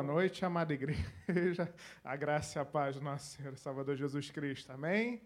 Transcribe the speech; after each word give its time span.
Boa 0.00 0.14
noite, 0.14 0.42
amada 0.46 0.72
igreja. 0.72 1.70
A 2.02 2.16
graça 2.16 2.58
e 2.58 2.62
a 2.62 2.64
paz 2.64 2.96
do 2.96 3.02
nosso 3.02 3.36
Senhor 3.36 3.52
e 3.52 3.56
Salvador 3.58 3.96
Jesus 3.96 4.30
Cristo. 4.30 4.72
Amém? 4.72 5.20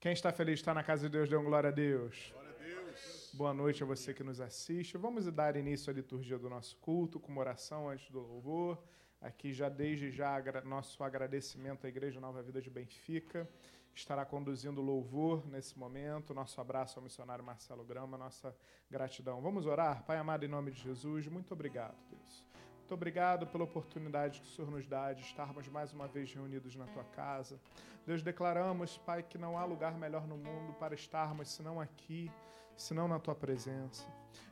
Quem 0.00 0.12
está 0.12 0.32
feliz 0.32 0.58
está 0.58 0.74
na 0.74 0.82
casa 0.82 1.08
de 1.08 1.12
Deus, 1.16 1.30
dê 1.30 1.36
um 1.36 1.44
glória 1.44 1.68
a 1.68 1.72
Deus. 1.72 2.32
Glória 2.32 2.50
a 2.50 2.64
Deus. 2.64 3.30
Boa 3.32 3.54
noite 3.54 3.84
a 3.84 3.86
você 3.86 4.12
que 4.12 4.24
nos 4.24 4.40
assiste. 4.40 4.98
Vamos 4.98 5.24
dar 5.26 5.54
início 5.54 5.88
à 5.88 5.94
liturgia 5.94 6.36
do 6.36 6.50
nosso 6.50 6.76
culto 6.78 7.20
com 7.20 7.30
uma 7.30 7.42
oração 7.42 7.88
antes 7.88 8.10
do 8.10 8.18
louvor. 8.18 8.82
Aqui 9.20 9.52
já 9.52 9.68
desde 9.68 10.10
já 10.10 10.42
nosso 10.64 11.04
agradecimento 11.04 11.86
à 11.86 11.88
Igreja 11.88 12.18
Nova 12.18 12.42
Vida 12.42 12.60
de 12.60 12.68
Benfica, 12.68 13.48
que 13.92 14.00
estará 14.00 14.24
conduzindo 14.24 14.80
o 14.80 14.84
louvor 14.84 15.46
nesse 15.46 15.78
momento. 15.78 16.34
Nosso 16.34 16.60
abraço 16.60 16.98
ao 16.98 17.04
missionário 17.04 17.44
Marcelo 17.44 17.84
Grama, 17.84 18.18
nossa 18.18 18.52
gratidão. 18.90 19.40
Vamos 19.40 19.64
orar? 19.64 20.02
Pai 20.04 20.16
amado, 20.16 20.44
em 20.44 20.48
nome 20.48 20.72
de 20.72 20.80
Jesus, 20.80 21.28
muito 21.28 21.54
obrigado, 21.54 21.94
Deus. 22.10 22.50
Muito 22.90 22.98
obrigado 22.98 23.46
pela 23.46 23.62
oportunidade 23.62 24.40
que 24.40 24.48
o 24.48 24.50
Senhor 24.50 24.68
nos 24.68 24.84
dá 24.84 25.12
de 25.12 25.22
estarmos 25.22 25.68
mais 25.68 25.92
uma 25.92 26.08
vez 26.08 26.34
reunidos 26.34 26.74
na 26.74 26.88
tua 26.88 27.04
casa. 27.04 27.56
Deus, 28.04 28.20
declaramos, 28.20 28.98
Pai, 28.98 29.22
que 29.22 29.38
não 29.38 29.56
há 29.56 29.64
lugar 29.64 29.96
melhor 29.96 30.26
no 30.26 30.36
mundo 30.36 30.72
para 30.72 30.92
estarmos 30.92 31.48
senão 31.50 31.80
aqui, 31.80 32.28
senão 32.76 33.06
na 33.06 33.20
tua 33.20 33.32
presença. 33.32 34.04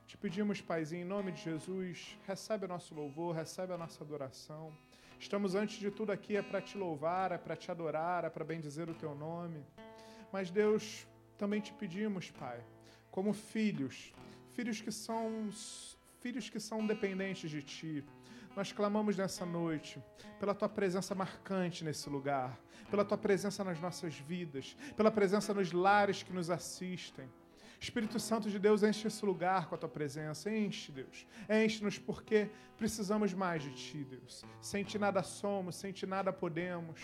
Te 0.06 0.17
pedimos, 0.17 0.61
Paizinho, 0.61 1.02
em 1.02 1.05
nome 1.05 1.32
de 1.32 1.43
Jesus, 1.43 2.17
recebe 2.29 2.67
o 2.67 2.69
nosso 2.69 2.94
louvor, 2.94 3.35
recebe 3.35 3.73
a 3.73 3.76
nossa 3.76 4.05
adoração. 4.05 4.73
Estamos 5.19 5.56
antes 5.56 5.81
de 5.81 5.90
tudo 5.90 6.12
aqui 6.12 6.37
é 6.37 6.43
para 6.43 6.62
te 6.62 6.79
louvar, 6.79 7.32
é 7.32 7.38
para 7.38 7.56
te 7.56 7.73
adorar, 7.73 8.25
é 8.25 8.31
para 8.31 8.44
bendizer 8.44 8.88
o 8.88 8.94
teu 8.94 9.17
nome. 9.17 9.64
Mas 10.32 10.49
Deus, 10.49 11.08
também 11.37 11.61
te 11.61 11.73
pedimos, 11.73 12.31
Pai, 12.31 12.64
como 13.11 13.32
filhos, 13.32 14.14
filhos 14.52 14.81
que 14.81 14.93
são 14.93 15.50
filhos 16.20 16.49
que 16.49 16.61
são 16.61 16.87
dependentes 16.87 17.50
de 17.50 17.62
ti, 17.62 18.05
nós 18.59 18.73
clamamos 18.73 19.17
nessa 19.17 19.47
noite 19.47 20.03
pela 20.41 20.53
tua 20.53 20.69
presença 20.69 21.15
marcante 21.15 21.85
nesse 21.85 22.11
lugar, 22.11 22.59
pela 22.91 23.05
tua 23.05 23.17
presença 23.17 23.63
nas 23.63 23.81
nossas 23.81 24.15
vidas, 24.17 24.77
pela 24.97 25.13
presença 25.13 25.55
nos 25.55 25.71
lares 25.71 26.25
que 26.25 26.33
nos 26.33 26.51
assistem. 26.51 27.31
Espírito 27.79 28.19
Santo 28.19 28.51
de 28.51 28.59
Deus, 28.59 28.83
enche 28.83 29.07
esse 29.07 29.25
lugar 29.25 29.69
com 29.69 29.77
a 29.77 29.79
tua 29.79 29.89
presença. 29.89 30.51
Enche, 30.51 30.91
Deus. 30.91 31.25
Enche-nos 31.49 32.01
porque 32.01 32.51
precisamos 32.77 33.33
mais 33.33 33.63
de 33.63 33.71
ti, 33.71 34.03
Deus. 34.03 34.45
Sem 34.61 34.83
ti 34.83 34.99
nada 34.99 35.23
somos, 35.23 35.77
sem 35.77 35.93
ti 35.93 36.05
nada 36.05 36.33
podemos. 36.33 37.01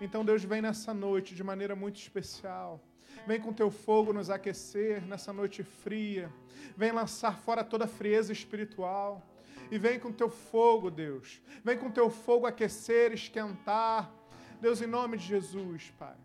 Então, 0.00 0.24
Deus, 0.24 0.42
vem 0.42 0.60
nessa 0.60 0.92
noite 0.92 1.36
de 1.36 1.44
maneira 1.44 1.76
muito 1.76 2.00
especial. 2.00 2.82
Vem 3.28 3.40
com 3.40 3.52
teu 3.52 3.70
fogo 3.70 4.12
nos 4.12 4.28
aquecer 4.28 5.00
nessa 5.02 5.32
noite 5.32 5.62
fria. 5.62 6.32
Vem 6.76 6.90
lançar 6.90 7.38
fora 7.38 7.62
toda 7.62 7.84
a 7.84 7.88
frieza 7.88 8.32
espiritual 8.32 9.29
e 9.70 9.78
vem 9.78 9.98
com 9.98 10.12
teu 10.12 10.28
fogo, 10.28 10.90
Deus. 10.90 11.40
Vem 11.64 11.78
com 11.78 11.90
teu 11.90 12.10
fogo 12.10 12.46
aquecer, 12.46 13.12
esquentar. 13.12 14.12
Deus, 14.60 14.82
em 14.82 14.86
nome 14.86 15.16
de 15.16 15.24
Jesus, 15.24 15.92
Pai, 15.98 16.16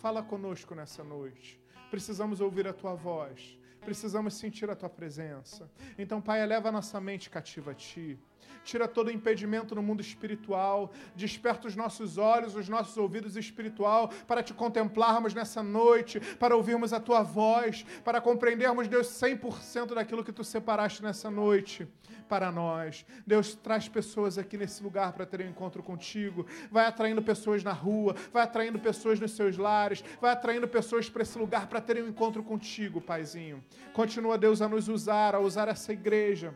fala 0.00 0.22
conosco 0.22 0.74
nessa 0.74 1.02
noite. 1.02 1.60
Precisamos 1.90 2.40
ouvir 2.40 2.66
a 2.68 2.72
tua 2.72 2.94
voz. 2.94 3.58
Precisamos 3.80 4.34
sentir 4.34 4.70
a 4.70 4.76
tua 4.76 4.88
presença. 4.88 5.70
Então, 5.98 6.20
Pai, 6.20 6.42
eleva 6.42 6.70
a 6.70 6.72
nossa 6.72 7.00
mente 7.00 7.28
cativa 7.28 7.72
a 7.72 7.74
ti 7.74 8.18
tira 8.64 8.88
todo 8.88 9.10
impedimento 9.10 9.74
no 9.74 9.82
mundo 9.82 10.00
espiritual, 10.00 10.90
desperta 11.14 11.68
os 11.68 11.76
nossos 11.76 12.16
olhos, 12.18 12.56
os 12.56 12.68
nossos 12.68 12.96
ouvidos 12.96 13.36
espiritual 13.36 14.08
para 14.26 14.42
te 14.42 14.54
contemplarmos 14.54 15.34
nessa 15.34 15.62
noite, 15.62 16.18
para 16.38 16.56
ouvirmos 16.56 16.92
a 16.92 16.98
tua 16.98 17.22
voz, 17.22 17.84
para 18.02 18.20
compreendermos, 18.20 18.88
Deus, 18.88 19.08
100% 19.08 19.94
daquilo 19.94 20.24
que 20.24 20.32
tu 20.32 20.42
separaste 20.42 21.02
nessa 21.02 21.30
noite 21.30 21.86
para 22.28 22.50
nós. 22.50 23.04
Deus, 23.26 23.54
traz 23.54 23.88
pessoas 23.88 24.38
aqui 24.38 24.56
nesse 24.56 24.82
lugar 24.82 25.12
para 25.12 25.26
terem 25.26 25.46
um 25.46 25.50
encontro 25.50 25.82
contigo, 25.82 26.46
vai 26.70 26.86
atraindo 26.86 27.22
pessoas 27.22 27.62
na 27.62 27.72
rua, 27.72 28.14
vai 28.32 28.42
atraindo 28.42 28.78
pessoas 28.78 29.20
nos 29.20 29.32
seus 29.32 29.56
lares, 29.56 30.04
vai 30.20 30.32
atraindo 30.32 30.66
pessoas 30.66 31.08
para 31.08 31.22
esse 31.22 31.38
lugar 31.38 31.66
para 31.66 31.80
terem 31.80 32.02
um 32.02 32.08
encontro 32.08 32.42
contigo, 32.42 33.00
Paizinho. 33.00 33.62
Continua, 33.92 34.38
Deus, 34.38 34.60
a 34.62 34.68
nos 34.68 34.88
usar, 34.88 35.34
a 35.34 35.40
usar 35.40 35.68
essa 35.68 35.92
igreja 35.92 36.54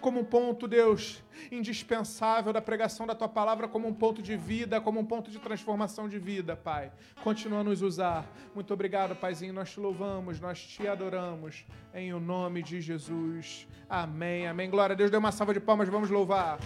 como 0.00 0.20
um 0.20 0.24
ponto, 0.24 0.66
Deus, 0.66 1.22
indispensável 1.50 2.52
da 2.52 2.60
pregação 2.60 3.06
da 3.06 3.14
tua 3.14 3.28
palavra, 3.28 3.68
como 3.68 3.88
um 3.88 3.94
ponto 3.94 4.22
de 4.22 4.36
vida, 4.36 4.80
como 4.80 5.00
um 5.00 5.04
ponto 5.04 5.30
de 5.30 5.38
transformação 5.38 6.08
de 6.08 6.18
vida, 6.18 6.56
Pai. 6.56 6.92
Continua 7.22 7.60
a 7.60 7.64
nos 7.64 7.82
usar. 7.82 8.26
Muito 8.54 8.72
obrigado, 8.72 9.14
Paizinho. 9.16 9.52
Nós 9.52 9.70
te 9.70 9.80
louvamos, 9.80 10.40
nós 10.40 10.60
te 10.60 10.86
adoramos. 10.86 11.64
Em 11.94 12.12
o 12.12 12.20
nome 12.20 12.62
de 12.62 12.80
Jesus. 12.80 13.66
Amém. 13.88 14.46
Amém. 14.46 14.68
Glória 14.70 14.94
a 14.94 14.96
Deus. 14.96 15.10
Dê 15.10 15.16
uma 15.16 15.32
salva 15.32 15.54
de 15.54 15.60
palmas. 15.60 15.88
Vamos 15.88 16.10
louvar. 16.10 16.58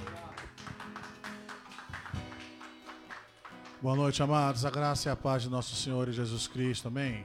Boa 3.81 3.95
noite, 3.95 4.21
amados. 4.23 4.65
A 4.65 4.71
graça 4.71 5.09
e 5.09 5.13
a 5.13 5.17
paz 5.17 5.43
de 5.43 5.49
nosso 5.49 5.77
Senhor 5.77 6.11
Jesus 6.11 6.49
Cristo. 6.49 6.89
Amém. 6.89 7.25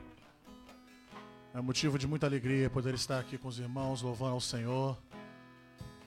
É 1.54 1.62
motivo 1.62 1.98
de 1.98 2.08
muita 2.08 2.26
alegria 2.26 2.70
poder 2.70 2.94
estar 2.94 3.20
aqui 3.20 3.38
com 3.38 3.48
os 3.48 3.60
irmãos, 3.60 4.02
louvando 4.02 4.34
ao 4.34 4.42
Senhor. 4.42 4.98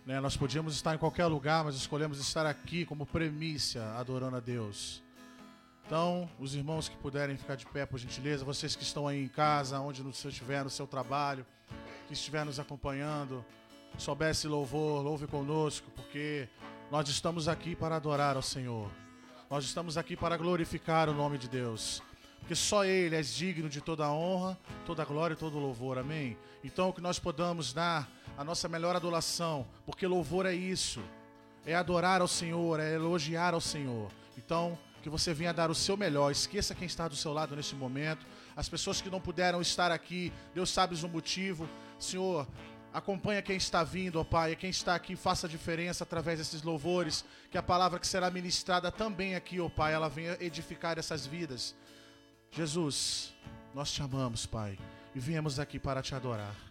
Né? 0.07 0.21
Nós 0.21 0.37
podíamos 0.37 0.73
estar 0.77 0.95
em 0.95 0.99
qualquer 0.99 1.27
lugar, 1.27 1.65
mas 1.65 1.75
escolhemos 1.75 2.21
estar 2.21 2.47
aqui 2.47 2.87
como 2.87 3.05
premissa, 3.05 3.83
adorando 3.99 4.37
a 4.37 4.41
Deus. 4.41 5.03
Então, 5.85 6.31
os 6.39 6.55
irmãos 6.55 6.89
que 6.89 6.97
puderem 6.97 7.37
ficar 7.37 7.57
de 7.57 7.67
pé, 7.67 7.85
por 7.85 7.99
gentileza, 7.99 8.45
vocês 8.45 8.77
que 8.77 8.85
estão 8.85 9.09
aí 9.09 9.25
em 9.25 9.29
casa, 9.29 9.81
onde 9.81 10.03
você 10.03 10.29
estiver, 10.29 10.63
no 10.63 10.71
seu 10.71 10.87
trabalho, 10.87 11.45
que 12.07 12.13
estiver 12.13 12.45
nos 12.45 12.61
acompanhando, 12.61 13.45
soubesse 13.99 14.47
louvor, 14.47 15.03
louve 15.03 15.27
conosco, 15.27 15.91
porque 15.91 16.49
nós 16.91 17.09
estamos 17.09 17.49
aqui 17.49 17.75
para 17.75 17.97
adorar 17.97 18.37
ao 18.37 18.43
Senhor. 18.43 18.89
Nós 19.51 19.65
estamos 19.65 19.97
aqui 19.97 20.17
para 20.17 20.37
glorificar 20.37 21.09
o 21.09 21.15
nome 21.15 21.37
de 21.37 21.49
Deus. 21.49 22.01
Porque 22.39 22.55
só 22.55 22.85
Ele 22.85 23.17
é 23.17 23.23
digno 23.23 23.69
de 23.69 23.81
toda 23.81 24.05
a 24.05 24.13
honra, 24.13 24.57
toda 24.85 25.03
a 25.03 25.05
glória 25.05 25.35
e 25.35 25.37
todo 25.37 25.57
o 25.57 25.61
louvor. 25.61 25.99
Amém? 25.99 26.37
Então, 26.63 26.93
que 26.93 27.01
nós 27.01 27.19
podamos 27.19 27.73
dar 27.73 28.09
a 28.37 28.45
nossa 28.45 28.69
melhor 28.69 28.95
adoração, 28.95 29.67
porque 29.85 30.07
louvor 30.07 30.47
é 30.47 30.55
isso, 30.55 31.03
é 31.65 31.75
adorar 31.75 32.21
ao 32.21 32.29
Senhor, 32.29 32.81
é 32.81 32.95
elogiar 32.95 33.55
ao 33.55 33.61
Senhor. 33.61 34.11
Então, 34.37 34.79
que 35.03 35.09
você 35.09 35.33
venha 35.33 35.53
dar 35.53 35.71
o 35.71 35.75
seu 35.75 35.97
melhor, 35.97 36.33
esqueça 36.33 36.75
quem 36.75 36.87
está 36.87 37.07
do 37.07 37.15
seu 37.15 37.33
lado 37.33 37.55
nesse 37.55 37.77
momento, 37.77 38.27
as 38.57 38.69
pessoas 38.69 39.01
que 39.01 39.09
não 39.09 39.21
puderam 39.21 39.61
estar 39.61 39.93
aqui, 39.93 40.33
Deus 40.53 40.69
sabe 40.69 40.97
o 40.97 41.09
motivo. 41.09 41.69
Senhor, 41.97 42.45
acompanha 42.93 43.41
quem 43.41 43.57
está 43.57 43.85
vindo, 43.85 44.19
ó 44.19 44.25
Pai, 44.25 44.57
quem 44.57 44.69
está 44.69 44.97
aqui, 44.97 45.15
faça 45.15 45.49
diferença 45.49 46.03
através 46.03 46.39
desses 46.39 46.63
louvores, 46.63 47.25
que 47.53 47.57
a 47.57 47.63
palavra 47.63 48.01
que 48.01 48.07
será 48.07 48.31
ministrada 48.31 48.91
também 48.91 49.37
aqui, 49.37 49.61
ó 49.61 49.69
Pai, 49.69 49.95
ela 49.95 50.09
venha 50.09 50.37
edificar 50.41 50.99
essas 50.99 51.25
vidas. 51.25 51.75
Jesus, 52.51 53.33
nós 53.73 53.93
te 53.93 54.03
amamos, 54.03 54.45
Pai, 54.45 54.77
e 55.15 55.21
viemos 55.21 55.61
aqui 55.61 55.79
para 55.79 56.03
te 56.03 56.17
adorar. 56.17 56.66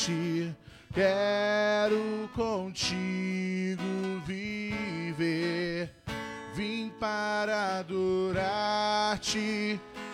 Adorar-te. 0.00 0.56
Quero 0.92 2.28
contigo 2.34 3.82
viver 4.26 5.90
Vim 6.52 6.90
para 6.98 7.78
adorar-te, 7.78 8.20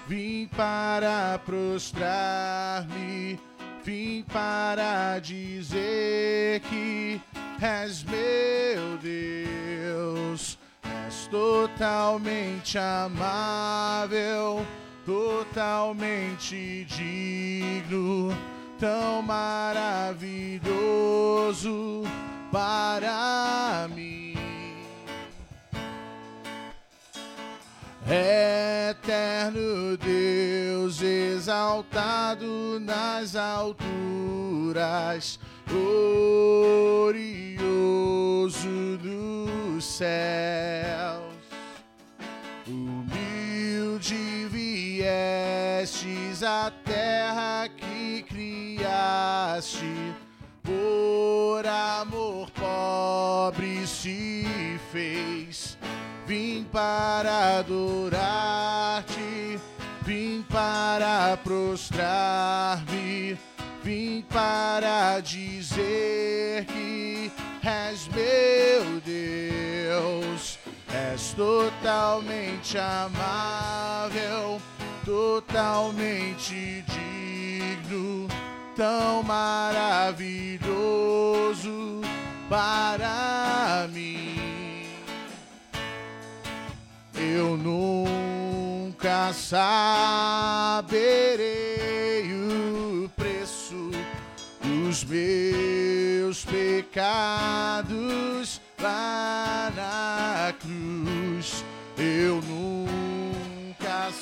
vim 0.06 0.46
para 0.54 1.40
prostrar-me, 1.44 3.40
vim 3.82 4.22
para 4.24 5.18
dizer 5.18 6.60
que 6.60 7.20
és 7.60 8.04
meu 8.04 8.98
Deus, 8.98 10.58
és 11.06 11.26
totalmente 11.28 12.78
amável, 12.78 14.64
totalmente 15.06 16.84
digno, 16.84 18.30
tão 18.78 19.22
maravilhoso 19.22 20.62
para 22.52 23.88
mim. 23.94 24.34
Eterno 28.08 29.96
Deus, 29.96 31.02
exaltado 31.02 32.78
nas 32.80 33.34
alturas, 33.34 33.80
glorioso 35.66 37.08
dos 38.98 39.84
céus. 39.84 41.26
Humilde 42.68 44.46
viestes 44.48 46.44
à 46.44 46.70
terra 46.84 47.65
criaste, 48.36 50.14
por 50.62 51.66
amor 51.66 52.50
pobre 52.50 53.86
se 53.86 54.78
fez. 54.92 55.78
Vim 56.26 56.66
para 56.70 57.60
adorar-te, 57.60 59.58
vim 60.02 60.44
para 60.50 61.38
prostrar-me, 61.42 63.38
vim 63.82 64.22
para 64.28 65.20
dizer 65.20 66.66
que 66.66 67.30
és 67.62 68.08
meu 68.08 69.00
Deus, 69.00 70.58
és 70.92 71.32
totalmente 71.32 72.76
amável, 72.76 74.60
totalmente 75.06 76.84
digno, 76.86 78.28
tão 78.76 79.22
maravilhoso 79.22 80.66
para 82.48 83.88
mim 83.92 84.36
eu 87.36 87.56
nunca 87.56 89.32
saberei 89.32 89.84
o 92.32 93.08
preço 93.16 93.90
dos 94.62 95.02
meus 95.04 96.44
pecados 96.44 97.90
lá 98.80 99.72
na 99.74 100.52
cruz. 100.60 101.64
Eu 101.98 102.42
nunca 102.42 103.05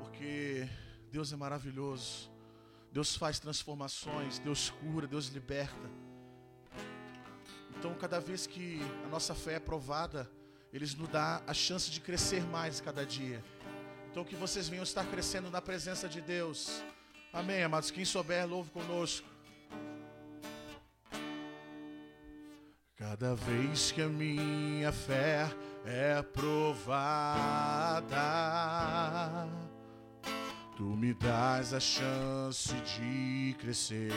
porque 0.00 0.68
Deus 1.12 1.32
é 1.32 1.36
maravilhoso. 1.36 2.28
Deus 2.90 3.14
faz 3.14 3.38
transformações, 3.38 4.40
Deus 4.40 4.70
cura, 4.70 5.06
Deus 5.06 5.28
liberta. 5.28 5.88
Então, 7.78 7.94
cada 7.94 8.18
vez 8.18 8.48
que 8.48 8.80
a 9.04 9.08
nossa 9.10 9.32
fé 9.32 9.54
é 9.54 9.60
provada, 9.60 10.28
Ele 10.72 10.84
nos 10.96 11.08
dá 11.08 11.40
a 11.46 11.54
chance 11.54 11.88
de 11.88 12.00
crescer 12.00 12.42
mais 12.46 12.80
cada 12.80 13.06
dia. 13.06 13.40
Então, 14.10 14.24
que 14.24 14.34
vocês 14.34 14.68
venham 14.68 14.82
estar 14.82 15.04
crescendo 15.06 15.52
na 15.52 15.62
presença 15.62 16.08
de 16.08 16.20
Deus. 16.20 16.82
Amém, 17.32 17.62
amados. 17.62 17.92
Quem 17.92 18.04
souber, 18.04 18.44
louve 18.44 18.72
conosco. 18.72 19.29
Cada 23.00 23.34
vez 23.34 23.90
que 23.92 24.02
a 24.02 24.08
minha 24.08 24.92
fé 24.92 25.48
é 25.86 26.20
provada, 26.20 26.68
tu 30.76 30.82
me 30.82 31.14
dás 31.14 31.72
a 31.72 31.80
chance 31.80 32.74
de 32.74 33.56
crescer 33.58 34.12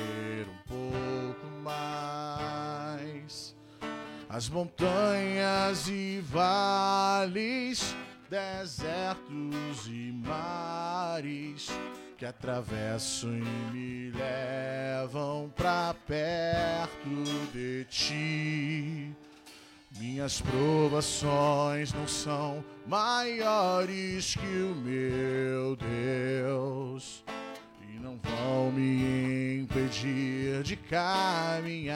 um 0.50 0.58
pouco 0.68 1.48
mais. 1.64 3.56
As 4.28 4.50
montanhas 4.50 5.88
e 5.88 6.20
vales, 6.20 7.96
desertos 8.30 9.88
e 9.88 10.12
mares 10.12 11.70
que 12.18 12.26
atravessam 12.26 13.30
e 13.32 13.42
me 13.72 14.12
levam 14.12 15.52
pra 15.56 15.96
perto 16.08 17.24
de 17.52 17.86
ti. 17.86 19.16
Minhas 20.00 20.42
provações 20.42 21.94
não 21.94 22.08
são 22.08 22.64
maiores 22.88 24.36
que 24.36 24.46
o 24.46 24.76
meu 24.76 25.76
Deus 25.76 27.24
e 27.82 28.00
não 28.00 28.20
vão 28.24 28.72
me 28.72 29.60
impedir 29.60 30.64
de 30.64 30.76
caminhar. 30.76 31.94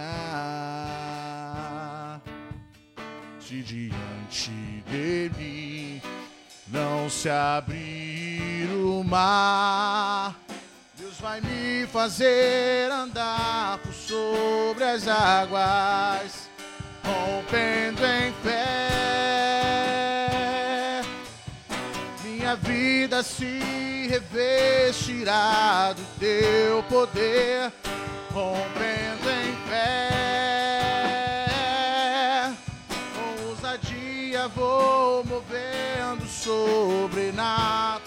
Se 3.40 3.62
diante 3.64 4.52
de 4.86 5.32
mim 5.38 6.02
não 6.68 7.10
se 7.10 7.30
abrir 7.30 8.07
o 8.74 9.04
mar, 9.04 10.36
Deus 10.98 11.20
vai 11.20 11.42
me 11.42 11.86
fazer 11.88 12.92
andar 12.92 13.78
por 13.80 13.94
sobre 13.94 14.84
as 14.84 15.08
águas, 15.08 16.50
rompendo 17.04 18.06
em 18.06 18.34
fé. 18.44 18.62
Minha 22.24 22.56
vida 22.56 23.24
se 23.24 24.08
revestirá 24.10 25.94
do 25.94 26.04
teu 26.20 26.84
poder, 26.84 27.72
rompendo 28.34 29.30
em 29.30 29.56
fé. 29.70 30.98
Com 33.14 33.48
ousadia 33.50 34.08
dia 34.38 34.48
vou 34.50 35.24
movendo 35.26 36.28
sobrenatural. 36.28 38.07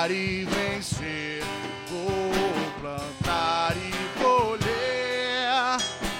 Lutar 0.00 0.10
e 0.10 0.44
vencer, 0.44 1.42
vou 1.88 2.32
plantar 2.80 3.76
e 3.76 3.92
colher. 4.18 4.70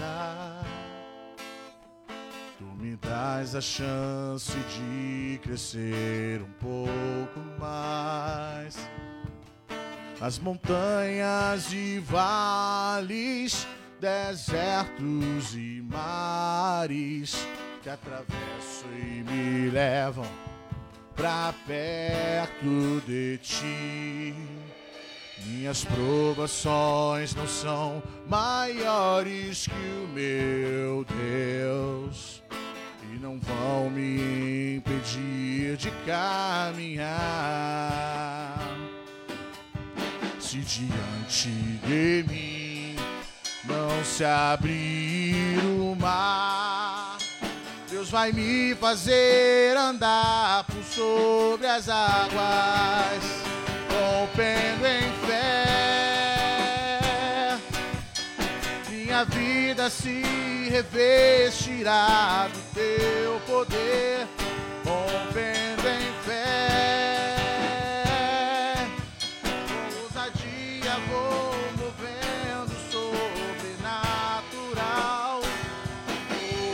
dás 3.02 3.56
a 3.56 3.62
chance 3.62 4.54
de 4.54 5.40
crescer 5.42 6.42
um 6.42 6.52
pouco 6.60 7.40
mais. 7.60 8.78
As 10.22 10.38
montanhas 10.38 11.72
e 11.72 12.00
vales, 12.00 13.66
desertos 14.00 15.56
e 15.56 15.82
mares 15.82 17.48
que 17.82 17.90
atravesso 17.90 18.86
e 18.94 19.24
me 19.24 19.70
levam 19.70 20.28
pra 21.16 21.54
perto 21.66 23.02
de 23.06 23.38
ti. 23.38 24.36
Minhas 25.46 25.86
provações 25.86 27.34
não 27.34 27.48
são 27.48 28.04
maiores 28.28 29.68
que 29.68 30.04
o 30.04 30.08
meu 30.14 31.06
Deus 31.06 32.44
não 33.20 33.38
vão 33.40 33.90
me 33.90 34.78
impedir 34.78 35.76
de 35.76 35.92
caminhar. 36.06 37.18
Se 40.40 40.58
diante 40.60 41.50
de 41.86 42.26
mim 42.28 42.96
não 43.66 44.04
se 44.06 44.24
abrir 44.24 45.60
o 45.64 45.96
mar, 46.00 47.18
Deus 47.90 48.10
vai 48.10 48.32
me 48.32 48.74
fazer 48.76 49.76
andar 49.76 50.64
por 50.64 50.82
sobre 50.84 51.68
as 51.68 51.90
águas 51.90 53.22
rompendo 53.92 54.88
em 54.88 55.12
fé. 55.28 55.99
Vida 59.80 59.90
se 59.90 60.22
revestirá 60.70 62.50
do 62.52 62.60
teu 62.74 63.40
poder, 63.48 64.28
rompendo 64.86 65.88
em 65.88 66.12
fé. 66.26 67.26
Com 69.42 70.04
ousadia 70.04 70.98
vou 71.10 71.56
movendo 71.78 72.76
sobrenatural. 73.72 75.40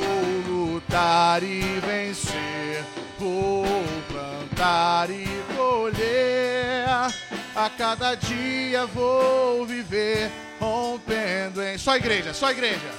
Vou 0.01 0.71
lutar 0.73 1.43
e 1.43 1.61
vencer, 1.81 2.83
vou 3.19 3.65
plantar 4.07 5.11
e 5.11 5.27
colher. 5.55 6.87
A 7.55 7.69
cada 7.69 8.15
dia 8.15 8.87
vou 8.87 9.63
viver 9.65 10.44
rompendo 10.65 11.61
em. 11.61 11.77
Só 11.77 11.95
igreja, 11.95 12.33
só 12.33 12.49
igreja. 12.51 12.91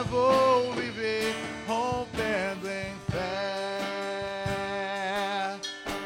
vou 0.05 0.73
viver 0.75 1.35
rompendo 1.67 2.69
em 2.69 2.95
fé. 3.11 3.49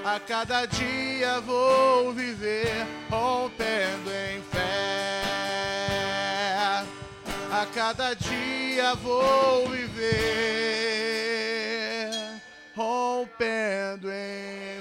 A 0.04 0.20
cada 0.20 0.66
dia 0.66 1.40
vou 1.40 2.12
viver 2.12 2.86
rompendo 3.10 4.10
em 4.10 4.42
fé. 4.50 4.62
A 7.50 7.66
cada 7.74 8.14
dia 8.14 8.94
vou 8.96 9.68
viver 9.68 10.12
rompendo 12.74 14.10
em 14.10 14.71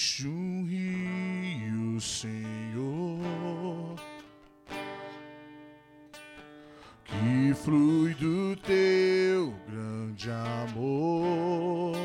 Existe 0.00 0.26
um 0.26 0.64
rio, 0.64 2.00
Senhor, 2.00 2.34
que 7.04 7.52
flui 7.62 8.14
do 8.14 8.56
teu 8.56 9.54
grande 9.68 10.30
amor. 10.30 11.98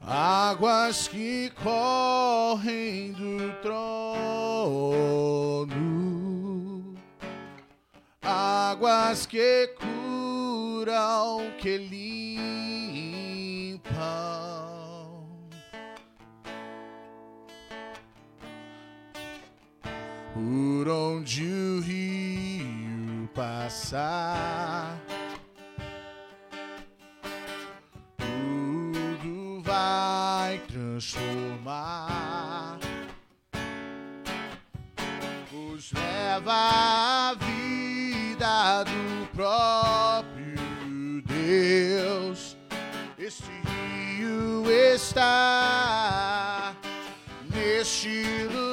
Águas 0.00 1.06
que 1.06 1.52
correm 1.62 3.12
do 3.12 3.52
trono, 3.62 3.78
águas 8.20 9.26
que 9.26 9.68
curam, 9.78 11.52
que 11.56 11.78
limpam. 11.78 13.07
Por 20.48 20.88
onde 20.88 21.44
o 21.44 21.80
rio 21.82 23.28
passar, 23.34 24.98
tudo 28.16 29.60
vai 29.62 30.58
transformar. 30.60 32.78
Nos 35.52 35.92
leva 35.92 36.54
à 36.54 37.34
vida 37.34 38.84
do 38.84 39.26
próprio 39.36 40.56
Deus. 41.26 42.56
Este 43.18 43.50
rio 44.16 44.64
está 44.70 46.74
neste 47.54 48.44
lugar. 48.44 48.67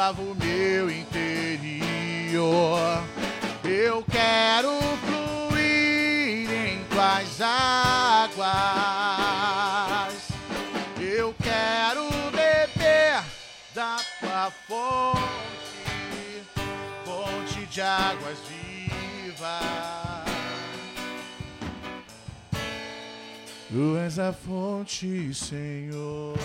Lava 0.00 0.22
o 0.22 0.34
meu 0.34 0.90
interior. 0.90 1.92
Eu 3.62 4.02
quero 4.10 4.70
fluir 5.04 6.50
em 6.50 6.82
tuas 6.84 7.40
águas. 7.40 8.48
Eu 10.98 11.34
quero 11.42 12.08
beber 12.30 13.22
da 13.74 13.98
tua 14.20 14.50
fonte, 14.66 15.20
fonte 17.04 17.66
de 17.66 17.82
águas 17.82 18.38
vivas. 18.48 19.60
Tu 23.68 23.96
és 23.98 24.18
a 24.18 24.32
fonte, 24.32 25.34
Senhor. 25.34 26.38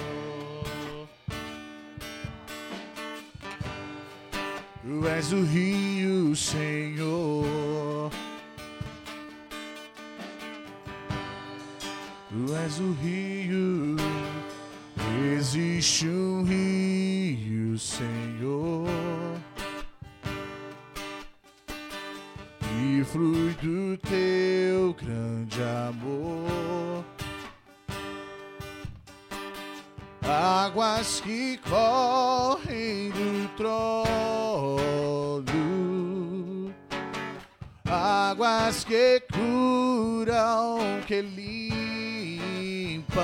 Tu 4.86 5.08
és 5.08 5.32
o 5.34 5.44
rio, 5.44 6.36
Senhor. 6.36 8.12
Tu 12.30 12.56
és 12.56 12.80
o 12.80 12.92
rio. 13.02 13.96
Existe 15.34 16.08
um 16.08 16.44
rio, 16.44 17.80
Senhor. 17.80 18.88
E 22.80 23.04
flui 23.06 23.56
do 23.64 23.98
teu 24.08 24.94
grande 24.94 25.64
amor. 25.64 27.04
Águas 30.28 31.22
que 31.22 31.58
correm 31.70 33.10
do 33.12 33.48
trono, 33.56 34.45
águas 38.06 38.84
que 38.84 39.24
curam, 39.34 41.02
que 41.08 41.24
limpam, 41.24 43.16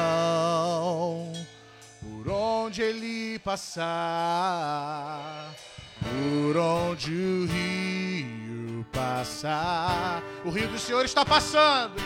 por 2.02 2.28
onde 2.32 2.82
ele 2.82 3.38
passar, 3.40 5.52
por 6.00 6.58
onde 6.58 7.14
o 7.14 7.46
rio 7.46 8.84
passar, 8.92 10.24
o 10.44 10.50
rio 10.50 10.68
do 10.68 10.80
Senhor 10.80 11.06
está 11.06 11.24
passando. 11.24 12.02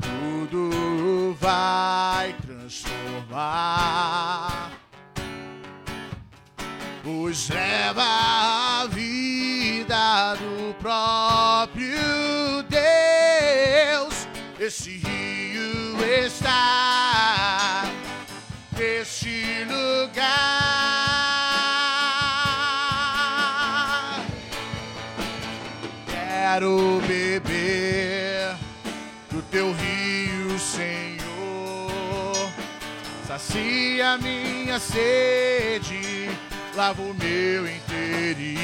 Tudo 0.00 1.36
vai 1.38 2.34
transformar. 2.44 4.72
Pois 7.04 7.48
leva 7.48 8.02
a 8.02 8.86
vida 8.88 9.21
do 10.34 10.74
próprio 10.74 12.62
Deus. 12.68 14.28
Esse 14.58 14.90
rio 14.90 15.96
está 16.24 17.84
neste 18.78 19.64
lugar. 19.64 20.22
Quero 26.06 27.00
beber 27.06 28.56
do 29.30 29.42
teu 29.42 29.72
rio, 29.72 30.58
Senhor. 30.58 31.20
Sacia 33.26 34.18
minha 34.18 34.78
sede, 34.78 36.30
lava 36.74 37.02
o 37.02 37.14
meu 37.14 37.66
interior. 37.66 38.62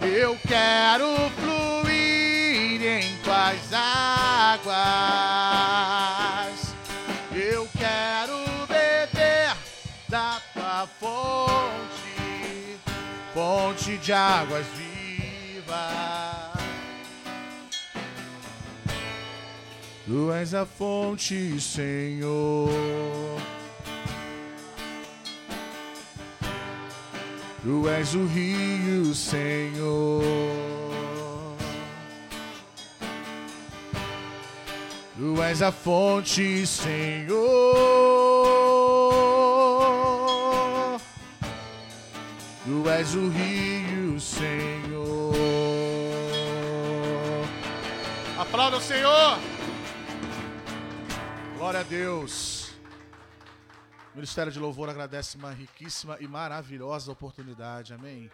Eu 0.00 0.36
quero 0.48 1.06
fluir 1.38 2.82
em 2.82 3.16
tuas 3.22 3.72
águas. 3.72 4.70
Eu 7.32 7.68
quero 7.78 8.38
beber 8.66 9.54
da 10.08 10.40
tua 10.54 10.88
fonte, 10.98 12.78
fonte 13.34 13.98
de 13.98 14.12
águas 14.12 14.66
vivas. 14.68 14.90
Tu 20.06 20.32
és 20.32 20.54
a 20.54 20.64
fonte, 20.64 21.60
Senhor. 21.60 22.70
Tu 27.62 27.88
és 27.90 28.14
o 28.14 28.24
rio, 28.24 29.14
Senhor. 29.14 30.22
Tu 35.14 35.42
és 35.42 35.60
a 35.60 35.70
fonte, 35.70 36.66
Senhor. 36.66 37.36
Tu 42.64 42.88
és 42.88 43.14
o 43.14 43.28
rio, 43.28 44.18
Senhor. 44.18 45.34
Aplauda 48.38 48.78
o 48.78 48.80
Senhor. 48.80 49.38
Glória 51.58 51.80
a 51.80 51.82
Deus. 51.82 52.59
Ministério 54.20 54.52
de 54.52 54.58
Louvor 54.58 54.90
agradece 54.90 55.38
uma 55.38 55.50
riquíssima 55.50 56.18
e 56.20 56.28
maravilhosa 56.28 57.10
oportunidade. 57.10 57.94
Amém. 57.94 58.30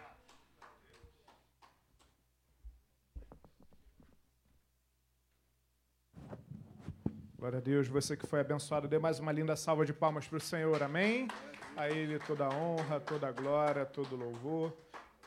Glória 7.37 7.59
a 7.59 7.61
Deus, 7.61 7.87
você 7.87 8.17
que 8.17 8.27
foi 8.27 8.41
abençoado, 8.41 8.85
dê 8.85 8.99
mais 8.99 9.19
uma 9.19 9.31
linda 9.31 9.55
salva 9.55 9.85
de 9.85 9.93
palmas 9.93 10.27
para 10.27 10.35
o 10.35 10.41
Senhor, 10.41 10.83
amém? 10.83 11.29
A 11.77 11.89
Ele 11.89 12.19
toda 12.19 12.47
a 12.47 12.49
honra, 12.49 12.99
toda 12.99 13.29
a 13.29 13.31
glória, 13.31 13.85
todo 13.85 14.11
o 14.11 14.17
louvor. 14.17 14.75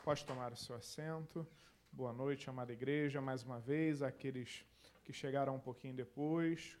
Pode 0.03 0.23
tomar 0.23 0.53
o 0.53 0.57
seu 0.57 0.75
assento. 0.75 1.43
Boa 1.91 2.13
noite, 2.13 2.51
amada 2.51 2.71
igreja, 2.71 3.19
mais 3.19 3.41
uma 3.41 3.59
vez, 3.59 4.03
aqueles 4.03 4.63
que 5.03 5.11
chegaram 5.11 5.55
um 5.55 5.59
pouquinho 5.59 5.95
depois. 5.95 6.77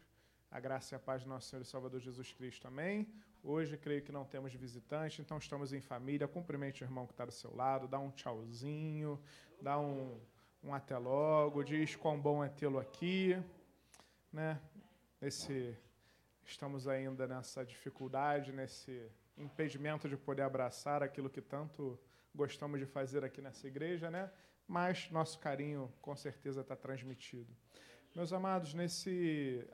A 0.51 0.59
graça 0.59 0.93
e 0.93 0.95
a 0.95 0.99
paz 0.99 1.23
do 1.23 1.29
nosso 1.29 1.49
Senhor 1.49 1.63
e 1.63 1.65
Salvador 1.65 1.99
Jesus 1.99 2.31
Cristo, 2.31 2.67
amém? 2.67 3.11
Hoje, 3.43 3.75
creio 3.75 4.03
que 4.03 4.11
não 4.11 4.23
temos 4.23 4.53
visitante, 4.53 5.19
então 5.19 5.35
estamos 5.39 5.73
em 5.73 5.81
família. 5.81 6.27
Cumprimente 6.27 6.83
o 6.83 6.85
irmão 6.85 7.07
que 7.07 7.13
está 7.13 7.25
do 7.25 7.31
seu 7.31 7.51
lado, 7.55 7.87
dá 7.87 7.97
um 7.97 8.11
tchauzinho, 8.11 9.19
dá 9.59 9.79
um, 9.79 10.15
um 10.63 10.71
até 10.75 10.95
logo, 10.95 11.63
diz 11.63 11.95
quão 11.95 12.21
bom 12.21 12.43
é 12.43 12.49
tê-lo 12.49 12.77
aqui, 12.77 13.35
né? 14.31 14.61
Nesse, 15.19 15.75
estamos 16.45 16.87
ainda 16.87 17.25
nessa 17.25 17.65
dificuldade, 17.65 18.51
nesse 18.51 19.11
impedimento 19.35 20.07
de 20.07 20.15
poder 20.15 20.43
abraçar 20.43 21.01
aquilo 21.01 21.27
que 21.27 21.41
tanto 21.41 21.99
gostamos 22.35 22.79
de 22.79 22.85
fazer 22.85 23.25
aqui 23.25 23.41
nessa 23.41 23.67
igreja, 23.67 24.11
né? 24.11 24.31
Mas 24.67 25.09
nosso 25.09 25.39
carinho 25.39 25.91
com 25.99 26.15
certeza 26.15 26.61
está 26.61 26.75
transmitido. 26.75 27.51
Meus 28.13 28.31
amados, 28.33 28.75
nesse, 28.75 29.67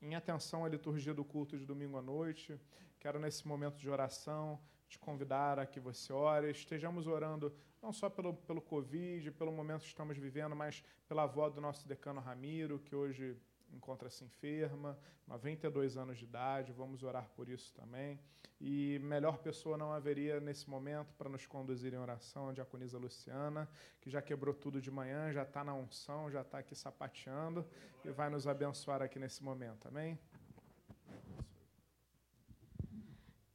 em 0.00 0.14
atenção 0.14 0.64
à 0.64 0.68
liturgia 0.68 1.12
do 1.12 1.24
culto 1.24 1.58
de 1.58 1.66
domingo 1.66 1.96
à 1.96 2.02
noite, 2.02 2.60
quero 2.98 3.18
nesse 3.18 3.46
momento 3.46 3.76
de 3.76 3.88
oração 3.88 4.60
te 4.88 4.98
convidar 4.98 5.58
a 5.58 5.66
que 5.66 5.78
você 5.78 6.12
ore, 6.12 6.50
estejamos 6.50 7.06
orando 7.06 7.54
não 7.82 7.92
só 7.92 8.08
pelo, 8.08 8.34
pelo 8.34 8.60
Covid, 8.60 9.30
pelo 9.32 9.52
momento 9.52 9.82
que 9.82 9.88
estamos 9.88 10.16
vivendo, 10.16 10.56
mas 10.56 10.82
pela 11.06 11.24
avó 11.24 11.48
do 11.48 11.60
nosso 11.60 11.86
decano 11.86 12.20
Ramiro, 12.20 12.78
que 12.78 12.94
hoje 12.94 13.36
encontra-se 13.72 14.24
enferma, 14.24 14.98
92 15.26 15.96
anos 15.96 16.18
de 16.18 16.24
idade, 16.24 16.72
vamos 16.72 17.02
orar 17.02 17.28
por 17.36 17.48
isso 17.48 17.72
também. 17.74 18.18
E 18.60 18.98
melhor 19.02 19.38
pessoa 19.38 19.76
não 19.76 19.92
haveria 19.92 20.40
nesse 20.40 20.68
momento 20.68 21.14
para 21.14 21.28
nos 21.28 21.46
conduzir 21.46 21.94
em 21.94 21.98
oração, 21.98 22.48
a 22.48 22.52
diaconisa 22.52 22.98
Luciana, 22.98 23.68
que 24.00 24.10
já 24.10 24.20
quebrou 24.20 24.54
tudo 24.54 24.80
de 24.80 24.90
manhã, 24.90 25.30
já 25.30 25.42
está 25.42 25.62
na 25.62 25.74
unção, 25.74 26.30
já 26.30 26.40
está 26.40 26.58
aqui 26.58 26.74
sapateando 26.74 27.64
e 28.04 28.10
vai 28.10 28.28
nos 28.28 28.48
abençoar 28.48 29.02
aqui 29.02 29.18
nesse 29.18 29.44
momento, 29.44 29.86
amém? 29.86 30.18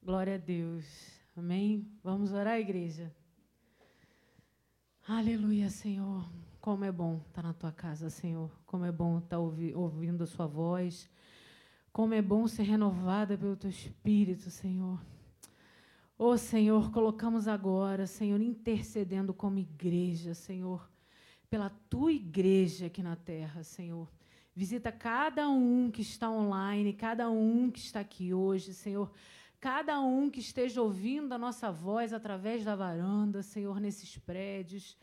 Glória 0.06 0.36
a 0.36 0.38
Deus, 0.38 0.84
amém? 1.34 1.88
Vamos 2.04 2.34
orar, 2.34 2.60
igreja? 2.60 3.10
Aleluia, 5.08 5.70
Senhor. 5.70 6.30
Como 6.60 6.84
é 6.84 6.92
bom 6.92 7.22
estar 7.26 7.42
na 7.42 7.54
tua 7.54 7.72
casa, 7.72 8.10
Senhor. 8.10 8.52
Como 8.66 8.84
é 8.84 8.92
bom 8.92 9.20
estar 9.20 9.40
ouvi 9.40 9.74
ouvindo 9.74 10.26
a 10.26 10.28
sua 10.28 10.46
voz. 10.46 11.10
Como 11.94 12.14
é 12.14 12.22
bom 12.22 12.50
ser 12.50 12.64
renovada 12.64 13.38
pelo 13.38 13.56
teu 13.56 13.70
espírito, 13.70 14.50
Senhor. 14.50 15.00
Ô 16.18 16.32
oh, 16.32 16.38
Senhor, 16.38 16.92
colocamos 16.92 17.48
agora, 17.48 18.06
Senhor, 18.06 18.42
intercedendo 18.42 19.34
como 19.34 19.58
igreja, 19.58 20.34
Senhor, 20.34 20.86
pela 21.50 21.70
tua 21.90 22.12
igreja 22.12 22.88
aqui 22.88 23.02
na 23.02 23.16
terra, 23.16 23.64
Senhor. 23.64 24.12
Visita 24.54 24.92
cada 24.92 25.48
um 25.48 25.90
que 25.90 26.02
está 26.02 26.30
online, 26.30 26.92
cada 26.92 27.30
um 27.30 27.72
que 27.72 27.80
está 27.80 28.02
aqui 28.02 28.34
hoje, 28.34 28.74
Senhor 28.74 29.10
cada 29.64 30.02
um 30.02 30.30
que 30.30 30.42
esteja 30.42 30.82
ouvindo 30.82 31.32
a 31.32 31.38
nossa 31.38 31.72
voz 31.72 32.12
através 32.12 32.66
da 32.66 32.76
varanda, 32.76 33.42
Senhor, 33.42 33.80
nesses 33.80 34.18
prédios. 34.18 34.98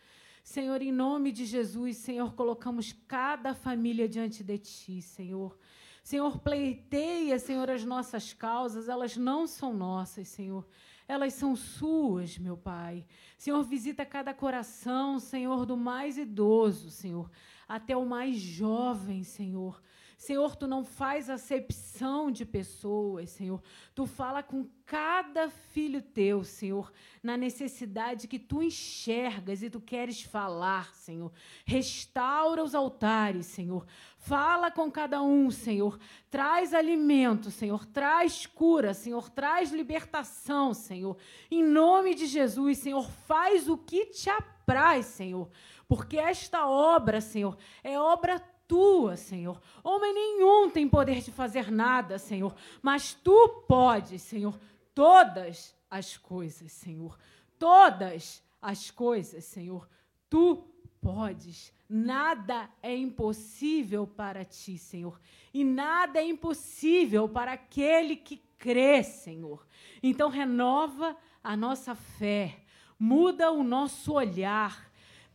Senhor, 0.45 0.83
em 0.83 0.93
nome 0.93 1.33
de 1.33 1.47
Jesus, 1.47 1.97
Senhor, 1.97 2.35
colocamos 2.35 2.93
cada 3.09 3.55
família 3.55 4.07
diante 4.07 4.45
de 4.45 4.59
Ti, 4.59 5.01
Senhor. 5.01 5.59
Senhor, 6.03 6.41
pleiteia, 6.41 7.39
Senhor, 7.39 7.71
as 7.71 7.87
nossas 7.87 8.35
causas, 8.35 8.87
elas 8.87 9.17
não 9.17 9.47
são 9.47 9.73
nossas, 9.73 10.29
Senhor. 10.29 10.69
Elas 11.09 11.33
são 11.33 11.57
suas, 11.57 12.37
meu 12.37 12.59
Pai. 12.59 13.07
Senhor, 13.39 13.63
visita 13.63 14.05
cada 14.05 14.35
coração, 14.35 15.19
Senhor, 15.19 15.65
do 15.65 15.75
mais 15.75 16.19
idoso, 16.19 16.91
Senhor, 16.91 17.31
até 17.67 17.97
o 17.97 18.05
mais 18.05 18.37
jovem, 18.37 19.25
Senhor. 19.25 19.81
Senhor, 20.21 20.55
tu 20.55 20.67
não 20.67 20.85
faz 20.85 21.31
acepção 21.31 22.31
de 22.31 22.45
pessoas, 22.45 23.31
Senhor. 23.31 23.63
Tu 23.95 24.05
fala 24.05 24.43
com 24.43 24.69
cada 24.85 25.49
filho 25.49 26.03
teu, 26.03 26.45
Senhor, 26.45 26.93
na 27.23 27.39
necessidade 27.39 28.29
que 28.29 28.39
tu 28.39 28.63
enxergas 28.63 29.63
e 29.63 29.71
tu 29.71 29.81
queres 29.81 30.21
falar, 30.21 30.95
Senhor. 30.95 31.33
Restaura 31.65 32.63
os 32.63 32.75
altares, 32.75 33.47
Senhor. 33.47 33.87
Fala 34.19 34.71
com 34.71 34.91
cada 34.91 35.23
um, 35.23 35.51
Senhor. 35.51 35.99
Traz 36.29 36.75
alimento, 36.75 37.51
Senhor. 37.51 37.87
Traz 37.87 38.45
cura, 38.45 38.93
Senhor. 38.93 39.31
Traz 39.31 39.73
libertação, 39.73 40.75
Senhor. 40.75 41.17
Em 41.51 41.65
nome 41.65 42.15
de 42.15 42.27
Jesus, 42.27 42.77
Senhor, 42.77 43.11
faz 43.27 43.71
o 43.71 43.79
que 43.79 44.05
te 44.05 44.29
apraz, 44.29 45.07
Senhor. 45.07 45.49
Porque 45.89 46.19
esta 46.19 46.69
obra, 46.69 47.23
Senhor, 47.23 47.57
é 47.83 47.99
obra 47.99 48.39
tua, 48.71 49.17
Senhor. 49.17 49.61
Homem 49.83 50.15
nenhum 50.15 50.71
tem 50.71 50.89
poder 50.89 51.21
de 51.23 51.33
fazer 51.33 51.73
nada, 51.73 52.21
Senhor, 52.21 52.55
mas 52.81 53.13
tu 53.13 53.65
podes, 53.67 54.23
Senhor, 54.23 54.57
todas 54.95 55.75
as 55.91 56.17
coisas, 56.17 56.71
Senhor. 56.71 57.19
Todas 57.59 58.41
as 58.63 58.89
coisas, 58.89 59.45
Senhor. 59.45 59.89
Tu 60.31 60.65
podes. 61.01 61.73
Nada 61.89 62.71
é 62.81 62.97
impossível 62.97 64.07
para 64.07 64.45
ti, 64.45 64.79
Senhor. 64.79 65.21
E 65.53 65.65
nada 65.65 66.21
é 66.21 66.25
impossível 66.25 67.29
para 67.29 67.55
aquele 67.55 68.15
que 68.15 68.37
crê, 68.57 69.03
Senhor. 69.03 69.67
Então 70.01 70.29
renova 70.29 71.17
a 71.43 71.57
nossa 71.57 71.97
fé, 71.97 72.61
muda 72.97 73.51
o 73.51 73.65
nosso 73.65 74.13
olhar, 74.13 74.90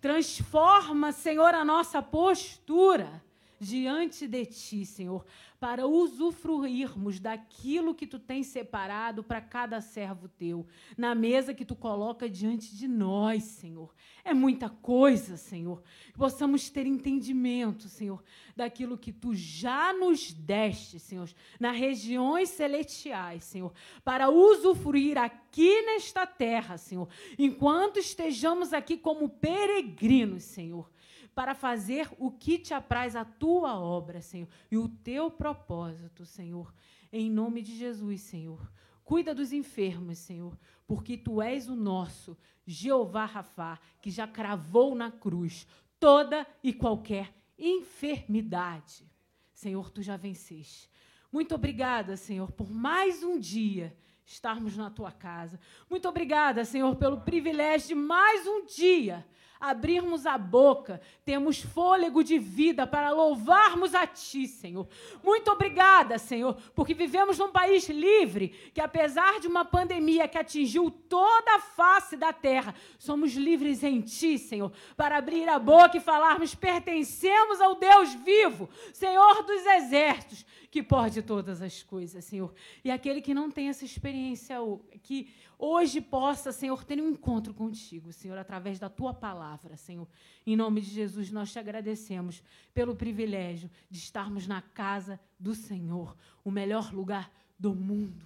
transforma, 0.06 1.12
Senhor, 1.12 1.56
a 1.56 1.66
nossa 1.66 2.00
postura 2.00 3.24
diante 3.66 4.28
de 4.28 4.46
ti, 4.46 4.86
Senhor, 4.86 5.26
para 5.60 5.88
usufruirmos 5.88 7.20
daquilo 7.20 7.96
que 7.96 8.06
tu 8.06 8.20
tens 8.20 8.48
separado 8.48 9.24
para 9.24 9.42
cada 9.42 9.82
servo 9.82 10.28
teu, 10.28 10.68
na 10.96 11.16
mesa 11.16 11.54
que 11.54 11.66
tu 11.66 11.76
coloca 11.76 12.30
diante 12.30 12.76
de 12.76 12.88
nós, 12.88 13.44
Senhor. 13.44 13.94
É 14.24 14.34
muita 14.34 14.70
coisa, 14.70 15.38
Senhor. 15.38 15.82
Que 16.12 16.18
possamos 16.18 16.70
ter 16.70 16.86
entendimento, 16.86 17.90
Senhor, 17.90 18.24
daquilo 18.56 18.98
que 18.98 19.12
tu 19.12 19.34
já 19.34 19.92
nos 19.92 20.32
deste, 20.32 21.00
Senhor, 21.00 21.30
nas 21.60 21.76
regiões 21.76 22.50
celestiais, 22.50 23.44
Senhor, 23.44 23.74
para 24.04 24.30
usufruir 24.30 25.18
aqui 25.18 25.82
nesta 25.82 26.28
terra, 26.28 26.78
Senhor, 26.78 27.10
enquanto 27.40 27.98
estejamos 27.98 28.72
aqui 28.72 28.98
como 28.98 29.28
peregrinos, 29.30 30.44
Senhor 30.44 30.90
para 31.36 31.54
fazer 31.54 32.10
o 32.18 32.32
que 32.32 32.58
te 32.58 32.74
apraz 32.74 33.14
a 33.14 33.26
tua 33.26 33.78
obra, 33.78 34.22
Senhor, 34.22 34.48
e 34.72 34.78
o 34.78 34.88
teu 34.88 35.30
propósito, 35.30 36.26
Senhor. 36.26 36.74
Em 37.12 37.30
nome 37.30 37.62
de 37.62 37.76
Jesus, 37.76 38.22
Senhor. 38.22 38.72
Cuida 39.04 39.36
dos 39.36 39.52
enfermos, 39.52 40.18
Senhor, 40.18 40.58
porque 40.88 41.18
tu 41.18 41.42
és 41.42 41.68
o 41.68 41.76
nosso 41.76 42.38
Jeová 42.66 43.26
Rafá, 43.26 43.78
que 44.02 44.10
já 44.10 44.26
cravou 44.26 44.96
na 44.96 45.12
cruz 45.12 45.68
toda 46.00 46.48
e 46.64 46.74
qualquer 46.74 47.36
enfermidade. 47.60 49.06
Senhor, 49.54 49.90
tu 49.90 50.02
já 50.02 50.16
venceste. 50.16 50.90
Muito 51.32 51.54
obrigada, 51.54 52.16
Senhor, 52.16 52.52
por 52.54 52.72
mais 52.72 53.24
um 53.24 53.38
dia 53.38 53.96
estarmos 54.26 54.76
na 54.76 54.90
tua 54.90 55.12
casa. 55.12 55.60
Muito 55.90 56.08
obrigada, 56.08 56.64
Senhor, 56.64 56.96
pelo 56.96 57.22
privilégio 57.22 57.90
de 57.90 57.96
mais 57.96 58.48
um 58.48 58.66
dia 58.66 59.26
abrirmos 59.70 60.26
a 60.26 60.38
boca, 60.38 61.02
temos 61.24 61.62
fôlego 61.62 62.24
de 62.24 62.38
vida 62.38 62.86
para 62.86 63.12
louvarmos 63.12 63.94
a 63.96 64.06
Ti, 64.06 64.48
Senhor. 64.48 64.88
Muito 65.24 65.52
obrigada, 65.52 66.18
Senhor, 66.18 66.58
porque 66.74 66.94
vivemos 66.94 67.38
num 67.38 67.52
país 67.52 67.88
livre, 67.90 68.50
que 68.74 68.82
apesar 68.82 69.40
de 69.40 69.48
uma 69.48 69.66
pandemia 69.66 70.28
que 70.28 70.38
atingiu 70.38 70.90
toda 70.90 71.56
a 71.56 71.60
face 71.60 72.16
da 72.16 72.32
terra, 72.32 72.76
somos 72.98 73.34
livres 73.34 73.84
em 73.84 74.02
Ti, 74.02 74.38
Senhor, 74.38 74.72
para 74.96 75.18
abrir 75.18 75.48
a 75.50 75.60
boca 75.60 75.98
e 75.98 76.02
falarmos: 76.02 76.56
pertencemos 76.56 77.60
ao 77.62 77.76
Deus 77.76 78.14
vivo, 78.14 78.70
Senhor 78.94 79.44
dos 79.44 79.66
exércitos, 79.66 80.46
que 80.70 80.84
pode 80.84 81.22
todas 81.22 81.62
as 81.62 81.82
coisas, 81.82 82.26
Senhor. 82.26 82.54
E 82.84 82.92
aquele 82.92 83.22
que 83.22 83.34
não 83.34 83.50
tem 83.50 83.70
essa 83.70 83.86
experiência, 83.86 84.58
que 85.02 85.30
hoje 85.58 86.02
possa, 86.02 86.52
Senhor, 86.52 86.84
ter 86.84 87.02
um 87.02 87.10
encontro 87.10 87.54
contigo, 87.54 88.12
Senhor, 88.12 88.38
através 88.38 88.80
da 88.80 88.90
tua 88.90 89.14
palavra, 89.14 89.78
Senhor. 89.78 90.08
Em 90.46 90.56
nome 90.56 90.82
de 90.82 90.90
Jesus, 90.90 91.32
nós 91.32 91.52
te 91.52 91.60
agradecemos 91.60 92.44
pelo 92.74 92.96
privilégio 92.96 93.70
de 93.90 93.98
estarmos 93.98 94.48
na 94.48 94.62
casa 94.62 95.20
do 95.40 95.56
Senhor, 95.56 96.16
o 96.44 96.52
melhor 96.52 96.94
lugar 96.94 97.32
do 97.58 97.74
mundo. 97.74 98.26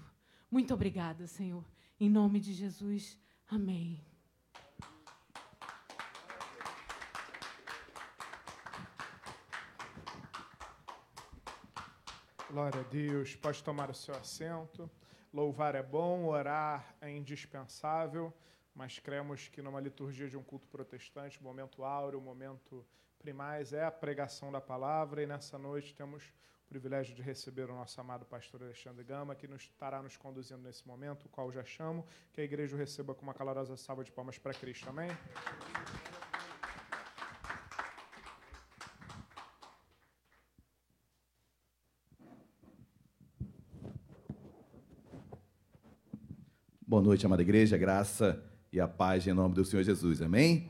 Muito 0.50 0.74
obrigada, 0.74 1.28
Senhor. 1.28 1.64
Em 2.00 2.10
nome 2.10 2.40
de 2.40 2.54
Jesus, 2.54 3.18
amém. 3.48 4.02
Glória 12.50 12.80
a 12.80 12.84
Deus. 12.84 13.36
Pode 13.36 13.64
tomar 13.64 13.92
o 13.92 13.94
seu 13.94 14.16
assento. 14.16 14.90
Louvar 15.32 15.76
é 15.76 15.84
bom, 15.84 16.26
orar 16.26 16.96
é 17.00 17.10
indispensável, 17.12 18.34
mas 18.74 18.98
cremos 18.98 19.48
que 19.48 19.62
numa 19.62 19.80
liturgia 19.80 20.28
de 20.28 20.36
um 20.36 20.44
culto 20.44 20.68
protestante, 20.68 21.42
momento 21.44 21.84
áureo, 21.84 22.20
momento 22.20 22.84
primais 23.20 23.72
é 23.72 23.84
a 23.84 23.92
pregação 23.92 24.52
da 24.52 24.60
palavra, 24.60 25.22
e 25.22 25.28
nessa 25.28 25.58
noite 25.58 25.94
temos 25.94 26.24
o 26.66 26.68
privilégio 26.68 27.14
de 27.16 27.22
receber 27.22 27.70
o 27.70 27.76
nosso 27.76 28.00
amado 28.02 28.26
pastor 28.26 28.64
Alexandre 28.64 29.04
Gama, 29.04 29.36
que 29.36 29.48
nos 29.48 29.62
estará 29.62 30.02
nos 30.02 30.18
conduzindo 30.18 30.62
nesse 30.62 30.88
momento, 30.88 31.26
o 31.26 31.30
qual 31.30 31.52
já 31.52 31.64
chamo, 31.64 32.06
que 32.34 32.42
a 32.42 32.44
igreja 32.44 32.76
o 32.76 32.80
receba 32.80 33.14
com 33.14 33.22
uma 33.22 33.34
calorosa 33.34 33.78
salva 33.78 34.04
de 34.04 34.12
palmas 34.12 34.40
para 34.40 34.54
Cristo. 34.54 34.90
Amém? 34.90 35.10
Boa 47.00 47.08
noite, 47.08 47.26
amada 47.26 47.42
igreja, 47.42 47.78
graça 47.78 48.44
e 48.74 48.78
a 48.78 48.86
paz 48.86 49.26
em 49.26 49.32
nome 49.32 49.56
do 49.56 49.64
Senhor 49.64 49.84
Jesus. 49.84 50.22
Amém? 50.22 50.70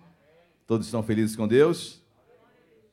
Todos 0.67 0.85
estão 0.85 1.01
felizes 1.01 1.35
com 1.35 1.47
Deus? 1.47 2.03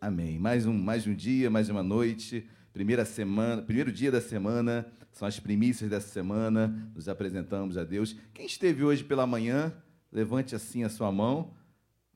Amém. 0.00 0.38
Mais 0.38 0.64
um, 0.64 0.72
mais 0.72 1.06
um 1.06 1.14
dia, 1.14 1.50
mais 1.50 1.68
uma 1.68 1.82
noite, 1.82 2.48
primeira 2.72 3.04
semana, 3.04 3.60
primeiro 3.60 3.92
dia 3.92 4.10
da 4.10 4.22
semana, 4.22 4.90
são 5.12 5.28
as 5.28 5.38
primícias 5.38 5.90
dessa 5.90 6.08
semana, 6.08 6.90
nos 6.94 7.10
apresentamos 7.10 7.76
a 7.76 7.84
Deus. 7.84 8.16
Quem 8.32 8.46
esteve 8.46 8.82
hoje 8.82 9.04
pela 9.04 9.26
manhã, 9.26 9.70
levante 10.10 10.54
assim 10.54 10.82
a 10.82 10.88
sua 10.88 11.12
mão. 11.12 11.52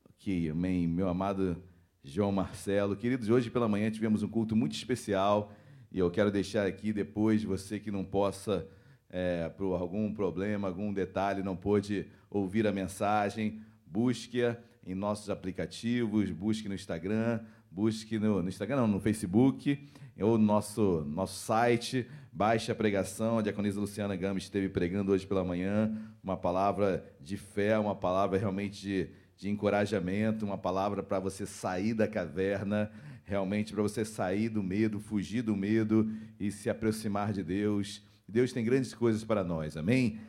Aqui, 0.09 0.49
amém, 0.49 0.87
meu 0.87 1.07
amado 1.07 1.55
João 2.03 2.31
Marcelo. 2.31 2.95
Queridos, 2.95 3.29
hoje 3.29 3.51
pela 3.51 3.67
manhã 3.67 3.91
tivemos 3.91 4.23
um 4.23 4.27
culto 4.27 4.55
muito 4.55 4.73
especial 4.73 5.53
e 5.91 5.99
eu 5.99 6.09
quero 6.09 6.31
deixar 6.31 6.65
aqui 6.65 6.91
depois, 6.91 7.43
você 7.43 7.79
que 7.79 7.91
não 7.91 8.03
possa 8.03 8.67
é, 9.11 9.49
por 9.49 9.73
algum 9.73 10.13
problema, 10.13 10.69
algum 10.69 10.93
detalhe, 10.93 11.43
não 11.43 11.55
pôde 11.55 12.07
ouvir 12.29 12.65
a 12.65 12.71
mensagem, 12.71 13.61
busque-a 13.85 14.57
em 14.87 14.95
nossos 14.95 15.29
aplicativos, 15.29 16.31
busque 16.31 16.69
no 16.69 16.73
Instagram, 16.73 17.41
busque 17.69 18.17
no, 18.17 18.41
no 18.41 18.49
Instagram, 18.49 18.77
não, 18.77 18.87
no 18.87 18.99
Facebook, 18.99 19.89
ou 20.19 20.37
no 20.37 20.45
nosso, 20.45 21.05
nosso 21.07 21.43
site, 21.43 22.07
baixe 22.31 22.71
a 22.71 22.75
pregação. 22.75 23.39
A 23.39 23.41
diaconisa 23.41 23.79
Luciana 23.79 24.15
Gama 24.15 24.39
esteve 24.39 24.69
pregando 24.69 25.11
hoje 25.11 25.27
pela 25.27 25.43
manhã 25.43 25.91
uma 26.23 26.37
palavra 26.37 27.05
de 27.19 27.35
fé, 27.35 27.77
uma 27.77 27.95
palavra 27.95 28.39
realmente 28.39 28.81
de, 28.81 29.09
de 29.37 29.49
encorajamento, 29.49 30.45
uma 30.45 30.57
palavra 30.57 31.03
para 31.03 31.19
você 31.19 31.45
sair 31.45 31.93
da 31.93 32.07
caverna, 32.07 32.89
realmente 33.25 33.73
para 33.73 33.81
você 33.81 34.05
sair 34.05 34.47
do 34.47 34.63
medo, 34.63 34.99
fugir 34.99 35.41
do 35.41 35.55
medo 35.55 36.09
e 36.39 36.49
se 36.49 36.69
aproximar 36.69 37.33
de 37.33 37.43
Deus 37.43 38.01
Deus 38.31 38.51
tem 38.53 38.63
grandes 38.63 38.93
coisas 38.93 39.25
para 39.25 39.43
nós, 39.43 39.75
amém? 39.75 40.21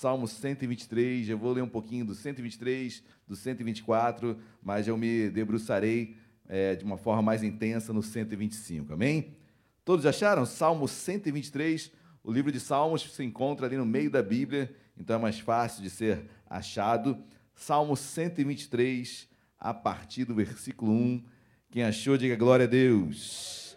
Salmo 0.00 0.26
123, 0.26 1.28
eu 1.28 1.38
vou 1.38 1.52
ler 1.52 1.62
um 1.62 1.68
pouquinho 1.68 2.04
do 2.04 2.16
123, 2.16 3.00
do 3.28 3.36
124, 3.36 4.36
mas 4.60 4.88
eu 4.88 4.96
me 4.96 5.30
debruçarei 5.30 6.16
é, 6.48 6.74
de 6.74 6.84
uma 6.84 6.98
forma 6.98 7.22
mais 7.22 7.44
intensa 7.44 7.92
no 7.92 8.02
125, 8.02 8.92
amém? 8.92 9.36
Todos 9.84 10.04
acharam? 10.04 10.44
Salmo 10.44 10.88
123, 10.88 11.92
o 12.24 12.32
livro 12.32 12.50
de 12.50 12.58
Salmos 12.58 13.02
se 13.14 13.22
encontra 13.22 13.66
ali 13.66 13.76
no 13.76 13.86
meio 13.86 14.10
da 14.10 14.20
Bíblia, 14.20 14.74
então 14.98 15.14
é 15.14 15.18
mais 15.20 15.38
fácil 15.38 15.80
de 15.80 15.90
ser 15.90 16.28
achado. 16.50 17.16
Salmo 17.54 17.96
123, 17.96 19.28
a 19.60 19.72
partir 19.72 20.24
do 20.24 20.34
versículo 20.34 20.90
1. 20.90 21.24
Quem 21.70 21.84
achou, 21.84 22.18
diga 22.18 22.34
glória 22.34 22.64
a 22.64 22.68
Deus. 22.68 23.76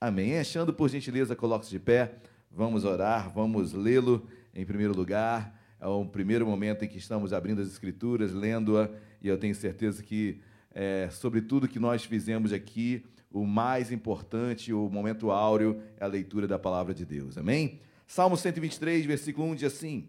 Amém. 0.00 0.36
Achando, 0.40 0.74
por 0.74 0.90
gentileza, 0.90 1.36
coloque-se 1.36 1.70
de 1.70 1.78
pé. 1.78 2.16
Vamos 2.50 2.84
orar, 2.84 3.32
vamos 3.32 3.72
lê-lo 3.72 4.28
em 4.54 4.64
primeiro 4.64 4.94
lugar. 4.94 5.58
É 5.80 5.86
o 5.86 6.04
primeiro 6.04 6.46
momento 6.46 6.84
em 6.84 6.88
que 6.88 6.98
estamos 6.98 7.32
abrindo 7.32 7.60
as 7.60 7.68
Escrituras, 7.68 8.32
lendo-a, 8.32 8.88
e 9.20 9.28
eu 9.28 9.36
tenho 9.36 9.54
certeza 9.54 10.02
que, 10.02 10.40
é, 10.70 11.08
sobre 11.10 11.42
tudo 11.42 11.66
que 11.66 11.78
nós 11.78 12.04
fizemos 12.04 12.52
aqui, 12.52 13.04
o 13.30 13.46
mais 13.46 13.90
importante, 13.90 14.72
o 14.72 14.88
momento 14.88 15.30
áureo, 15.30 15.82
é 15.98 16.04
a 16.04 16.08
leitura 16.08 16.46
da 16.46 16.58
palavra 16.58 16.94
de 16.94 17.04
Deus. 17.04 17.36
Amém? 17.36 17.80
Salmo 18.06 18.36
123, 18.36 19.06
versículo 19.06 19.48
1 19.48 19.54
diz 19.56 19.72
assim: 19.72 20.08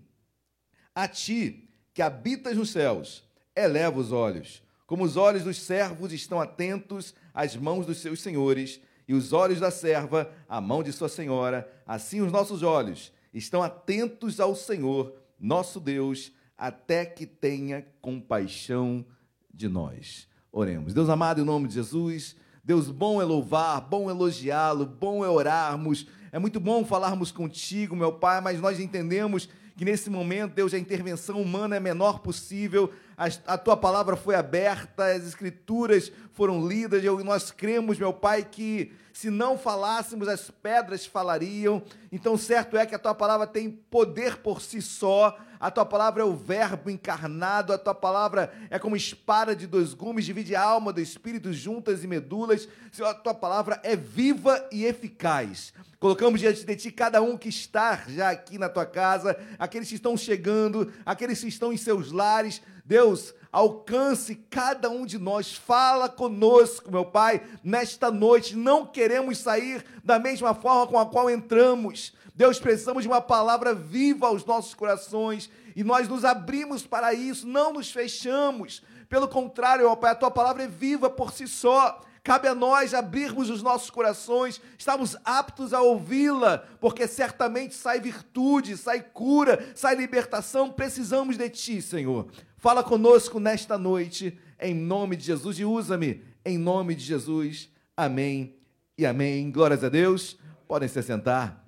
A 0.94 1.08
ti 1.08 1.70
que 1.94 2.02
habitas 2.02 2.58
nos 2.58 2.70
céus, 2.70 3.24
eleva 3.56 4.00
os 4.00 4.12
olhos, 4.12 4.62
como 4.86 5.04
os 5.04 5.16
olhos 5.16 5.44
dos 5.44 5.58
servos 5.58 6.12
estão 6.12 6.42
atentos 6.42 7.16
às 7.34 7.56
mãos 7.56 7.86
dos 7.86 8.00
seus 8.00 8.22
senhores, 8.22 8.82
e 9.08 9.14
os 9.14 9.34
olhos 9.34 9.60
da 9.60 9.72
serva 9.72 10.32
à 10.48 10.60
mão 10.62 10.84
de 10.84 10.92
sua 10.92 11.10
senhora, 11.10 11.68
assim 11.86 12.22
os 12.22 12.32
nossos 12.32 12.62
olhos 12.62 13.12
estão 13.34 13.63
atentos 13.63 14.39
ao 14.39 14.56
Senhor, 14.56 15.13
nosso 15.39 15.80
Deus, 15.80 16.32
até 16.58 17.06
que 17.06 17.26
tenha 17.26 17.86
compaixão 18.02 19.06
de 19.54 19.67
nós. 19.67 20.28
Oremos. 20.52 20.93
Deus 20.93 21.10
amado, 21.10 21.41
em 21.41 21.46
nome 21.46 21.67
de 21.67 21.74
Jesus, 21.74 22.36
Deus, 22.63 22.89
bom 22.89 23.22
é 23.22 23.26
louvar, 23.26 23.82
bom 23.82 24.10
é 24.10 24.13
elogiá-lo, 24.13 24.86
bom 24.86 25.26
é 25.26 25.30
orarmos. 25.30 26.08
É 26.32 26.39
muito 26.39 26.60
bom 26.60 26.86
falarmos 26.86 27.32
contigo, 27.32 27.96
meu 27.96 28.13
Pai, 28.13 28.39
mas 28.39 28.62
nós 28.62 28.80
entendemos 28.80 29.50
que 29.76 29.84
nesse 29.84 30.10
momento, 30.10 30.54
Deus, 30.54 30.74
a 30.74 30.78
intervenção 30.78 31.42
humana 31.42 31.76
é 31.76 31.80
menor 31.80 32.20
possível. 32.20 32.92
A, 33.18 33.26
a 33.54 33.58
tua 33.58 33.76
palavra 33.76 34.16
foi 34.16 34.36
aberta, 34.36 35.06
as 35.06 35.26
escrituras 35.26 36.12
foram 36.32 36.68
lidas, 36.68 37.04
e 37.04 37.08
nós 37.24 37.52
cremos, 37.52 37.98
meu 37.98 38.14
Pai, 38.14 38.44
que 38.44 38.94
se 39.14 39.30
não 39.30 39.58
falássemos, 39.58 40.28
as 40.28 40.50
pedras 40.50 41.06
falariam. 41.06 41.84
Então, 42.12 42.36
certo 42.36 42.76
é 42.76 42.86
que 42.86 42.96
a 42.96 43.00
tua 43.00 43.14
palavra 43.14 43.46
tem 43.46 43.70
poder 43.70 44.38
por 44.38 44.60
si 44.60 44.82
só. 44.82 45.38
A 45.63 45.71
tua 45.71 45.86
palavra 45.86 46.23
é 46.23 46.26
o 46.26 46.36
Verbo 46.36 46.89
encarnado. 46.89 47.71
A 47.71 47.78
tua 47.78 47.95
palavra 47.95 48.52
é 48.69 48.78
como 48.78 48.97
espada 48.97 49.56
de 49.56 49.65
dois 49.65 49.93
gumes, 49.93 50.26
divide 50.26 50.54
a 50.54 50.62
alma 50.62 50.91
do 50.91 50.99
espírito, 50.99 51.54
juntas 51.54 52.04
e 52.04 52.08
medulas. 52.08 52.67
Senhor, 52.91 53.08
a 53.08 53.13
tua 53.13 53.34
palavra 53.34 53.80
é 53.82 53.95
viva 53.95 54.67
e 54.73 54.84
eficaz. 54.84 55.73
Colocamos 56.02 56.41
diante 56.41 56.65
de 56.65 56.76
ti 56.76 56.91
cada 56.91 57.21
um 57.21 57.38
que 57.38 57.47
está 57.47 58.04
já 58.10 58.32
aqui 58.32 58.58
na 58.58 58.67
tua 58.67 58.86
casa, 58.86 59.39
aqueles 59.58 59.88
que 59.88 59.95
estão 59.95 60.17
chegando, 60.17 60.91
aqueles 61.06 61.39
que 61.39 61.47
estão 61.47 61.71
em 61.71 61.78
seus 61.78 62.12
lares. 62.12 62.62
Deus, 62.84 63.34
alcance 63.49 64.36
cada 64.49 64.89
um 64.89 65.06
de 65.06 65.17
nós, 65.17 65.54
fala 65.54 66.10
conosco, 66.10 66.91
meu 66.91 67.06
Pai, 67.06 67.41
nesta 67.63 68.12
noite. 68.12 68.58
Não 68.58 68.86
queremos 68.86 69.38
sair 69.38 69.86
da 70.04 70.19
mesma 70.19 70.54
forma 70.54 70.88
com 70.88 70.99
a 70.99 71.06
qual 71.06 71.30
entramos. 71.30 72.12
Deus, 72.36 72.60
precisamos 72.60 73.04
de 73.04 73.08
uma 73.08 73.22
palavra 73.22 73.76
viva 73.76 74.28
aos 74.28 74.43
nossos 74.43 74.74
corações 74.74 75.50
e 75.76 75.84
nós 75.84 76.08
nos 76.08 76.26
abrimos 76.26 76.86
para 76.86 77.13
isso, 77.13 77.48
não 77.48 77.74
nos 77.74 77.91
fechamos. 77.91 78.82
Pelo 79.08 79.28
contrário, 79.28 79.86
meu 79.86 79.96
Pai, 79.96 80.12
a 80.12 80.15
tua 80.15 80.32
palavra 80.32 80.63
é 80.63 80.67
viva 80.67 81.10
por 81.10 81.32
si 81.32 81.48
só. 81.48 82.02
Cabe 82.24 82.48
a 82.48 82.56
nós 82.56 82.93
abrirmos 82.93 83.50
os 83.50 83.62
nossos 83.62 83.89
corações, 83.89 84.62
estamos 84.80 85.17
aptos 85.26 85.74
a 85.74 85.82
ouvi-la, 85.82 86.60
porque 86.80 87.06
certamente 87.06 87.76
sai 87.76 88.00
virtude, 88.00 88.78
sai 88.78 89.02
cura, 89.02 89.74
sai 89.76 89.96
libertação. 89.96 90.72
Precisamos 90.72 91.38
de 91.38 91.50
Ti, 91.50 91.82
Senhor. 91.82 92.28
Fala 92.58 92.82
conosco 92.82 93.41
nesta 93.41 93.78
noite, 93.78 94.39
em 94.58 94.74
nome 94.74 95.17
de 95.17 95.26
Jesus, 95.26 95.60
e 95.60 95.65
usa-me 95.65 96.24
em 96.46 96.58
nome 96.58 96.96
de 96.96 97.04
Jesus. 97.04 97.69
Amém 97.96 98.56
e 98.98 99.06
amém. 99.06 99.52
Glórias 99.52 99.84
a 99.84 99.89
Deus. 99.89 100.38
Podem 100.65 100.88
se 100.88 101.04
sentar. 101.04 101.62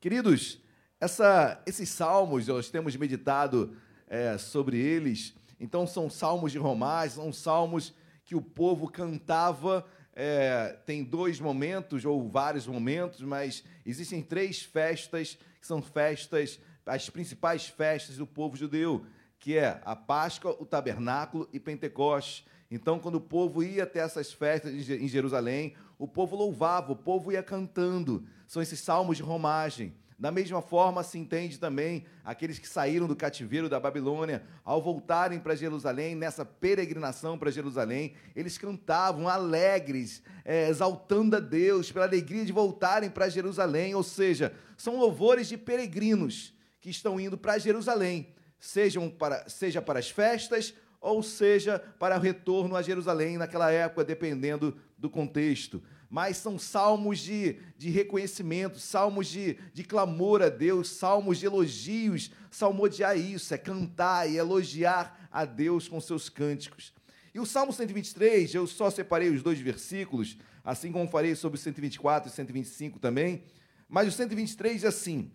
Queridos, 0.00 0.58
essa, 0.98 1.62
esses 1.66 1.88
salmos, 1.90 2.46
nós 2.46 2.70
temos 2.70 2.96
meditado 2.96 3.76
é, 4.08 4.38
sobre 4.38 4.78
eles. 4.78 5.34
Então, 5.60 5.86
são 5.86 6.08
salmos 6.08 6.50
de 6.52 6.58
Romás, 6.58 7.12
são 7.12 7.32
salmos 7.32 7.94
que 8.24 8.34
o 8.34 8.40
povo 8.40 8.90
cantava. 8.90 9.86
É, 10.14 10.78
tem 10.86 11.04
dois 11.04 11.38
momentos, 11.38 12.04
ou 12.04 12.28
vários 12.28 12.66
momentos, 12.66 13.20
mas 13.20 13.62
existem 13.84 14.22
três 14.22 14.62
festas, 14.62 15.38
que 15.60 15.66
são 15.66 15.82
festas, 15.82 16.58
as 16.86 17.08
principais 17.08 17.66
festas 17.66 18.16
do 18.16 18.26
povo 18.26 18.56
judeu 18.56 19.04
que 19.40 19.56
é 19.56 19.80
a 19.84 19.96
Páscoa, 19.96 20.54
o 20.60 20.66
tabernáculo 20.66 21.48
e 21.50 21.58
Pentecostes. 21.58 22.44
Então, 22.70 23.00
quando 23.00 23.16
o 23.16 23.20
povo 23.20 23.64
ia 23.64 23.84
até 23.84 24.00
essas 24.00 24.30
festas 24.32 24.72
em 24.72 25.08
Jerusalém, 25.08 25.74
o 25.98 26.06
povo 26.06 26.36
louvava, 26.36 26.92
o 26.92 26.96
povo 26.96 27.32
ia 27.32 27.42
cantando. 27.42 28.26
São 28.50 28.60
esses 28.60 28.80
salmos 28.80 29.16
de 29.16 29.22
romagem. 29.22 29.94
Da 30.18 30.32
mesma 30.32 30.60
forma, 30.60 31.04
se 31.04 31.16
entende 31.16 31.56
também 31.56 32.04
aqueles 32.24 32.58
que 32.58 32.66
saíram 32.66 33.06
do 33.06 33.14
cativeiro 33.14 33.68
da 33.68 33.78
Babilônia, 33.78 34.42
ao 34.64 34.82
voltarem 34.82 35.38
para 35.38 35.54
Jerusalém, 35.54 36.16
nessa 36.16 36.44
peregrinação 36.44 37.38
para 37.38 37.52
Jerusalém, 37.52 38.14
eles 38.34 38.58
cantavam 38.58 39.28
alegres, 39.28 40.20
é, 40.44 40.68
exaltando 40.68 41.36
a 41.36 41.38
Deus 41.38 41.92
pela 41.92 42.06
alegria 42.06 42.44
de 42.44 42.50
voltarem 42.50 43.08
para 43.08 43.28
Jerusalém. 43.28 43.94
Ou 43.94 44.02
seja, 44.02 44.52
são 44.76 44.98
louvores 44.98 45.46
de 45.46 45.56
peregrinos 45.56 46.52
que 46.80 46.90
estão 46.90 47.20
indo 47.20 47.38
para 47.38 47.56
Jerusalém 47.56 48.34
sejam 48.58 49.08
para, 49.08 49.48
seja 49.48 49.80
para 49.80 50.00
as 50.00 50.10
festas 50.10 50.74
ou 51.00 51.22
seja 51.22 51.78
para 51.98 52.18
o 52.18 52.20
retorno 52.20 52.76
a 52.76 52.82
Jerusalém 52.82 53.38
naquela 53.38 53.70
época, 53.70 54.04
dependendo 54.04 54.76
do 54.98 55.08
contexto. 55.08 55.82
Mas 56.10 56.38
são 56.38 56.58
salmos 56.58 57.20
de, 57.20 57.56
de 57.78 57.88
reconhecimento, 57.88 58.80
salmos 58.80 59.28
de, 59.28 59.56
de 59.72 59.84
clamor 59.84 60.42
a 60.42 60.48
Deus, 60.48 60.88
salmos 60.88 61.38
de 61.38 61.46
elogios. 61.46 62.32
Salmodiar 62.50 63.16
isso, 63.16 63.54
é 63.54 63.58
cantar 63.58 64.28
e 64.28 64.36
elogiar 64.36 65.28
a 65.30 65.44
Deus 65.44 65.86
com 65.86 66.00
seus 66.00 66.28
cânticos. 66.28 66.92
E 67.32 67.38
o 67.38 67.46
Salmo 67.46 67.72
123, 67.72 68.52
eu 68.52 68.66
só 68.66 68.90
separei 68.90 69.30
os 69.30 69.40
dois 69.40 69.60
versículos, 69.60 70.36
assim 70.64 70.90
como 70.90 71.08
farei 71.08 71.36
sobre 71.36 71.56
o 71.56 71.62
124 71.62 72.28
e 72.28 72.32
125 72.32 72.98
também. 72.98 73.44
Mas 73.88 74.08
o 74.08 74.10
123 74.12 74.74
diz 74.74 74.84
assim: 74.84 75.30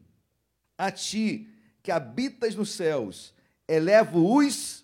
A 0.78 0.92
ti 0.92 1.48
que 1.82 1.90
habitas 1.90 2.54
nos 2.54 2.72
céus, 2.72 3.34
elevo 3.66 4.36
os. 4.36 4.84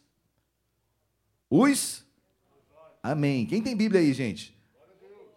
Os. 1.50 2.06
Amém. 3.04 3.46
Quem 3.46 3.62
tem 3.62 3.76
Bíblia 3.76 4.00
aí, 4.00 4.14
gente? 4.14 4.61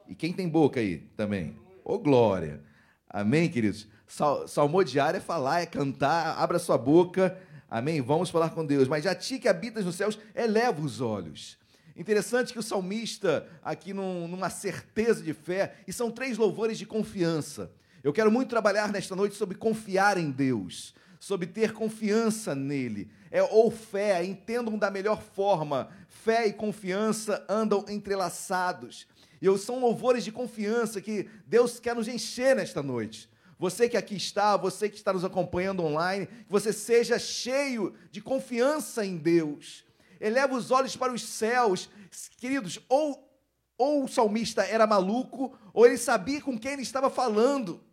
E 0.08 0.14
quem 0.14 0.32
tem 0.32 0.48
boca 0.48 0.80
aí 0.80 0.98
também? 1.16 1.56
Ô, 1.84 1.94
oh, 1.94 1.98
glória. 1.98 2.60
Amém, 3.08 3.48
queridos? 3.48 3.88
Sal, 4.06 4.46
salmodiar 4.46 5.14
é 5.14 5.20
falar, 5.20 5.60
é 5.60 5.66
cantar, 5.66 6.36
abra 6.38 6.58
sua 6.58 6.76
boca. 6.76 7.38
Amém? 7.70 8.00
Vamos 8.00 8.30
falar 8.30 8.50
com 8.50 8.64
Deus. 8.64 8.88
Mas 8.88 9.06
a 9.06 9.14
ti 9.14 9.38
que 9.38 9.48
habitas 9.48 9.84
nos 9.84 9.96
céus, 9.96 10.18
eleva 10.34 10.80
os 10.80 11.00
olhos. 11.00 11.58
Interessante 11.96 12.52
que 12.52 12.58
o 12.58 12.62
salmista, 12.62 13.46
aqui 13.62 13.92
num, 13.92 14.26
numa 14.28 14.50
certeza 14.50 15.22
de 15.22 15.32
fé, 15.32 15.76
e 15.86 15.92
são 15.92 16.10
três 16.10 16.36
louvores 16.36 16.76
de 16.76 16.86
confiança. 16.86 17.70
Eu 18.02 18.12
quero 18.12 18.30
muito 18.30 18.50
trabalhar 18.50 18.92
nesta 18.92 19.16
noite 19.16 19.36
sobre 19.36 19.56
confiar 19.56 20.18
em 20.18 20.30
Deus 20.30 20.94
sobre 21.24 21.46
ter 21.46 21.72
confiança 21.72 22.54
nele. 22.54 23.10
É, 23.30 23.42
ou 23.42 23.70
fé, 23.70 24.22
entendam 24.22 24.76
da 24.76 24.90
melhor 24.90 25.22
forma. 25.22 25.88
Fé 26.06 26.46
e 26.46 26.52
confiança 26.52 27.42
andam 27.48 27.82
entrelaçados. 27.88 29.06
E 29.44 29.58
são 29.58 29.78
louvores 29.78 30.24
de 30.24 30.32
confiança 30.32 31.02
que 31.02 31.28
Deus 31.46 31.78
quer 31.78 31.94
nos 31.94 32.08
encher 32.08 32.56
nesta 32.56 32.82
noite. 32.82 33.28
Você 33.58 33.90
que 33.90 33.96
aqui 33.96 34.16
está, 34.16 34.56
você 34.56 34.88
que 34.88 34.96
está 34.96 35.12
nos 35.12 35.22
acompanhando 35.22 35.84
online, 35.84 36.26
que 36.26 36.50
você 36.50 36.72
seja 36.72 37.18
cheio 37.18 37.94
de 38.10 38.22
confiança 38.22 39.04
em 39.04 39.18
Deus. 39.18 39.84
Eleva 40.18 40.54
os 40.54 40.70
olhos 40.70 40.96
para 40.96 41.12
os 41.12 41.22
céus. 41.22 41.90
Queridos, 42.38 42.80
ou, 42.88 43.30
ou 43.76 44.04
o 44.04 44.08
salmista 44.08 44.62
era 44.62 44.86
maluco, 44.86 45.54
ou 45.74 45.84
ele 45.84 45.98
sabia 45.98 46.40
com 46.40 46.58
quem 46.58 46.72
ele 46.72 46.82
estava 46.82 47.10
falando. 47.10 47.84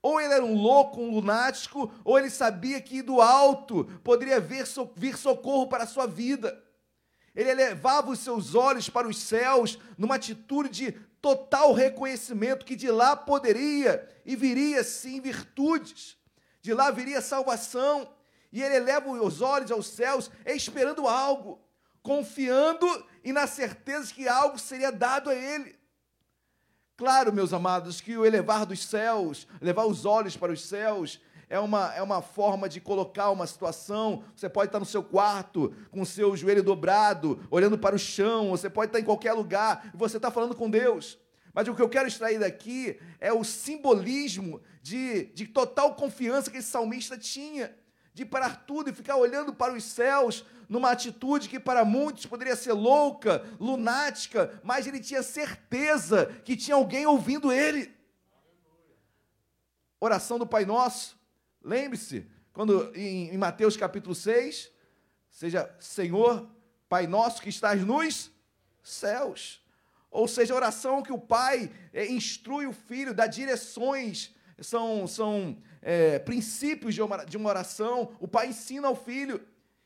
ou 0.00 0.18
ele 0.18 0.32
era 0.32 0.42
um 0.42 0.54
louco, 0.54 0.98
um 0.98 1.10
lunático, 1.10 1.92
ou 2.02 2.18
ele 2.18 2.30
sabia 2.30 2.80
que 2.80 3.02
do 3.02 3.20
alto 3.20 3.84
poderia 4.02 4.40
vir, 4.40 4.64
vir 4.96 5.18
socorro 5.18 5.66
para 5.66 5.84
a 5.84 5.86
sua 5.86 6.06
vida. 6.06 6.58
Ele 7.34 7.50
elevava 7.50 8.10
os 8.10 8.18
seus 8.20 8.54
olhos 8.54 8.88
para 8.88 9.08
os 9.08 9.18
céus 9.18 9.78
numa 9.96 10.16
atitude 10.16 10.68
de 10.70 10.92
total 11.20 11.72
reconhecimento 11.72 12.64
que 12.64 12.74
de 12.74 12.90
lá 12.90 13.14
poderia 13.14 14.08
e 14.24 14.34
viria 14.34 14.82
sim 14.82 15.20
virtudes, 15.20 16.16
de 16.60 16.74
lá 16.74 16.90
viria 16.90 17.20
salvação. 17.20 18.12
E 18.52 18.62
ele 18.62 18.76
eleva 18.76 19.08
os 19.10 19.40
olhos 19.40 19.70
aos 19.70 19.86
céus 19.86 20.30
esperando 20.44 21.06
algo, 21.06 21.60
confiando 22.02 22.86
e 23.22 23.32
na 23.32 23.46
certeza 23.46 24.12
que 24.12 24.26
algo 24.26 24.58
seria 24.58 24.90
dado 24.90 25.30
a 25.30 25.34
ele. 25.34 25.78
Claro, 26.96 27.32
meus 27.32 27.54
amados, 27.54 28.00
que 28.00 28.14
o 28.16 28.26
elevar 28.26 28.66
dos 28.66 28.84
céus, 28.84 29.46
levar 29.58 29.86
os 29.86 30.04
olhos 30.04 30.36
para 30.36 30.52
os 30.52 30.62
céus, 30.62 31.18
é 31.50 31.58
uma, 31.58 31.92
é 31.96 32.00
uma 32.00 32.22
forma 32.22 32.68
de 32.68 32.80
colocar 32.80 33.30
uma 33.30 33.44
situação. 33.44 34.22
Você 34.36 34.48
pode 34.48 34.68
estar 34.68 34.78
no 34.78 34.86
seu 34.86 35.02
quarto, 35.02 35.74
com 35.90 36.00
o 36.00 36.06
seu 36.06 36.36
joelho 36.36 36.62
dobrado, 36.62 37.40
olhando 37.50 37.76
para 37.76 37.96
o 37.96 37.98
chão, 37.98 38.50
você 38.50 38.70
pode 38.70 38.90
estar 38.90 39.00
em 39.00 39.04
qualquer 39.04 39.32
lugar, 39.32 39.90
e 39.92 39.96
você 39.96 40.16
está 40.16 40.30
falando 40.30 40.54
com 40.54 40.70
Deus. 40.70 41.18
Mas 41.52 41.66
o 41.66 41.74
que 41.74 41.82
eu 41.82 41.88
quero 41.88 42.06
extrair 42.06 42.38
daqui 42.38 43.00
é 43.18 43.32
o 43.32 43.42
simbolismo 43.42 44.62
de, 44.80 45.24
de 45.34 45.48
total 45.48 45.96
confiança 45.96 46.52
que 46.52 46.58
esse 46.58 46.68
salmista 46.68 47.18
tinha, 47.18 47.76
de 48.14 48.24
parar 48.24 48.64
tudo 48.64 48.88
e 48.88 48.94
ficar 48.94 49.16
olhando 49.16 49.52
para 49.52 49.74
os 49.74 49.82
céus, 49.82 50.44
numa 50.68 50.92
atitude 50.92 51.48
que 51.48 51.58
para 51.58 51.84
muitos 51.84 52.26
poderia 52.26 52.54
ser 52.54 52.74
louca, 52.74 53.44
lunática, 53.58 54.60
mas 54.62 54.86
ele 54.86 55.00
tinha 55.00 55.20
certeza 55.20 56.26
que 56.44 56.56
tinha 56.56 56.76
alguém 56.76 57.06
ouvindo 57.06 57.50
ele. 57.50 57.92
Oração 60.00 60.38
do 60.38 60.46
Pai 60.46 60.64
Nosso. 60.64 61.19
Lembre-se, 61.62 62.26
quando 62.52 62.92
em, 62.94 63.30
em, 63.30 63.38
Mateus 63.38 63.76
capítulo 63.76 64.14
6, 64.14 64.70
seja 65.30 65.74
Senhor, 65.78 66.48
Pai 66.88 67.06
nosso 67.06 67.40
que 67.40 67.48
estás 67.48 67.84
nos 67.84 68.32
céus. 68.82 69.62
Ou 70.10 70.26
seja, 70.26 70.52
a 70.52 70.56
oração 70.56 71.02
que 71.02 71.12
o 71.12 71.18
pai 71.18 71.70
é, 71.92 72.06
instrui 72.06 72.66
o 72.66 72.72
filho, 72.72 73.14
dá 73.14 73.28
direções, 73.28 74.34
são, 74.60 75.06
são 75.06 75.56
é, 75.80 76.18
princípios 76.18 76.94
de 76.94 77.00
uma, 77.00 77.24
de 77.24 77.36
uma 77.36 77.48
oração, 77.48 78.16
o 78.18 78.26
pai 78.26 78.48
ensina 78.48 78.88
ao 78.88 78.96
filho. 78.96 79.40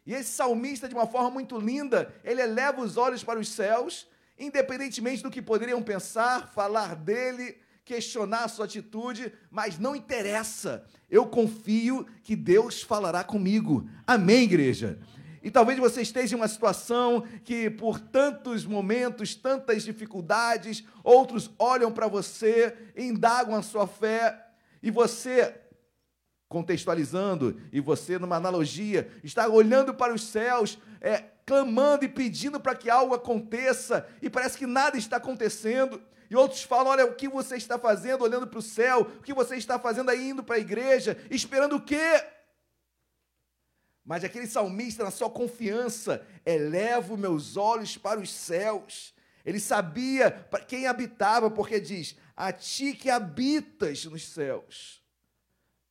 E 0.06 0.14
esse 0.14 0.30
salmista, 0.30 0.88
de 0.88 0.94
uma 0.94 1.06
forma 1.06 1.30
muito 1.30 1.58
linda, 1.58 2.14
ele 2.24 2.40
eleva 2.40 2.80
os 2.80 2.96
olhos 2.96 3.22
para 3.22 3.38
os 3.38 3.48
céus, 3.48 4.06
independentemente 4.38 5.22
do 5.22 5.30
que 5.30 5.42
poderiam 5.42 5.82
pensar, 5.82 6.48
falar 6.48 6.96
dele, 6.96 7.58
questionar 7.84 8.44
a 8.44 8.48
sua 8.48 8.64
atitude, 8.64 9.32
mas 9.50 9.78
não 9.78 9.94
interessa. 9.94 10.84
Eu 11.10 11.26
confio 11.26 12.06
que 12.22 12.34
Deus 12.34 12.82
falará 12.82 13.22
comigo. 13.22 13.88
Amém, 14.06 14.44
igreja? 14.44 14.98
E 15.42 15.50
talvez 15.50 15.78
você 15.78 16.00
esteja 16.00 16.34
em 16.34 16.38
uma 16.38 16.48
situação 16.48 17.22
que, 17.44 17.68
por 17.68 18.00
tantos 18.00 18.64
momentos, 18.64 19.34
tantas 19.34 19.82
dificuldades, 19.82 20.82
outros 21.02 21.50
olham 21.58 21.92
para 21.92 22.08
você, 22.08 22.74
indagam 22.96 23.54
a 23.54 23.60
sua 23.60 23.86
fé, 23.86 24.42
e 24.82 24.90
você, 24.90 25.54
contextualizando, 26.48 27.60
e 27.70 27.78
você, 27.78 28.18
numa 28.18 28.36
analogia, 28.36 29.10
está 29.22 29.46
olhando 29.46 29.92
para 29.92 30.14
os 30.14 30.24
céus, 30.24 30.78
é, 30.98 31.24
clamando 31.44 32.06
e 32.06 32.08
pedindo 32.08 32.58
para 32.58 32.74
que 32.74 32.88
algo 32.88 33.14
aconteça, 33.14 34.08
e 34.22 34.30
parece 34.30 34.56
que 34.56 34.66
nada 34.66 34.96
está 34.96 35.18
acontecendo. 35.18 36.00
E 36.30 36.36
outros 36.36 36.62
falam: 36.62 36.92
olha, 36.92 37.06
o 37.06 37.14
que 37.14 37.28
você 37.28 37.56
está 37.56 37.78
fazendo 37.78 38.22
olhando 38.22 38.46
para 38.46 38.58
o 38.58 38.62
céu, 38.62 39.02
o 39.02 39.22
que 39.22 39.34
você 39.34 39.56
está 39.56 39.78
fazendo 39.78 40.10
aí 40.10 40.30
indo 40.30 40.42
para 40.42 40.56
a 40.56 40.60
igreja, 40.60 41.16
esperando 41.30 41.76
o 41.76 41.80
quê? 41.80 42.24
Mas 44.04 44.22
aquele 44.22 44.46
salmista, 44.46 45.02
na 45.02 45.10
sua 45.10 45.30
confiança, 45.30 46.26
eleva 46.44 47.16
meus 47.16 47.56
olhos 47.56 47.96
para 47.96 48.20
os 48.20 48.30
céus. 48.30 49.14
Ele 49.44 49.58
sabia 49.58 50.30
para 50.30 50.64
quem 50.64 50.86
habitava, 50.86 51.50
porque 51.50 51.80
diz: 51.80 52.16
A 52.36 52.52
ti 52.52 52.94
que 52.94 53.10
habitas 53.10 54.04
nos 54.04 54.26
céus. 54.26 55.02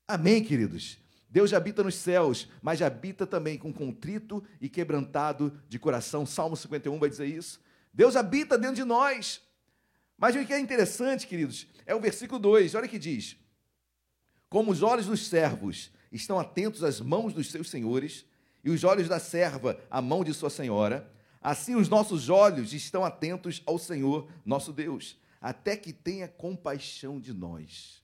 Amém, 0.08 0.44
queridos? 0.44 1.00
Deus 1.30 1.52
habita 1.52 1.84
nos 1.84 1.96
céus, 1.96 2.48
mas 2.62 2.80
habita 2.80 3.26
também 3.26 3.58
com 3.58 3.74
contrito 3.74 4.44
e 4.62 4.70
quebrantado 4.70 5.60
de 5.68 5.80
coração. 5.80 6.28
Salmo 6.28 6.56
51 6.56 7.00
vai 7.00 7.10
dizer 7.10 7.26
isso. 7.26 7.60
Deus 7.92 8.16
habita 8.16 8.56
dentro 8.56 8.76
de 8.76 8.84
nós. 8.84 9.42
Mas 10.18 10.36
o 10.36 10.46
que 10.46 10.54
é 10.54 10.60
interessante, 10.60 11.28
queridos, 11.28 11.68
é 11.86 11.94
o 11.94 12.00
versículo 12.00 12.40
2. 12.40 12.76
Olha 12.76 12.88
que 12.88 13.00
diz: 13.00 13.36
Como 14.50 14.72
os 14.72 14.82
olhos 14.82 15.08
dos 15.08 15.28
servos 15.28 15.92
estão 16.12 16.40
atentos 16.40 16.84
às 16.84 17.02
mãos 17.02 17.34
dos 17.34 17.52
seus 17.52 17.70
senhores, 17.70 18.26
e 18.64 18.70
os 18.70 18.84
olhos 18.84 19.10
da 19.10 19.20
serva 19.20 19.80
à 19.92 20.02
mão 20.02 20.24
de 20.24 20.34
sua 20.34 20.50
senhora, 20.50 21.12
assim 21.42 21.76
os 21.76 21.90
nossos 21.90 22.30
olhos 22.30 22.74
estão 22.74 23.04
atentos 23.04 23.62
ao 23.66 23.78
Senhor, 23.78 24.30
nosso 24.46 24.72
Deus, 24.72 25.18
até 25.42 25.76
que 25.76 25.92
tenha 25.92 26.28
compaixão 26.28 27.20
de 27.20 27.34
nós. 27.34 28.02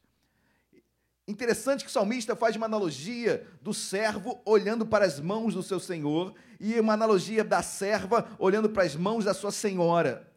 Interessante 1.26 1.84
que 1.84 1.90
o 1.90 1.94
salmista 1.94 2.36
faz 2.36 2.56
uma 2.56 2.66
analogia 2.66 3.48
do 3.62 3.72
servo 3.72 4.42
olhando 4.44 4.86
para 4.86 5.06
as 5.06 5.20
mãos 5.20 5.54
do 5.54 5.62
seu 5.62 5.80
senhor 5.80 6.34
e 6.60 6.80
uma 6.80 6.94
analogia 6.94 7.44
da 7.44 7.62
serva 7.62 8.28
olhando 8.40 8.68
para 8.68 8.82
as 8.82 8.96
mãos 8.96 9.26
da 9.26 9.34
sua 9.34 9.52
senhora. 9.52 10.29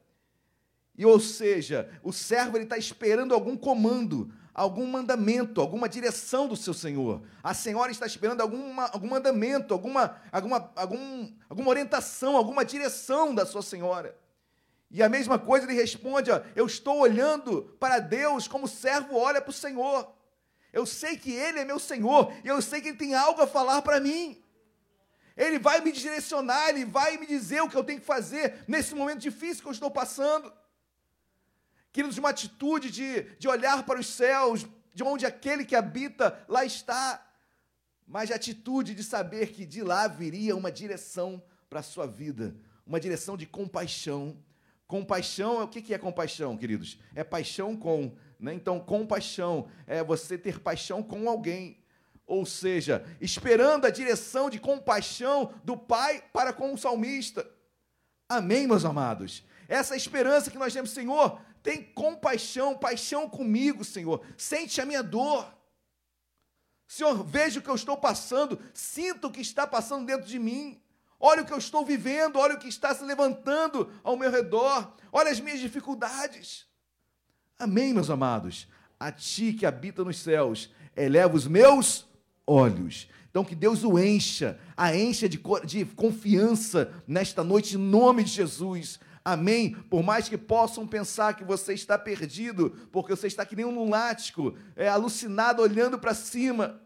E 1.03 1.05
ou 1.05 1.19
seja, 1.19 1.91
o 2.01 2.13
servo 2.13 2.57
ele 2.57 2.63
está 2.63 2.79
esperando 2.79 3.35
algum 3.35 3.57
comando, 3.57 4.33
algum 4.55 4.87
mandamento, 4.87 5.61
alguma 5.61 5.89
direção 5.89 6.47
do 6.47 6.55
seu 6.55 6.73
Senhor. 6.73 7.25
A 7.43 7.53
senhora 7.53 7.91
está 7.91 8.07
esperando 8.07 8.41
alguma, 8.41 8.87
algum 8.87 9.09
mandamento, 9.09 9.75
alguma, 9.75 10.17
alguma, 10.31 10.71
algum, 10.77 11.33
alguma 11.51 11.71
orientação, 11.71 12.37
alguma 12.37 12.65
direção 12.65 13.35
da 13.35 13.45
sua 13.45 13.63
senhora. 13.63 14.17
E 14.93 15.03
a 15.03 15.09
mesma 15.09 15.41
coisa 15.41 15.67
ele 15.67 15.75
responde: 15.75 16.31
ó, 16.31 16.41
Eu 16.55 16.67
estou 16.67 17.01
olhando 17.01 17.77
para 17.81 17.99
Deus 17.99 18.47
como 18.47 18.67
o 18.67 18.69
servo 18.69 19.17
olha 19.17 19.41
para 19.41 19.51
o 19.51 19.53
Senhor. 19.53 20.09
Eu 20.73 20.87
sei 20.87 21.17
que 21.17 21.33
Ele 21.33 21.59
é 21.59 21.65
meu 21.65 21.81
Senhor 21.81 22.33
e 22.45 22.47
eu 22.47 22.63
sei 22.63 22.81
que 22.81 22.91
Ele 22.91 22.97
tem 22.97 23.13
algo 23.13 23.43
a 23.43 23.47
falar 23.49 23.83
para 23.83 23.99
mim. 23.99 24.41
Ele 25.37 25.59
vai 25.59 25.81
me 25.81 25.91
direcionar, 25.91 26.69
Ele 26.69 26.85
vai 26.85 27.19
me 27.19 27.27
dizer 27.27 27.61
o 27.61 27.69
que 27.69 27.77
eu 27.77 27.83
tenho 27.83 27.99
que 27.99 28.07
fazer 28.07 28.63
nesse 28.69 28.95
momento 28.95 29.19
difícil 29.19 29.65
que 29.65 29.69
eu 29.69 29.73
estou 29.73 29.91
passando. 29.91 30.62
Queridos, 31.93 32.17
uma 32.17 32.31
atitude 32.31 32.91
de, 32.91 33.23
de 33.39 33.47
olhar 33.47 33.85
para 33.85 34.01
os 34.01 34.07
céus, 34.07 34.67
de 34.95 35.03
onde 35.03 35.27
aquele 35.27 35.65
que 35.65 35.77
habita 35.77 36.43
lá 36.49 36.65
está, 36.65 37.23
mas 38.07 38.31
a 38.31 38.37
atitude 38.37 38.95
de 38.95 39.05
saber 39.05 39.53
que 39.53 39.67
de 39.67 39.83
lá 39.83 40.09
viria 40.09 40.57
uma 40.57 40.73
direção 40.73 41.43
para 41.69 41.81
a 41.81 41.83
sua 41.83 42.07
vida, 42.07 42.57
uma 42.87 42.99
direção 42.99 43.37
de 43.37 43.47
compaixão. 43.47 44.37
Compaixão, 44.87 45.63
o 45.63 45.69
que 45.69 45.95
é 45.95 45.99
compaixão, 45.99 46.57
queridos? 46.57 46.99
É 47.15 47.25
paixão 47.25 47.75
com, 47.77 48.15
né? 48.39 48.53
Então, 48.53 48.79
compaixão 48.79 49.69
é 49.87 50.03
você 50.03 50.37
ter 50.37 50.61
paixão 50.61 51.03
com 51.03 51.29
alguém, 51.29 51.79
ou 52.27 52.45
seja, 52.45 53.05
esperando 53.21 53.87
a 53.87 53.91
direção 53.91 54.51
de 54.51 54.59
compaixão 54.59 55.55
do 55.65 55.77
Pai 55.77 56.23
para 56.33 56.53
com 56.53 56.75
o 56.75 56.79
salmista. 56.79 57.49
Amém, 58.29 58.67
meus 58.67 58.85
amados? 58.85 59.45
Essa 59.69 59.97
esperança 59.97 60.51
que 60.51 60.59
nós 60.59 60.75
temos, 60.75 60.91
Senhor, 60.91 61.41
tem 61.63 61.83
compaixão, 61.83 62.77
paixão 62.77 63.29
comigo, 63.29 63.85
Senhor. 63.85 64.21
Sente 64.37 64.81
a 64.81 64.87
minha 64.87 65.03
dor. 65.03 65.47
Senhor, 66.89 67.25
veja 67.25 67.61
o 67.61 67.63
que 67.63 67.71
eu 67.71 67.75
estou 67.75 67.97
passando, 67.97 68.61
sinta 68.75 69.27
o 69.27 69.31
que 69.31 69.41
está 69.41 69.67
passando 69.67 70.05
dentro 70.05 70.27
de 70.27 70.39
mim. 70.39 70.81
Olha 71.19 71.43
o 71.43 71.47
que 71.47 71.53
eu 71.53 71.59
estou 71.59 71.87
vivendo, 71.87 72.37
olha 72.39 72.57
o 72.57 72.59
que 72.59 72.69
está 72.69 72.93
se 72.95 73.05
levantando 73.05 73.91
ao 74.03 74.17
meu 74.17 74.31
redor, 74.31 74.93
olha 75.13 75.31
as 75.31 75.39
minhas 75.39 75.61
dificuldades. 75.61 76.67
Amém, 77.59 77.95
meus 77.95 78.11
amados. 78.11 78.67
A 78.99 79.13
ti 79.13 79.53
que 79.53 79.65
habita 79.65 80.03
nos 80.03 80.19
céus, 80.19 80.69
eleva 80.97 81.37
os 81.37 81.47
meus 81.47 82.07
olhos. 82.45 83.09
Então, 83.31 83.45
que 83.45 83.55
Deus 83.55 83.85
o 83.85 83.99
encha, 83.99 84.59
a 84.77 84.95
encha 84.95 85.29
de, 85.29 85.41
de 85.65 85.85
confiança 85.87 86.93
nesta 87.07 87.43
noite, 87.43 87.77
em 87.77 87.79
nome 87.79 88.25
de 88.25 88.31
Jesus. 88.31 89.01
Amém? 89.25 89.75
Por 89.89 90.03
mais 90.03 90.29
que 90.29 90.37
possam 90.37 90.87
pensar 90.87 91.35
que 91.35 91.45
você 91.45 91.73
está 91.75 91.97
perdido, 91.97 92.71
porque 92.91 93.15
você 93.15 93.29
está 93.29 93.47
que 93.47 93.55
nem 93.55 93.65
um 93.65 93.75
lunático, 93.75 94.57
é, 94.75 94.89
alucinado, 94.89 95.63
olhando 95.63 95.99
para 95.99 96.15
cima. 96.15 96.81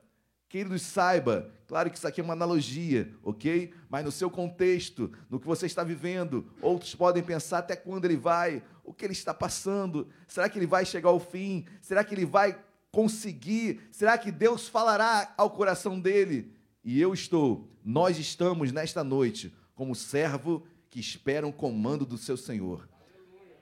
Queridos, 0.49 0.83
saiba, 0.83 1.51
claro 1.67 1.91
que 1.91 1.97
isso 1.97 2.07
aqui 2.07 2.21
é 2.21 2.25
uma 2.25 2.35
analogia, 2.35 3.13
ok? 3.23 3.73
Mas 3.89 4.05
no 4.05 4.13
seu 4.13 4.31
contexto, 4.31 5.11
no 5.29 5.41
que 5.41 5.47
você 5.47 5.67
está 5.67 5.83
vivendo, 5.83 6.47
outros 6.63 6.95
podem 6.95 7.23
pensar 7.23 7.59
até 7.59 7.75
quando 7.75 8.05
ele 8.05 8.17
vai, 8.17 8.63
o 8.85 8.93
que 8.93 9.05
ele 9.05 9.13
está 9.13 9.35
passando, 9.35 10.09
será 10.29 10.49
que 10.49 10.59
ele 10.59 10.67
vai 10.67 10.85
chegar 10.85 11.09
ao 11.09 11.19
fim? 11.19 11.67
Será 11.81 12.05
que 12.05 12.15
ele 12.15 12.25
vai 12.25 12.59
conseguir? 12.93 13.81
Será 13.91 14.17
que 14.17 14.31
Deus 14.31 14.69
falará 14.69 15.35
ao 15.37 15.51
coração 15.51 15.99
dele? 15.99 16.55
E 16.85 17.01
eu 17.01 17.13
estou, 17.13 17.69
nós 17.85 18.17
estamos 18.17 18.71
nesta 18.71 19.03
noite 19.03 19.53
como 19.75 19.95
servo 19.95 20.65
que 20.97 21.01
espera 21.01 21.47
o 21.47 21.53
comando 21.53 22.07
do 22.07 22.17
seu 22.17 22.39
Senhor, 22.39 22.89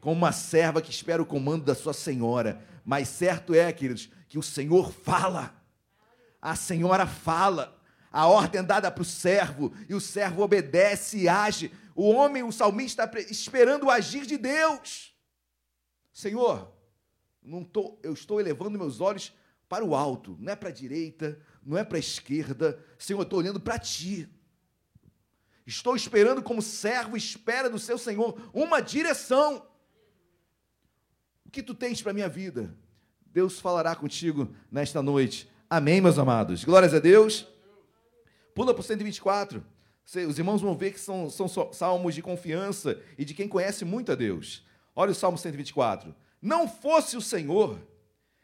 como 0.01 0.15
uma 0.15 0.31
serva 0.31 0.81
que 0.81 0.93
espera 0.93 1.21
o 1.21 1.27
comando 1.27 1.65
da 1.65 1.75
sua 1.75 1.93
senhora. 1.93 2.65
Mas 2.85 3.09
certo 3.09 3.53
é, 3.53 3.73
queridos, 3.73 4.09
que 4.29 4.39
o 4.39 4.43
Senhor 4.43 4.93
fala. 4.93 5.53
A 6.41 6.55
senhora 6.55 7.09
fala. 7.09 7.77
A 8.13 8.29
ordem 8.29 8.63
dada 8.63 8.89
para 8.89 9.03
o 9.03 9.05
servo, 9.05 9.73
e 9.89 9.97
o 9.97 10.01
servo 10.01 10.43
obedece 10.43 11.23
e 11.23 11.29
age. 11.29 11.73
O 11.93 12.11
homem, 12.11 12.45
o 12.45 12.53
salmista, 12.53 13.03
está 13.03 13.19
esperando 13.19 13.87
o 13.87 13.91
agir 13.91 14.27
de 14.27 14.39
Deus. 14.39 15.13
Senhor, 16.13 16.73
não 17.43 17.65
tô, 17.65 17.99
eu 18.05 18.13
estou 18.13 18.39
elevando 18.39 18.79
meus 18.79 19.01
olhos 19.01 19.35
para 19.69 19.85
o 19.85 19.97
alto, 19.97 20.37
não 20.39 20.53
é 20.53 20.55
para 20.55 20.69
a 20.69 20.73
direita, 20.73 21.37
não 21.65 21.77
é 21.77 21.83
para 21.83 21.97
a 21.97 21.99
esquerda. 21.99 22.81
Senhor, 22.97 23.19
eu 23.19 23.25
estou 23.25 23.41
olhando 23.41 23.59
para 23.59 23.77
ti. 23.77 24.29
Estou 25.67 25.97
esperando 25.97 26.43
como 26.43 26.61
servo 26.61 27.17
espera 27.17 27.71
do 27.71 27.79
seu 27.79 27.97
Senhor 27.97 28.51
uma 28.53 28.81
direção. 28.81 29.67
O 31.45 31.51
que 31.51 31.63
tu 31.63 31.75
tens 31.75 32.03
para 32.03 32.11
a 32.11 32.15
minha 32.15 32.29
vida? 32.29 32.77
Deus 33.27 33.59
falará 33.59 33.97
contigo 33.97 34.55
nesta 34.71 35.03
noite. 35.03 35.51
Amém, 35.69 36.01
meus 36.01 36.19
amados. 36.19 36.65
Glórias 36.65 36.93
a 36.93 36.99
Deus. 36.99 37.49
Pula 38.55 38.73
para 38.75 38.81
o 38.81 38.85
124. 38.85 39.65
Os 40.29 40.39
irmãos 40.39 40.61
vão 40.61 40.77
ver 40.77 40.93
que 40.93 41.01
são, 41.01 41.31
são 41.31 41.49
salmos 41.73 42.15
de 42.15 42.23
confiança 42.23 43.01
e 43.17 43.25
de 43.25 43.33
quem 43.33 43.49
conhece 43.49 43.85
muito 43.85 44.13
a 44.13 44.15
Deus. 44.15 44.65
Olha 44.95 45.13
o 45.13 45.15
Salmo 45.15 45.39
124. 45.39 46.15
Não 46.41 46.69
fosse 46.69 47.17
o 47.17 47.23
Senhor 47.23 47.81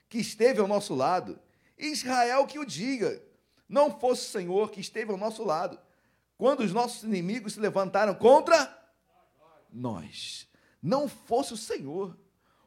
que 0.09 0.19
esteve 0.19 0.59
ao 0.59 0.67
nosso 0.67 0.95
lado, 0.95 1.39
Israel 1.79 2.47
que 2.47 2.59
o 2.59 2.65
diga. 2.65 3.23
Não 3.69 3.97
fosse 4.01 4.27
o 4.27 4.31
Senhor 4.31 4.71
que 4.71 4.81
esteve 4.81 5.13
ao 5.13 5.19
nosso 5.19 5.45
lado, 5.45 5.79
quando 6.41 6.61
os 6.61 6.73
nossos 6.73 7.03
inimigos 7.03 7.53
se 7.53 7.61
levantaram 7.61 8.15
contra 8.15 8.75
nós. 9.71 10.49
Não 10.83 11.07
fosse 11.07 11.53
o 11.53 11.57
Senhor. 11.57 12.19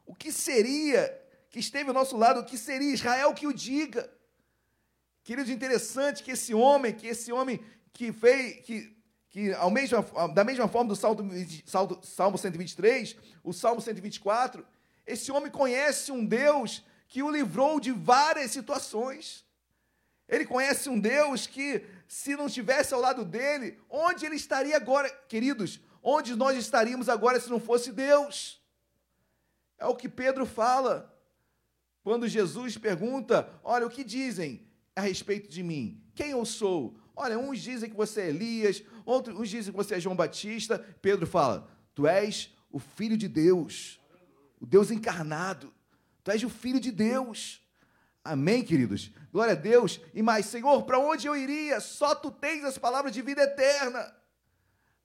O 0.06 0.14
que 0.14 0.30
seria 0.30 1.20
que 1.50 1.58
esteve 1.58 1.88
ao 1.88 1.94
nosso 1.94 2.16
lado? 2.16 2.38
O 2.38 2.44
que 2.44 2.56
seria 2.56 2.94
Israel 2.94 3.34
que 3.34 3.48
o 3.48 3.52
diga? 3.52 4.08
Queridos, 5.24 5.50
interessante 5.50 6.22
que 6.22 6.30
esse 6.30 6.54
homem, 6.54 6.92
que 6.92 7.08
esse 7.08 7.32
homem 7.32 7.60
que 7.92 8.12
fez, 8.12 8.64
que, 8.64 8.96
que 9.28 9.52
ao 9.54 9.72
mesmo, 9.72 10.04
da 10.32 10.44
mesma 10.44 10.68
forma 10.68 10.90
do 10.90 10.94
Salmo, 10.94 11.28
Salmo 12.04 12.38
123, 12.38 13.16
o 13.42 13.52
Salmo 13.52 13.80
124, 13.80 14.64
esse 15.04 15.32
homem 15.32 15.50
conhece 15.50 16.12
um 16.12 16.24
Deus 16.24 16.84
que 17.08 17.24
o 17.24 17.30
livrou 17.30 17.80
de 17.80 17.90
várias 17.90 18.52
situações. 18.52 19.44
Ele 20.28 20.46
conhece 20.46 20.88
um 20.88 20.98
Deus 20.98 21.48
que 21.48 21.84
se 22.06 22.36
não 22.36 22.46
estivesse 22.46 22.92
ao 22.94 23.00
lado 23.00 23.24
dele, 23.24 23.78
onde 23.88 24.26
ele 24.26 24.36
estaria 24.36 24.76
agora, 24.76 25.10
queridos? 25.28 25.80
Onde 26.02 26.36
nós 26.36 26.56
estaríamos 26.58 27.08
agora 27.08 27.40
se 27.40 27.48
não 27.48 27.58
fosse 27.58 27.90
Deus? 27.90 28.62
É 29.78 29.86
o 29.86 29.96
que 29.96 30.08
Pedro 30.08 30.44
fala. 30.44 31.12
Quando 32.02 32.28
Jesus 32.28 32.76
pergunta: 32.76 33.48
Olha, 33.62 33.86
o 33.86 33.90
que 33.90 34.04
dizem 34.04 34.68
a 34.94 35.00
respeito 35.00 35.48
de 35.48 35.62
mim? 35.62 36.04
Quem 36.14 36.30
eu 36.30 36.44
sou? 36.44 36.96
Olha, 37.16 37.38
uns 37.38 37.60
dizem 37.60 37.88
que 37.88 37.96
você 37.96 38.22
é 38.22 38.28
Elias, 38.28 38.82
outros 39.04 39.38
uns 39.38 39.48
dizem 39.48 39.72
que 39.72 39.76
você 39.76 39.94
é 39.94 40.00
João 40.00 40.14
Batista. 40.14 40.78
Pedro 41.00 41.26
fala: 41.26 41.68
Tu 41.94 42.06
és 42.06 42.54
o 42.70 42.78
filho 42.78 43.16
de 43.16 43.28
Deus, 43.28 43.98
o 44.60 44.66
Deus 44.66 44.90
encarnado. 44.90 45.72
Tu 46.22 46.30
és 46.30 46.42
o 46.44 46.50
filho 46.50 46.80
de 46.80 46.90
Deus. 46.90 47.63
Amém, 48.24 48.64
queridos? 48.64 49.10
Glória 49.30 49.52
a 49.52 49.56
Deus. 49.56 50.00
E 50.14 50.22
mais, 50.22 50.46
Senhor, 50.46 50.84
para 50.84 50.98
onde 50.98 51.26
eu 51.26 51.36
iria? 51.36 51.78
Só 51.78 52.14
tu 52.14 52.30
tens 52.30 52.64
as 52.64 52.78
palavras 52.78 53.12
de 53.12 53.20
vida 53.20 53.42
eterna. 53.42 54.14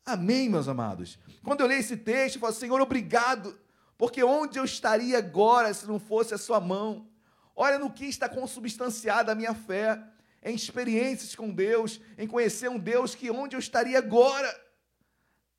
Amém, 0.05 0.47
meus 0.47 0.69
amados. 0.69 1.19
Quando 1.43 1.59
eu 1.59 1.67
leio 1.67 1.81
esse 1.81 1.97
texto, 1.97 2.35
eu 2.35 2.41
falo, 2.41 2.53
Senhor, 2.53 2.79
obrigado, 2.79 3.59
porque 3.97 4.23
onde 4.23 4.57
eu 4.57 4.63
estaria 4.63 5.17
agora 5.17 5.73
se 5.73 5.85
não 5.85 5.99
fosse 5.99 6.33
a 6.33 6.37
sua 6.37 6.61
mão? 6.61 7.09
Olha 7.53 7.77
no 7.77 7.91
que 7.91 8.05
está 8.05 8.29
consubstanciada 8.29 9.33
a 9.33 9.35
minha 9.35 9.53
fé, 9.53 10.01
em 10.41 10.55
experiências 10.55 11.35
com 11.35 11.51
Deus, 11.51 11.99
em 12.17 12.25
conhecer 12.25 12.69
um 12.69 12.79
Deus 12.79 13.13
que 13.13 13.29
onde 13.29 13.57
eu 13.57 13.59
estaria 13.59 13.97
agora. 13.97 14.49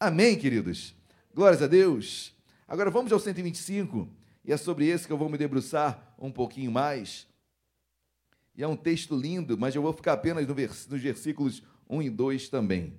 Amém, 0.01 0.39
queridos? 0.39 0.95
Glórias 1.35 1.61
a 1.61 1.67
Deus. 1.67 2.35
Agora 2.67 2.91
vamos 2.91 3.13
ao 3.13 3.21
125, 3.21 4.09
e 4.43 4.51
é 4.51 4.57
sobre 4.57 4.89
esse 4.89 5.07
que 5.07 5.13
eu 5.13 5.19
vou 5.19 5.29
me 5.29 5.37
debruçar 5.37 6.15
um 6.19 6.33
pouquinho 6.33 6.73
mais. 6.73 7.30
E 8.61 8.63
é 8.63 8.69
um 8.69 8.77
texto 8.77 9.17
lindo, 9.17 9.57
mas 9.57 9.75
eu 9.75 9.81
vou 9.81 9.91
ficar 9.91 10.13
apenas 10.13 10.47
no 10.47 10.55
vers 10.55 10.87
nos 10.87 11.01
versículos 11.01 11.63
1 11.89 12.03
e 12.03 12.11
2 12.11 12.51
também. 12.51 12.93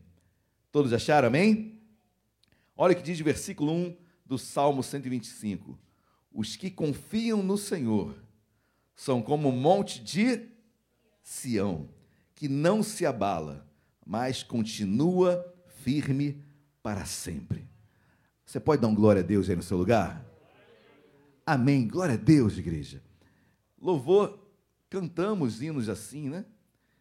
Todos 0.71 0.91
acharam, 0.91 1.27
amém? 1.27 1.79
Olha 2.75 2.93
o 2.93 2.95
que 2.95 3.03
diz 3.03 3.21
o 3.21 3.23
versículo 3.23 3.71
1 3.71 3.95
do 4.25 4.39
Salmo 4.39 4.81
125. 4.81 5.77
Os 6.33 6.55
que 6.55 6.71
confiam 6.71 7.43
no 7.43 7.59
Senhor 7.59 8.15
são 8.95 9.21
como 9.21 9.49
o 9.49 9.51
monte 9.51 10.03
de 10.03 10.47
Sião, 11.21 11.87
que 12.33 12.49
não 12.49 12.81
se 12.81 13.05
abala, 13.05 13.63
mas 14.03 14.41
continua 14.41 15.45
firme 15.83 16.43
para 16.81 17.05
sempre. 17.05 17.69
Você 18.43 18.59
pode 18.59 18.81
dar 18.81 18.87
um 18.87 18.95
glória 18.95 19.21
a 19.21 19.23
Deus 19.23 19.47
aí 19.47 19.55
no 19.55 19.61
seu 19.61 19.77
lugar? 19.77 20.25
Amém. 21.45 21.87
Glória 21.87 22.15
a 22.15 22.17
Deus, 22.17 22.57
igreja. 22.57 22.99
Louvor 23.79 24.40
cantamos 24.91 25.61
hinos 25.61 25.87
assim, 25.87 26.29
né? 26.29 26.45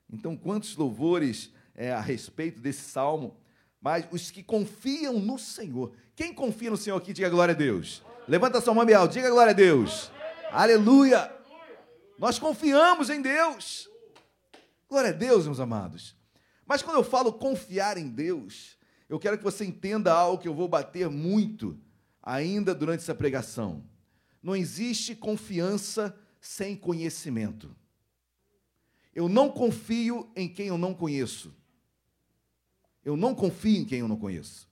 Então, 0.09 0.37
quantos 0.37 0.77
louvores 0.77 1.53
é, 1.75 1.91
a 1.93 2.01
respeito 2.01 2.61
desse 2.61 2.83
salmo, 2.83 3.37
mas 3.81 4.07
os 4.13 4.31
que 4.31 4.45
confiam 4.45 5.19
no 5.19 5.39
Senhor. 5.39 5.93
Quem 6.15 6.33
confia 6.33 6.71
no 6.71 6.77
Senhor 6.77 6.97
aqui, 6.97 7.13
diga 7.13 7.29
glória 7.29 7.53
a 7.53 7.57
Deus. 7.57 8.03
Levanta 8.29 8.61
sua 8.61 8.73
mão 8.73 8.87
alto, 8.97 9.13
diga 9.13 9.29
glória 9.29 9.51
a 9.51 9.55
Deus. 9.55 10.13
Aleluia. 10.53 11.35
Nós 12.17 12.39
confiamos 12.39 13.11
em 13.11 13.21
Deus. 13.21 13.89
Glória 14.89 15.11
a 15.11 15.15
Deus, 15.15 15.47
meus 15.47 15.59
amados. 15.59 16.15
Mas 16.65 16.83
quando 16.83 16.97
eu 16.97 17.05
falo 17.05 17.33
confiar 17.33 17.99
em 17.99 18.09
Deus, 18.09 18.79
eu 19.09 19.19
quero 19.19 19.37
que 19.37 19.45
você 19.45 19.65
entenda 19.65 20.13
algo 20.13 20.41
que 20.41 20.47
eu 20.47 20.55
vou 20.55 20.69
bater 20.69 21.09
muito 21.09 21.77
ainda 22.23 22.73
durante 22.73 23.01
essa 23.01 23.15
pregação. 23.17 23.83
Não 24.41 24.55
existe 24.55 25.17
confiança 25.17 26.17
sem 26.41 26.77
conhecimento. 26.77 27.75
Eu 29.15 29.29
não 29.29 29.51
confio 29.51 30.31
em 30.37 30.49
quem 30.49 30.69
eu 30.69 30.79
não 30.79 30.95
conheço. 30.95 31.55
Eu 33.05 33.17
não 33.17 33.35
confio 33.35 33.81
em 33.81 33.85
quem 33.85 34.01
eu 34.01 34.09
não 34.09 34.17
conheço. 34.17 34.69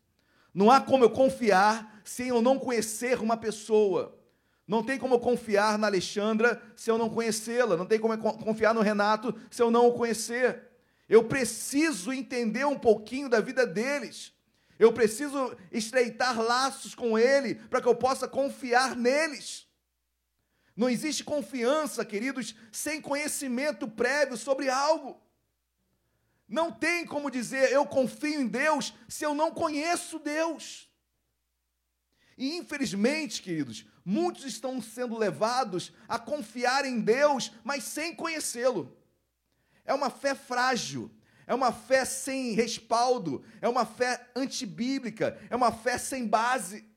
Não 0.55 0.71
há 0.71 0.81
como 0.81 1.05
eu 1.05 1.11
confiar 1.11 2.01
sem 2.05 2.29
eu 2.29 2.41
não 2.41 2.59
conhecer 2.59 3.21
uma 3.21 3.37
pessoa. 3.37 4.19
Não 4.67 4.83
tem 4.83 4.99
como 4.99 5.15
eu 5.15 5.21
confiar 5.21 5.79
na 5.79 5.87
Alexandra 5.87 6.61
se 6.77 6.91
eu 6.91 6.99
não 6.99 7.09
conhecê-la. 7.09 7.77
Não 7.77 7.87
tem 7.87 7.99
como 7.99 8.15
eu 8.15 8.19
confiar 8.19 8.75
no 8.75 8.81
Renato 8.81 9.35
se 9.51 9.63
eu 9.63 9.71
não 9.71 9.89
o 9.89 9.95
conhecer. 9.95 10.63
Eu 11.09 11.25
preciso 11.25 12.13
entender 12.13 12.67
um 12.67 12.79
pouquinho 12.79 13.29
da 13.29 13.41
vida 13.41 13.67
deles. 13.67 14.35
Eu 14.79 14.93
preciso 14.93 15.57
estreitar 15.73 16.41
laços 16.41 16.95
com 16.95 17.19
ele 17.19 17.55
para 17.55 17.81
que 17.81 17.89
eu 17.89 17.95
possa 17.95 18.29
confiar 18.29 18.95
neles. 18.95 19.68
Não 20.79 20.89
existe 20.89 21.25
confiança, 21.25 22.05
queridos, 22.05 22.55
sem 22.71 23.01
conhecimento 23.01 23.89
prévio 23.89 24.37
sobre 24.37 24.71
algo. 24.71 25.21
Não 26.49 26.71
tem 26.71 27.05
como 27.05 27.33
dizer 27.33 27.73
eu 27.73 27.85
confio 27.85 28.41
em 28.41 28.47
Deus 28.47 28.95
se 29.09 29.27
eu 29.27 29.35
não 29.35 29.51
conheço 29.51 30.21
Deus. 30.21 30.89
E 32.37 32.57
infelizmente, 32.57 33.43
queridos, 33.43 33.87
muitos 34.05 34.45
estão 34.45 34.81
sendo 34.81 35.19
levados 35.19 35.93
a 36.07 36.17
confiar 36.17 36.85
em 36.85 37.01
Deus, 37.01 37.51
mas 37.65 37.83
sem 37.83 38.15
conhecê-lo. 38.15 38.97
É 39.85 39.93
uma 39.93 40.11
fé 40.11 40.33
frágil, 40.33 41.11
é 41.45 41.53
uma 41.53 41.73
fé 41.73 42.05
sem 42.05 42.53
respaldo, 42.53 43.45
é 43.61 43.69
uma 43.69 43.85
fé 43.85 44.31
antibíblica, 44.37 45.37
é 45.51 45.57
uma 45.57 45.73
fé 45.73 45.99
sem 45.99 46.25
base, 46.25 46.89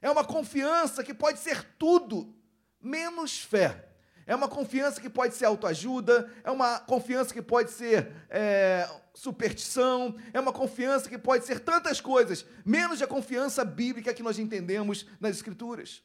é 0.00 0.08
uma 0.08 0.22
confiança 0.22 1.02
que 1.02 1.12
pode 1.12 1.40
ser 1.40 1.64
tudo 1.76 2.37
menos 2.80 3.38
fé. 3.40 3.88
É 4.26 4.36
uma 4.36 4.48
confiança 4.48 5.00
que 5.00 5.08
pode 5.08 5.34
ser 5.34 5.46
autoajuda, 5.46 6.30
é 6.44 6.50
uma 6.50 6.78
confiança 6.80 7.32
que 7.32 7.40
pode 7.40 7.70
ser 7.70 8.12
é, 8.28 8.86
superstição, 9.14 10.14
é 10.34 10.38
uma 10.38 10.52
confiança 10.52 11.08
que 11.08 11.16
pode 11.16 11.46
ser 11.46 11.60
tantas 11.60 11.98
coisas, 11.98 12.44
menos 12.62 13.00
a 13.00 13.06
confiança 13.06 13.64
bíblica 13.64 14.12
que 14.12 14.22
nós 14.22 14.38
entendemos 14.38 15.06
nas 15.18 15.36
Escrituras. 15.36 16.02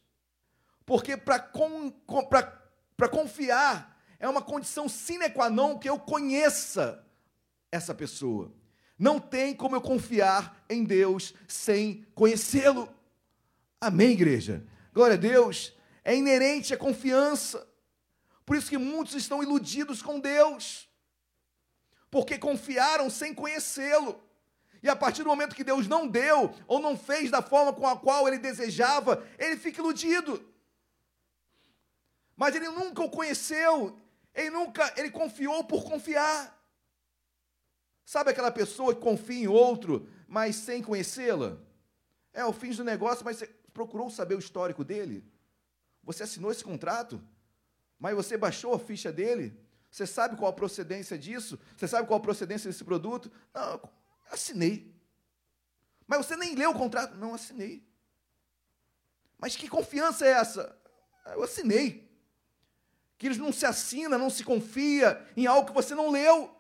Porque 0.86 1.18
para 1.18 3.10
confiar 3.10 4.02
é 4.18 4.30
uma 4.30 4.42
condição 4.42 4.88
sine 4.88 5.30
qua 5.30 5.50
non 5.50 5.78
que 5.78 5.90
eu 5.90 6.00
conheça 6.00 7.06
essa 7.70 7.94
pessoa. 7.94 8.54
Não 8.98 9.20
tem 9.20 9.54
como 9.54 9.76
eu 9.76 9.82
confiar 9.82 10.64
em 10.70 10.86
Deus 10.86 11.34
sem 11.46 12.06
conhecê-lo. 12.16 12.88
Amém, 13.82 14.12
igreja? 14.12 14.66
Glória 14.94 15.16
a 15.16 15.20
Deus 15.20 15.76
é 16.04 16.16
inerente 16.16 16.74
à 16.74 16.78
confiança. 16.78 17.68
Por 18.46 18.58
isso 18.58 18.70
que 18.70 18.78
muitos 18.78 19.16
estão 19.16 19.42
iludidos 19.42 20.02
com 20.02 20.20
Deus, 20.20 20.90
porque 22.12 22.38
confiaram 22.38 23.10
sem 23.10 23.34
conhecê-lo. 23.34 24.22
E 24.82 24.90
a 24.90 24.96
partir 24.96 25.24
do 25.24 25.30
momento 25.30 25.56
que 25.56 25.64
Deus 25.64 25.88
não 25.88 26.08
deu, 26.08 26.54
ou 26.68 26.80
não 26.82 26.98
fez 26.98 27.32
da 27.32 27.42
forma 27.42 27.72
com 27.72 27.88
a 27.88 27.98
qual 27.98 28.28
ele 28.28 28.38
desejava, 28.38 29.26
ele 29.40 29.56
fica 29.56 29.80
iludido. 29.80 30.46
Mas 32.36 32.54
ele 32.56 32.68
nunca 32.68 33.02
o 33.02 33.10
conheceu, 33.10 33.98
Ele 34.34 34.50
nunca, 34.50 34.92
ele 34.98 35.12
confiou 35.12 35.64
por 35.64 35.84
confiar. 35.84 36.60
Sabe 38.04 38.32
aquela 38.32 38.52
pessoa 38.52 38.94
que 38.94 39.00
confia 39.00 39.44
em 39.44 39.48
outro, 39.48 40.10
mas 40.28 40.56
sem 40.56 40.82
conhecê-la? 40.82 41.58
É, 42.34 42.44
o 42.44 42.52
fim 42.52 42.72
do 42.72 42.84
negócio, 42.84 43.24
mas 43.24 43.38
você 43.38 43.48
procurou 43.72 44.10
saber 44.10 44.36
o 44.36 44.40
histórico 44.40 44.84
dele? 44.84 45.24
Você 46.04 46.24
assinou 46.24 46.52
esse 46.52 46.64
contrato? 46.64 47.22
Mas 48.00 48.16
você 48.16 48.38
baixou 48.38 48.74
a 48.74 48.80
ficha 48.80 49.12
dele? 49.12 49.58
Você 49.90 50.06
sabe 50.06 50.36
qual 50.36 50.52
a 50.52 50.56
procedência 50.56 51.18
disso? 51.18 51.60
Você 51.78 51.88
sabe 51.88 52.08
qual 52.08 52.20
a 52.20 52.24
procedência 52.24 52.70
desse 52.70 52.84
produto? 52.84 53.32
Não, 53.54 53.90
assinei. 54.30 54.94
Mas 56.08 56.26
você 56.26 56.36
nem 56.36 56.56
leu 56.56 56.72
o 56.72 56.78
contrato? 56.78 57.16
Não, 57.16 57.34
assinei. 57.34 57.88
Mas 59.38 59.56
que 59.56 59.70
confiança 59.70 60.26
é 60.26 60.32
essa? 60.32 60.78
Eu 61.28 61.44
assinei. 61.44 62.12
Que 63.18 63.28
eles 63.28 63.38
não 63.38 63.54
se 63.54 63.66
assina, 63.66 64.18
não 64.18 64.30
se 64.30 64.44
confia 64.44 65.26
em 65.38 65.46
algo 65.46 65.68
que 65.68 65.74
você 65.74 65.96
não 65.96 66.10
leu. 66.10 66.54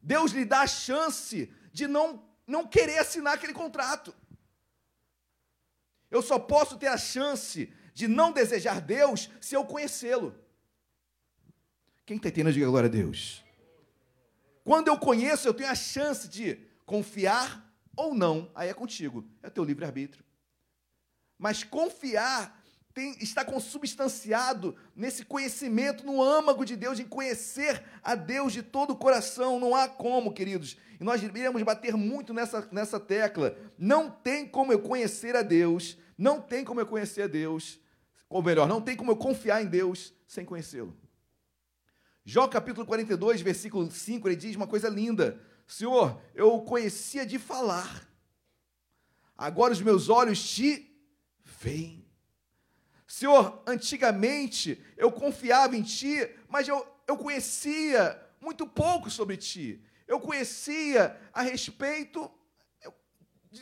Deus 0.00 0.32
lhe 0.32 0.44
dá 0.44 0.62
a 0.62 0.66
chance 0.66 1.52
de 1.72 1.86
não, 1.86 2.26
não 2.46 2.66
querer 2.66 2.98
assinar 2.98 3.34
aquele 3.34 3.52
contrato. 3.52 4.14
Eu 6.10 6.22
só 6.22 6.38
posso 6.38 6.76
ter 6.76 6.88
a 6.88 6.98
chance 6.98 7.72
de 7.92 8.08
não 8.08 8.32
desejar 8.32 8.80
Deus 8.80 9.30
se 9.40 9.54
eu 9.54 9.64
conhecê-lo. 9.64 10.34
Quem 12.04 12.16
está 12.16 12.28
entendendo, 12.28 12.54
diga 12.54 12.66
glória 12.66 12.88
a 12.88 12.92
Deus. 12.92 13.44
Quando 14.64 14.88
eu 14.88 14.98
conheço, 14.98 15.46
eu 15.46 15.54
tenho 15.54 15.70
a 15.70 15.74
chance 15.74 16.28
de 16.28 16.58
confiar 16.84 17.70
ou 17.96 18.14
não, 18.14 18.50
aí 18.54 18.68
é 18.68 18.74
contigo, 18.74 19.24
é 19.42 19.50
teu 19.50 19.64
livre-arbítrio. 19.64 20.24
Mas 21.38 21.64
confiar 21.64 22.62
tem, 22.94 23.16
está 23.20 23.44
consubstanciado 23.44 24.76
nesse 24.94 25.24
conhecimento, 25.24 26.04
no 26.04 26.22
âmago 26.22 26.64
de 26.64 26.76
Deus, 26.76 27.00
em 27.00 27.06
conhecer 27.06 27.82
a 28.02 28.14
Deus 28.14 28.52
de 28.52 28.62
todo 28.62 28.92
o 28.92 28.96
coração. 28.96 29.58
Não 29.58 29.74
há 29.74 29.88
como, 29.88 30.32
queridos. 30.32 30.76
E 31.00 31.04
nós 31.04 31.22
iremos 31.22 31.62
bater 31.62 31.96
muito 31.96 32.34
nessa, 32.34 32.68
nessa 32.70 33.00
tecla. 33.00 33.56
Não 33.78 34.10
tem 34.10 34.46
como 34.46 34.72
eu 34.72 34.80
conhecer 34.80 35.34
a 35.34 35.42
Deus, 35.42 35.98
não 36.16 36.40
tem 36.40 36.64
como 36.64 36.80
eu 36.80 36.86
conhecer 36.86 37.22
a 37.22 37.26
Deus, 37.26 37.80
ou 38.32 38.42
melhor, 38.42 38.66
não 38.66 38.80
tem 38.80 38.96
como 38.96 39.10
eu 39.10 39.16
confiar 39.16 39.62
em 39.62 39.66
Deus 39.66 40.14
sem 40.26 40.44
conhecê-lo. 40.44 40.96
Jó 42.24 42.48
capítulo 42.48 42.86
42, 42.86 43.42
versículo 43.42 43.90
5, 43.90 44.26
ele 44.26 44.36
diz 44.36 44.56
uma 44.56 44.66
coisa 44.66 44.88
linda: 44.88 45.38
Senhor, 45.66 46.18
eu 46.34 46.60
conhecia 46.62 47.26
de 47.26 47.38
falar, 47.38 48.08
agora 49.36 49.72
os 49.72 49.82
meus 49.82 50.08
olhos 50.08 50.42
te 50.42 50.90
veem. 51.44 52.02
Senhor, 53.06 53.62
antigamente 53.66 54.82
eu 54.96 55.12
confiava 55.12 55.76
em 55.76 55.82
Ti, 55.82 56.30
mas 56.48 56.66
eu, 56.66 56.86
eu 57.06 57.18
conhecia 57.18 58.18
muito 58.40 58.66
pouco 58.66 59.10
sobre 59.10 59.36
Ti. 59.36 59.84
Eu 60.06 60.18
conhecia 60.18 61.20
a 61.32 61.42
respeito 61.42 62.30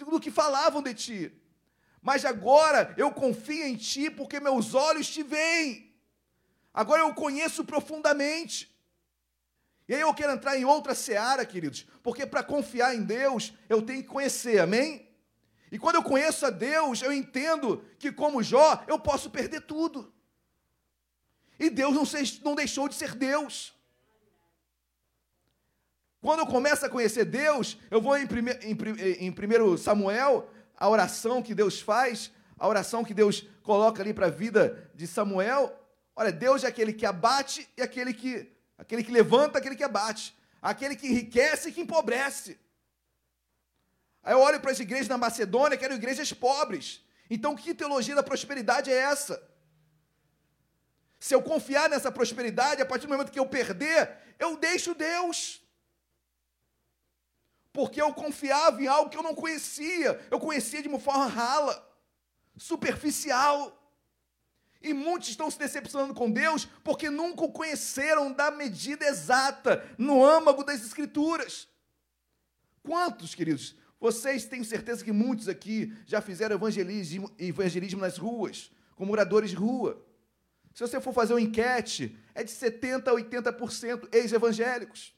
do 0.08 0.20
que 0.20 0.30
falavam 0.30 0.80
de 0.80 0.94
Ti. 0.94 1.39
Mas 2.00 2.24
agora 2.24 2.94
eu 2.96 3.10
confio 3.12 3.64
em 3.64 3.76
Ti 3.76 4.10
porque 4.10 4.40
meus 4.40 4.74
olhos 4.74 5.08
te 5.08 5.22
veem. 5.22 5.94
Agora 6.72 7.02
eu 7.02 7.14
conheço 7.14 7.64
profundamente. 7.64 8.74
E 9.88 9.94
aí 9.94 10.00
eu 10.00 10.14
quero 10.14 10.32
entrar 10.32 10.56
em 10.56 10.64
outra 10.64 10.94
seara, 10.94 11.44
queridos, 11.44 11.86
porque 12.02 12.24
para 12.24 12.44
confiar 12.44 12.94
em 12.94 13.02
Deus 13.02 13.52
eu 13.68 13.82
tenho 13.82 14.02
que 14.02 14.08
conhecer, 14.08 14.60
amém? 14.60 15.10
E 15.72 15.78
quando 15.78 15.96
eu 15.96 16.02
conheço 16.02 16.46
a 16.46 16.50
Deus, 16.50 17.02
eu 17.02 17.12
entendo 17.12 17.84
que, 17.98 18.10
como 18.10 18.42
Jó, 18.42 18.84
eu 18.88 18.98
posso 18.98 19.30
perder 19.30 19.62
tudo. 19.62 20.12
E 21.58 21.70
Deus 21.70 21.94
não, 21.94 22.04
se, 22.04 22.40
não 22.42 22.54
deixou 22.54 22.88
de 22.88 22.94
ser 22.94 23.14
Deus. 23.14 23.74
Quando 26.20 26.40
eu 26.40 26.46
começo 26.46 26.84
a 26.84 26.88
conhecer 26.88 27.24
Deus, 27.24 27.78
eu 27.90 28.00
vou 28.00 28.16
em, 28.16 28.26
prime, 28.26 28.52
em, 28.62 28.76
em 29.26 29.30
1 29.30 29.76
Samuel, 29.76 30.50
a 30.80 30.88
oração 30.88 31.42
que 31.42 31.54
Deus 31.54 31.80
faz, 31.80 32.32
a 32.58 32.66
oração 32.66 33.04
que 33.04 33.14
Deus 33.14 33.46
coloca 33.62 34.02
ali 34.02 34.12
para 34.12 34.26
a 34.26 34.30
vida 34.30 34.90
de 34.94 35.06
Samuel, 35.06 35.76
Olha, 36.20 36.32
Deus 36.32 36.64
é 36.64 36.66
aquele 36.66 36.92
que 36.92 37.06
abate 37.06 37.66
e 37.76 37.80
aquele 37.80 38.12
que 38.12 38.52
aquele 38.76 39.02
que 39.02 39.10
levanta, 39.10 39.58
aquele 39.58 39.74
que 39.74 39.82
abate, 39.82 40.36
aquele 40.60 40.94
que 40.96 41.06
enriquece 41.06 41.68
e 41.68 41.72
que 41.72 41.80
empobrece. 41.80 42.58
Aí 44.22 44.34
eu 44.34 44.40
olho 44.40 44.60
para 44.60 44.70
as 44.70 44.80
igrejas 44.80 45.08
na 45.08 45.16
Macedônia, 45.16 45.78
que 45.78 45.84
eram 45.84 45.96
igrejas 45.96 46.30
pobres. 46.32 47.02
Então, 47.30 47.56
que 47.56 47.74
teologia 47.74 48.14
da 48.14 48.22
prosperidade 48.22 48.90
é 48.90 48.96
essa? 48.96 49.42
Se 51.18 51.34
eu 51.34 51.42
confiar 51.42 51.88
nessa 51.88 52.12
prosperidade, 52.12 52.82
a 52.82 52.86
partir 52.86 53.06
do 53.06 53.12
momento 53.12 53.32
que 53.32 53.38
eu 53.38 53.46
perder, 53.46 54.10
eu 54.38 54.56
deixo 54.56 54.94
Deus. 54.94 55.59
Porque 57.72 58.00
eu 58.00 58.12
confiava 58.12 58.82
em 58.82 58.86
algo 58.86 59.10
que 59.10 59.16
eu 59.16 59.22
não 59.22 59.34
conhecia. 59.34 60.20
Eu 60.30 60.40
conhecia 60.40 60.82
de 60.82 60.88
uma 60.88 60.98
forma 60.98 61.26
rala, 61.26 61.88
superficial. 62.56 63.76
E 64.82 64.94
muitos 64.94 65.28
estão 65.28 65.50
se 65.50 65.58
decepcionando 65.58 66.14
com 66.14 66.30
Deus 66.30 66.64
porque 66.82 67.10
nunca 67.10 67.44
o 67.44 67.52
conheceram 67.52 68.32
da 68.32 68.50
medida 68.50 69.04
exata, 69.06 69.86
no 69.98 70.24
âmago 70.24 70.64
das 70.64 70.82
Escrituras. 70.82 71.68
Quantos, 72.82 73.34
queridos? 73.34 73.76
Vocês 74.00 74.46
têm 74.46 74.64
certeza 74.64 75.04
que 75.04 75.12
muitos 75.12 75.48
aqui 75.48 75.94
já 76.06 76.22
fizeram 76.22 76.56
evangelismo, 76.56 77.30
evangelismo 77.38 78.00
nas 78.00 78.16
ruas, 78.16 78.70
como 78.96 79.10
moradores 79.10 79.50
de 79.50 79.56
rua. 79.56 80.02
Se 80.72 80.80
você 80.80 80.98
for 80.98 81.12
fazer 81.12 81.34
uma 81.34 81.40
enquete, 81.40 82.16
é 82.34 82.42
de 82.42 82.50
70% 82.50 83.08
a 83.08 83.12
80% 83.12 84.08
ex-evangélicos. 84.12 85.14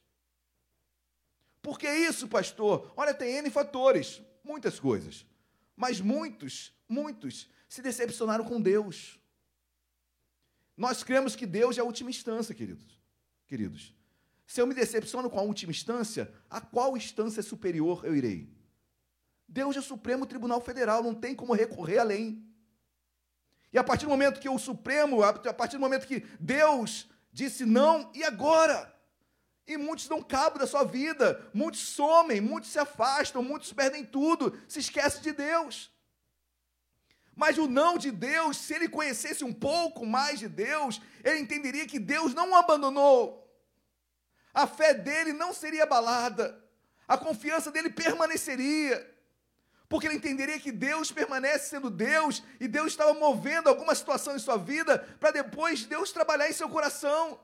Por 1.63 1.79
que 1.79 1.89
isso, 1.89 2.27
pastor? 2.27 2.93
Olha, 2.97 3.15
tem 3.15 3.37
N 3.37 3.49
fatores, 3.49 4.21
muitas 4.43 4.81
coisas. 4.81 5.25
Mas 5.77 6.01
muitos, 6.01 6.75
muitos 6.89 7.49
se 7.69 7.81
decepcionaram 7.81 8.45
com 8.45 8.61
Deus. 8.61 9.19
Nós 10.77 11.05
cremos 11.05 11.37
que 11.37 11.47
Deus 11.47 11.79
é 11.79 11.81
a 11.81 11.85
última 11.85 12.11
instância, 12.11 12.55
queridos. 12.55 13.01
Queridos, 13.47 13.95
se 14.47 14.61
eu 14.61 14.67
me 14.67 14.75
decepciono 14.75 15.31
com 15.31 15.39
a 15.39 15.43
última 15.43 15.71
instância, 15.71 16.33
a 16.51 16.61
qual 16.61 16.97
instância 16.97 17.43
superior 17.43 18.05
eu 18.05 18.17
irei? 18.17 18.51
Deus 19.47 19.77
é 19.77 19.79
o 19.79 19.83
Supremo 19.83 20.27
Tribunal 20.27 20.61
Federal, 20.61 21.03
não 21.03 21.15
tem 21.15 21.35
como 21.35 21.53
recorrer 21.53 21.99
além. 21.99 22.45
E 23.73 23.79
a 23.79 23.85
partir 23.85 24.07
do 24.07 24.11
momento 24.11 24.41
que 24.41 24.49
o 24.49 24.59
Supremo, 24.59 25.23
a 25.23 25.33
partir 25.55 25.77
do 25.77 25.81
momento 25.81 26.07
que 26.07 26.21
Deus 26.41 27.09
disse 27.33 27.65
não, 27.65 28.11
e 28.15 28.25
agora? 28.25 28.92
E 29.67 29.77
muitos 29.77 30.09
dão 30.09 30.23
cabo 30.23 30.59
da 30.59 30.67
sua 30.67 30.85
vida, 30.85 31.49
muitos 31.55 31.81
somem, 31.81 32.41
muitos 32.41 32.71
se 32.71 32.79
afastam, 32.79 33.43
muitos 33.43 33.73
perdem 33.73 34.05
tudo, 34.05 34.59
se 34.67 34.81
esquecem 34.81 35.23
de 35.23 35.33
Deus. 35.33 35.93
Mas 37.35 37.57
o 37.57 37.67
não 37.67 37.97
de 37.97 38.11
Deus, 38.11 38.57
se 38.57 38.75
ele 38.75 38.89
conhecesse 38.89 39.45
um 39.45 39.53
pouco 39.53 40.05
mais 40.05 40.39
de 40.39 40.49
Deus, 40.49 41.01
ele 41.25 41.39
entenderia 41.39 41.87
que 41.87 41.99
Deus 41.99 42.35
não 42.35 42.51
o 42.51 42.55
abandonou. 42.55 43.43
A 44.53 44.67
fé 44.67 44.93
dele 44.93 45.33
não 45.33 45.53
seria 45.53 45.85
abalada. 45.85 46.63
A 47.09 47.17
confiança 47.17 47.71
dele 47.71 47.89
permaneceria. 47.89 49.11
Porque 49.89 50.07
ele 50.07 50.17
entenderia 50.17 50.59
que 50.59 50.73
Deus 50.73 51.11
permanece 51.13 51.69
sendo 51.69 51.91
Deus 51.91 52.43
e 52.59 52.67
Deus 52.67 52.89
estava 52.89 53.15
movendo 53.15 53.69
alguma 53.69 53.95
situação 53.95 54.35
em 54.35 54.39
sua 54.39 54.57
vida 54.57 54.99
para 55.21 55.31
depois 55.31 55.85
Deus 55.85 56.13
trabalhar 56.13 56.49
em 56.49 56.53
seu 56.53 56.69
coração. 56.69 57.39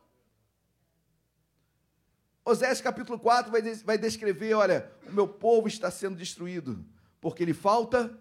Osés 2.48 2.80
capítulo 2.80 3.18
4 3.18 3.52
vai, 3.52 3.60
vai 3.60 3.98
descrever: 3.98 4.54
olha, 4.54 4.90
o 5.06 5.12
meu 5.12 5.28
povo 5.28 5.68
está 5.68 5.90
sendo 5.90 6.16
destruído, 6.16 6.82
porque 7.20 7.44
lhe 7.44 7.52
falta 7.52 8.18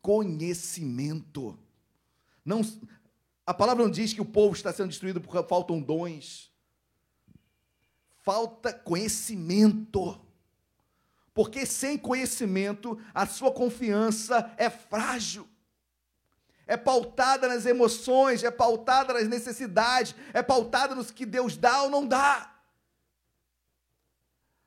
conhecimento. 0.00 1.58
Não, 2.44 2.60
a 3.44 3.52
palavra 3.52 3.82
não 3.82 3.90
diz 3.90 4.12
que 4.12 4.20
o 4.20 4.24
povo 4.24 4.54
está 4.54 4.72
sendo 4.72 4.90
destruído 4.90 5.20
porque 5.20 5.42
faltam 5.48 5.80
dons. 5.80 6.48
Falta 8.22 8.72
conhecimento. 8.72 10.20
Porque 11.34 11.66
sem 11.66 11.98
conhecimento, 11.98 13.00
a 13.12 13.26
sua 13.26 13.50
confiança 13.50 14.52
é 14.56 14.70
frágil. 14.70 15.48
É 16.68 16.76
pautada 16.76 17.48
nas 17.48 17.66
emoções, 17.66 18.44
é 18.44 18.50
pautada 18.50 19.12
nas 19.12 19.26
necessidades, 19.26 20.14
é 20.32 20.40
pautada 20.40 20.94
nos 20.94 21.10
que 21.10 21.26
Deus 21.26 21.56
dá 21.56 21.82
ou 21.82 21.90
não 21.90 22.06
dá. 22.06 22.49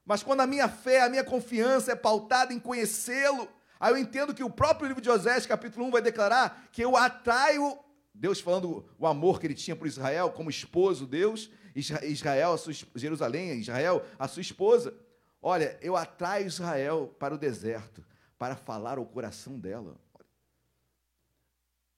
Mas 0.05 0.21
quando 0.21 0.41
a 0.41 0.47
minha 0.47 0.67
fé, 0.67 1.01
a 1.01 1.09
minha 1.09 1.23
confiança 1.23 1.91
é 1.91 1.95
pautada 1.95 2.53
em 2.53 2.59
conhecê-lo, 2.59 3.47
Aí 3.83 3.91
eu 3.91 3.97
entendo 3.97 4.33
que 4.33 4.45
o 4.45 4.49
próprio 4.49 4.87
livro 4.87 5.01
de 5.01 5.09
Osés, 5.09 5.45
capítulo 5.45 5.85
1, 5.87 5.91
vai 5.91 6.01
declarar 6.01 6.69
que 6.71 6.81
eu 6.81 6.95
atraio, 6.95 7.77
Deus 8.13 8.39
falando 8.39 8.85
o 8.97 9.05
amor 9.05 9.41
que 9.41 9.45
ele 9.45 9.53
tinha 9.53 9.75
por 9.75 9.85
Israel, 9.85 10.31
como 10.31 10.49
esposo, 10.49 11.05
Deus, 11.05 11.51
Israel, 11.75 12.57
sua, 12.57 12.71
Jerusalém, 12.95 13.59
Israel, 13.59 14.05
a 14.17 14.25
sua 14.25 14.41
esposa. 14.41 14.93
Olha, 15.41 15.77
eu 15.81 15.97
atraio 15.97 16.47
Israel 16.47 17.13
para 17.19 17.35
o 17.35 17.37
deserto, 17.37 18.01
para 18.39 18.55
falar 18.55 18.99
ao 18.99 19.05
coração 19.05 19.59
dela. 19.59 19.97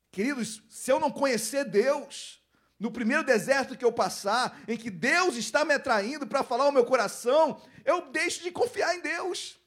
Queridos, 0.09 0.63
se 0.67 0.91
eu 0.91 0.99
não 0.99 1.11
conhecer 1.11 1.65
Deus, 1.65 2.43
no 2.79 2.91
primeiro 2.91 3.23
deserto 3.23 3.77
que 3.77 3.85
eu 3.85 3.91
passar, 3.91 4.59
em 4.67 4.77
que 4.77 4.89
Deus 4.89 5.35
está 5.35 5.63
me 5.63 5.73
atraindo 5.73 6.27
para 6.27 6.43
falar 6.43 6.65
ao 6.65 6.71
meu 6.71 6.85
coração, 6.85 7.61
eu 7.85 8.11
deixo 8.11 8.43
de 8.43 8.51
confiar 8.51 8.95
em 8.95 9.01
Deus. 9.01 9.57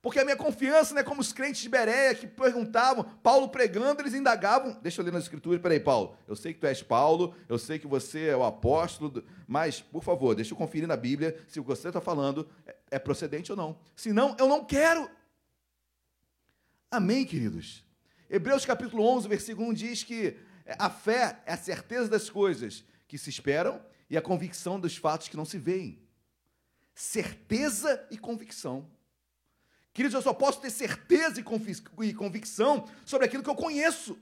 Porque 0.00 0.20
a 0.20 0.24
minha 0.24 0.36
confiança 0.36 0.94
não 0.94 1.00
é 1.00 1.04
como 1.04 1.20
os 1.20 1.32
crentes 1.32 1.60
de 1.60 1.68
Bereia 1.68 2.14
que 2.14 2.26
perguntavam, 2.26 3.02
Paulo 3.20 3.48
pregando, 3.48 4.00
eles 4.00 4.14
indagavam. 4.14 4.78
Deixa 4.80 5.00
eu 5.00 5.04
ler 5.04 5.12
nas 5.12 5.24
escrituras, 5.24 5.60
peraí, 5.60 5.80
Paulo. 5.80 6.16
Eu 6.28 6.36
sei 6.36 6.54
que 6.54 6.60
tu 6.60 6.66
és 6.66 6.82
Paulo, 6.82 7.34
eu 7.48 7.58
sei 7.58 7.80
que 7.80 7.86
você 7.86 8.28
é 8.28 8.36
o 8.36 8.44
apóstolo, 8.44 9.24
mas, 9.46 9.80
por 9.80 10.04
favor, 10.04 10.36
deixa 10.36 10.54
eu 10.54 10.56
conferir 10.56 10.86
na 10.86 10.96
Bíblia 10.96 11.44
se 11.48 11.58
o 11.58 11.64
que 11.64 11.68
você 11.68 11.88
está 11.88 12.00
falando 12.00 12.48
é, 12.64 12.76
é 12.92 12.98
procedente 12.98 13.50
ou 13.50 13.56
não. 13.58 13.76
Se 13.96 14.12
não, 14.12 14.36
eu 14.38 14.46
não 14.46 14.64
quero. 14.64 15.10
Amém, 16.88 17.26
queridos? 17.26 17.84
Hebreus 18.30 18.64
capítulo 18.64 19.04
11, 19.04 19.26
versículo 19.26 19.68
1 19.68 19.74
diz 19.74 20.04
que 20.04 20.36
a 20.78 20.90
fé 20.90 21.40
é 21.46 21.52
a 21.52 21.56
certeza 21.56 22.08
das 22.08 22.28
coisas 22.28 22.84
que 23.06 23.16
se 23.16 23.30
esperam 23.30 23.80
e 24.10 24.16
a 24.16 24.22
convicção 24.22 24.78
dos 24.78 24.96
fatos 24.96 25.28
que 25.28 25.36
não 25.36 25.44
se 25.44 25.58
veem. 25.58 26.02
Certeza 26.94 28.06
e 28.10 28.18
convicção. 28.18 28.90
Queridos, 29.92 30.14
eu 30.14 30.22
só 30.22 30.32
posso 30.32 30.60
ter 30.60 30.70
certeza 30.70 31.40
e 31.40 32.12
convicção 32.14 32.86
sobre 33.04 33.26
aquilo 33.26 33.42
que 33.42 33.50
eu 33.50 33.54
conheço. 33.54 34.18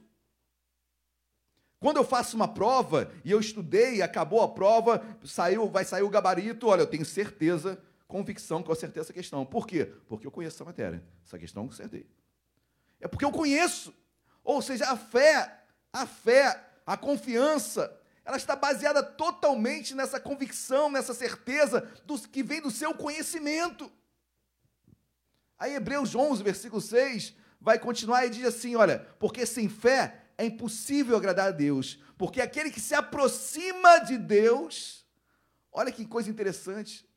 Quando 1.79 1.97
eu 1.97 2.03
faço 2.03 2.35
uma 2.35 2.47
prova 2.47 3.11
e 3.23 3.29
eu 3.31 3.39
estudei, 3.39 4.01
acabou 4.01 4.41
a 4.41 4.47
prova, 4.47 5.05
saiu, 5.23 5.69
vai 5.69 5.85
sair 5.85 6.01
o 6.01 6.09
gabarito, 6.09 6.67
olha, 6.67 6.81
eu 6.81 6.87
tenho 6.87 7.05
certeza, 7.05 7.79
convicção 8.07 8.63
que 8.63 8.69
eu 8.69 8.73
acertei 8.73 9.01
essa 9.01 9.13
questão. 9.13 9.45
Por 9.45 9.67
quê? 9.67 9.85
Porque 10.07 10.25
eu 10.25 10.31
conheço 10.31 10.55
essa 10.55 10.65
matéria. 10.65 11.03
Essa 11.23 11.37
questão 11.37 11.63
eu 11.65 11.69
acertei. 11.69 12.07
É 12.99 13.07
porque 13.07 13.25
eu 13.25 13.31
conheço. 13.31 13.93
Ou 14.43 14.61
seja, 14.61 14.89
a 14.89 14.97
fé, 14.97 15.56
a 15.97 16.05
fé, 16.05 16.63
a 16.85 16.95
confiança, 16.95 17.95
ela 18.23 18.37
está 18.37 18.55
baseada 18.55 19.01
totalmente 19.01 19.95
nessa 19.95 20.19
convicção, 20.19 20.91
nessa 20.91 21.13
certeza 21.13 21.81
dos 22.05 22.25
que 22.25 22.43
vem 22.43 22.61
do 22.61 22.69
seu 22.69 22.93
conhecimento. 22.93 23.91
Aí 25.57 25.73
Hebreus 25.73 26.13
11, 26.13 26.43
versículo 26.43 26.81
6, 26.81 27.33
vai 27.59 27.79
continuar 27.79 28.25
e 28.25 28.29
diz 28.29 28.45
assim: 28.45 28.75
olha, 28.75 28.99
porque 29.19 29.45
sem 29.45 29.67
fé 29.67 30.25
é 30.37 30.45
impossível 30.45 31.17
agradar 31.17 31.47
a 31.47 31.51
Deus, 31.51 31.99
porque 32.17 32.41
aquele 32.41 32.69
que 32.69 32.79
se 32.79 32.93
aproxima 32.93 33.99
de 33.99 34.17
Deus, 34.17 35.05
olha 35.71 35.91
que 35.91 36.05
coisa 36.05 36.29
interessante, 36.29 37.07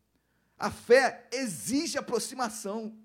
a 0.59 0.71
fé 0.71 1.27
exige 1.33 1.99
aproximação. 1.99 2.97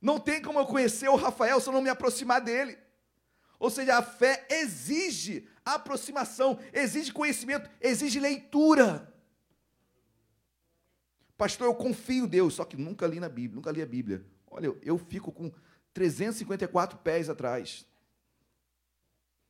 Não 0.00 0.18
tem 0.18 0.42
como 0.42 0.58
eu 0.58 0.66
conhecer 0.66 1.08
o 1.08 1.16
Rafael 1.16 1.60
se 1.60 1.68
eu 1.68 1.72
não 1.72 1.80
me 1.80 1.88
aproximar 1.88 2.40
dele. 2.40 2.81
Ou 3.62 3.70
seja, 3.70 3.96
a 3.96 4.02
fé 4.02 4.44
exige 4.50 5.46
aproximação, 5.64 6.58
exige 6.72 7.12
conhecimento, 7.12 7.70
exige 7.80 8.18
leitura. 8.18 9.14
Pastor, 11.36 11.68
eu 11.68 11.74
confio 11.76 12.24
em 12.24 12.26
Deus, 12.26 12.54
só 12.54 12.64
que 12.64 12.76
nunca 12.76 13.06
li 13.06 13.20
na 13.20 13.28
Bíblia, 13.28 13.54
nunca 13.54 13.70
li 13.70 13.80
a 13.80 13.86
Bíblia. 13.86 14.26
Olha, 14.50 14.76
eu, 14.82 14.98
fico 14.98 15.30
com 15.30 15.52
354 15.94 16.98
pés 16.98 17.30
atrás. 17.30 17.86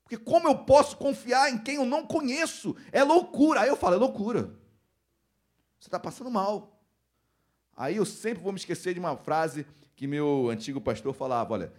Porque 0.02 0.18
como 0.18 0.46
eu 0.46 0.58
posso 0.58 0.98
confiar 0.98 1.50
em 1.50 1.56
quem 1.56 1.76
eu 1.76 1.86
não 1.86 2.06
conheço? 2.06 2.76
É 2.92 3.02
loucura. 3.02 3.62
Aí 3.62 3.68
eu 3.70 3.76
falo, 3.78 3.94
é 3.94 3.98
loucura. 3.98 4.54
Você 5.80 5.88
está 5.88 5.98
passando 5.98 6.30
mal. 6.30 6.84
Aí 7.74 7.96
eu 7.96 8.04
sempre 8.04 8.42
vou 8.42 8.52
me 8.52 8.58
esquecer 8.58 8.92
de 8.92 9.00
uma 9.00 9.16
frase 9.16 9.66
que 9.96 10.06
meu 10.06 10.50
antigo 10.50 10.82
pastor 10.82 11.14
falava: 11.14 11.54
olha, 11.54 11.72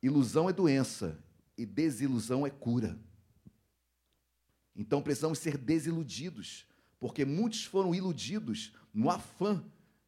ilusão 0.00 0.48
é 0.48 0.52
doença 0.52 1.18
e 1.56 1.66
desilusão 1.66 2.46
é 2.46 2.50
cura. 2.50 2.98
Então 4.74 5.02
precisamos 5.02 5.38
ser 5.38 5.58
desiludidos, 5.58 6.66
porque 6.98 7.24
muitos 7.24 7.64
foram 7.64 7.94
iludidos 7.94 8.72
no 8.92 9.10
afã 9.10 9.64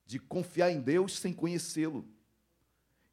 de 0.07 0.18
confiar 0.18 0.70
em 0.70 0.80
Deus 0.80 1.18
sem 1.18 1.32
conhecê-lo. 1.32 2.09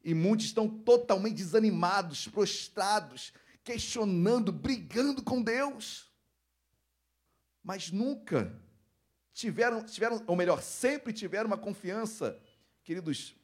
E 0.02 0.14
muitos 0.14 0.46
estão 0.46 0.68
totalmente 0.68 1.36
desanimados, 1.36 2.26
prostrados, 2.28 3.32
questionando, 3.62 4.50
brigando 4.50 5.22
com 5.22 5.42
Deus. 5.42 6.10
Mas 7.62 7.90
nunca 7.90 8.58
tiveram, 9.34 9.84
tiveram, 9.84 10.22
ou 10.26 10.34
melhor, 10.34 10.62
sempre 10.62 11.12
tiveram 11.12 11.46
uma 11.46 11.58
confiança, 11.58 12.40
queridos, 12.82 13.34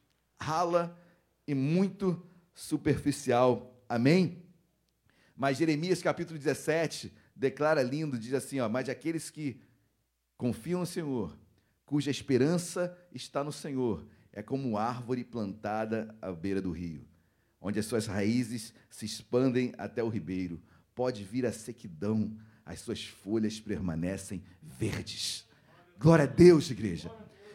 rala 0.40 0.98
e 1.46 1.54
muito 1.54 2.26
superficial. 2.54 3.78
Amém? 3.88 4.45
Mas 5.36 5.58
Jeremias 5.58 6.02
capítulo 6.02 6.38
17 6.38 7.12
declara 7.34 7.82
lindo, 7.82 8.18
diz 8.18 8.32
assim, 8.32 8.58
ó, 8.60 8.68
mas 8.68 8.88
aqueles 8.88 9.28
que 9.28 9.60
confiam 10.36 10.80
no 10.80 10.86
Senhor 10.86 11.36
cuja 11.86 12.10
esperança 12.10 12.98
está 13.14 13.44
no 13.44 13.52
Senhor, 13.52 14.04
é 14.32 14.42
como 14.42 14.76
árvore 14.76 15.22
plantada 15.22 16.14
à 16.20 16.32
beira 16.32 16.60
do 16.60 16.72
rio, 16.72 17.06
onde 17.60 17.78
as 17.78 17.86
suas 17.86 18.06
raízes 18.06 18.74
se 18.90 19.06
expandem 19.06 19.72
até 19.78 20.02
o 20.02 20.08
ribeiro. 20.08 20.60
Pode 20.94 21.22
vir 21.22 21.46
a 21.46 21.52
sequidão, 21.52 22.36
as 22.64 22.80
suas 22.80 23.04
folhas 23.04 23.60
permanecem 23.60 24.42
verdes. 24.60 25.46
Glória 25.98 26.24
a 26.24 26.26
Deus, 26.26 26.70
igreja. 26.70 27.10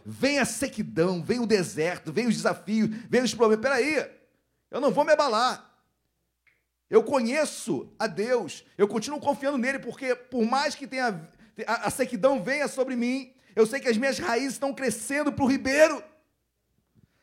Vem 0.06 0.40
a 0.40 0.46
sequidão, 0.46 1.22
vem 1.22 1.40
o 1.40 1.46
deserto, 1.46 2.12
vem 2.12 2.28
os 2.28 2.36
desafios, 2.36 2.90
vem 3.10 3.22
os 3.22 3.36
problemas. 3.36 3.62
Peraí, 3.62 4.10
eu 4.72 4.80
não 4.80 4.92
vou 4.92 5.04
me 5.04 5.12
abalar. 5.12 5.70
Eu 6.92 7.02
conheço 7.02 7.89
a 7.98 8.06
Deus, 8.06 8.66
eu 8.78 8.86
continuo 8.86 9.22
confiando 9.22 9.58
nele, 9.58 9.80
porque 9.80 10.14
por 10.14 10.46
mais 10.46 10.76
que 10.76 10.86
tenha 10.86 11.26
a, 11.66 11.88
a 11.88 11.89
sequidão 11.89 12.44
venha 12.44 12.68
sobre 12.68 12.98
mim, 12.98 13.34
eu 13.56 13.66
sei 13.66 13.80
que 13.80 13.88
as 13.88 13.96
minhas 13.96 14.20
raízes 14.20 14.54
estão 14.54 14.74
crescendo 14.74 15.32
para 15.32 15.46
o 15.46 15.48
ribeiro, 15.48 16.04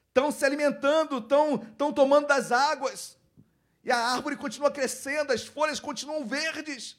estão 0.08 0.30
se 0.30 0.42
alimentando, 0.42 1.18
estão, 1.18 1.56
estão 1.56 1.92
tomando 1.92 2.26
das 2.26 2.50
águas. 2.50 3.18
E 3.84 3.92
a 3.92 3.98
árvore 3.98 4.36
continua 4.36 4.70
crescendo, 4.70 5.34
as 5.34 5.44
folhas 5.44 5.78
continuam 5.78 6.24
verdes. 6.24 6.96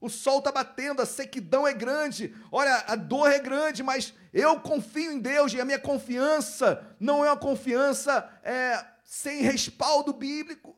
O 0.00 0.08
sol 0.08 0.38
está 0.38 0.50
batendo, 0.50 1.00
a 1.00 1.06
sequidão 1.06 1.68
é 1.68 1.72
grande, 1.72 2.34
olha, 2.50 2.84
a 2.88 2.96
dor 2.96 3.30
é 3.30 3.38
grande, 3.38 3.82
mas 3.82 4.12
eu 4.32 4.58
confio 4.58 5.12
em 5.12 5.20
Deus 5.20 5.52
e 5.52 5.60
a 5.60 5.64
minha 5.64 5.78
confiança 5.78 6.84
não 6.98 7.24
é 7.24 7.30
uma 7.30 7.36
confiança 7.36 8.28
é, 8.42 8.84
sem 9.04 9.42
respaldo 9.42 10.12
bíblico. 10.12 10.77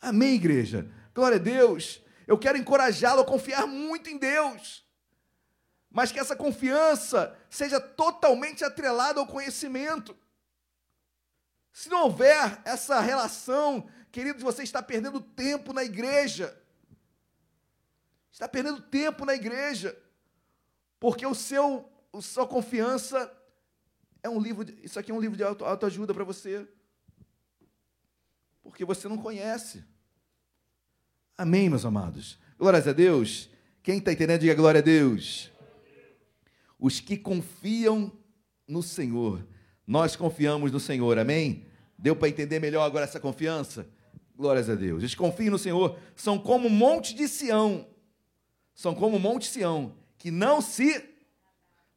Amém, 0.00 0.34
igreja? 0.34 0.90
Glória 1.14 1.36
a 1.36 1.40
Deus. 1.40 2.00
Eu 2.26 2.38
quero 2.38 2.56
encorajá-lo 2.56 3.20
a 3.20 3.26
confiar 3.26 3.66
muito 3.66 4.08
em 4.08 4.16
Deus 4.16 4.84
mas 5.90 6.12
que 6.12 6.20
essa 6.20 6.36
confiança 6.36 7.36
seja 7.50 7.80
totalmente 7.80 8.64
atrelada 8.64 9.18
ao 9.18 9.26
conhecimento. 9.26 10.16
Se 11.72 11.88
não 11.88 12.04
houver 12.04 12.60
essa 12.64 13.00
relação, 13.00 13.88
queridos, 14.12 14.42
você 14.42 14.62
está 14.62 14.80
perdendo 14.80 15.20
tempo 15.20 15.72
na 15.72 15.82
igreja. 15.82 16.56
Está 18.30 18.46
perdendo 18.46 18.80
tempo 18.80 19.24
na 19.24 19.34
igreja. 19.34 20.00
Porque 21.00 21.26
o 21.26 21.34
seu, 21.34 21.90
a 22.12 22.20
sua 22.20 22.46
confiança 22.46 23.32
é 24.22 24.28
um 24.28 24.40
livro, 24.40 24.64
de, 24.64 24.72
isso 24.84 24.98
aqui 24.98 25.10
é 25.10 25.14
um 25.14 25.20
livro 25.20 25.36
de 25.36 25.42
auto, 25.42 25.64
autoajuda 25.64 26.14
para 26.14 26.24
você. 26.24 26.68
Porque 28.62 28.84
você 28.84 29.08
não 29.08 29.18
conhece. 29.18 29.84
Amém, 31.40 31.70
meus 31.70 31.86
amados. 31.86 32.38
Glórias 32.58 32.86
a 32.86 32.92
Deus. 32.92 33.48
Quem 33.82 33.96
está 33.96 34.12
entendendo, 34.12 34.40
diga 34.40 34.54
glória 34.54 34.80
a 34.80 34.82
Deus 34.82 35.50
os 36.78 37.00
que 37.00 37.16
confiam 37.16 38.12
no 38.68 38.82
Senhor. 38.82 39.46
Nós 39.86 40.16
confiamos 40.16 40.70
no 40.70 40.78
Senhor, 40.78 41.18
amém? 41.18 41.64
Deu 41.98 42.14
para 42.14 42.28
entender 42.28 42.58
melhor 42.60 42.84
agora 42.84 43.04
essa 43.04 43.18
confiança? 43.18 43.88
Glórias 44.36 44.68
a 44.68 44.74
Deus. 44.74 45.02
Os 45.02 45.12
que 45.12 45.16
confiam 45.16 45.52
no 45.52 45.58
Senhor 45.58 45.98
são 46.14 46.38
como 46.38 46.68
o 46.68 46.70
monte 46.70 47.14
de 47.14 47.26
Sião. 47.26 47.86
São 48.74 48.94
como 48.94 49.16
o 49.16 49.20
monte 49.20 49.46
Sião, 49.46 49.94
que 50.18 50.30
não 50.30 50.60
se, 50.60 51.02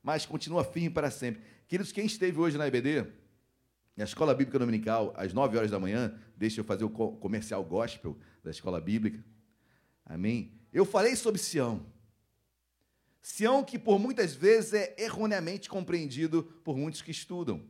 mas 0.01 0.25
continua 0.25 0.63
firme 0.63 0.89
para 0.89 1.11
sempre. 1.11 1.41
Queridos, 1.67 1.91
quem 1.91 2.05
esteve 2.05 2.39
hoje 2.39 2.57
na 2.57 2.65
EBD, 2.65 3.07
na 3.95 4.05
Escola 4.05 4.33
Bíblica 4.33 4.57
Dominical, 4.57 5.13
às 5.17 5.33
9 5.33 5.57
horas 5.57 5.69
da 5.69 5.79
manhã, 5.81 6.17
deixa 6.35 6.61
eu 6.61 6.65
fazer 6.65 6.85
o 6.85 6.89
comercial 6.89 7.61
gospel 7.61 8.17
da 8.43 8.51
Escola 8.51 8.81
Bíblica. 8.81 9.23
Amém? 10.05 10.51
Eu 10.71 10.85
falei 10.85 11.15
sobre 11.15 11.39
Sião. 11.39 11.85
Sião 13.21 13.63
que 13.63 13.79
por 13.79 13.97
muitas 13.97 14.35
vezes 14.35 14.73
é 14.73 14.95
erroneamente 14.97 15.69
compreendido 15.69 16.43
por 16.63 16.75
muitos 16.75 17.01
que 17.01 17.11
estudam. 17.11 17.63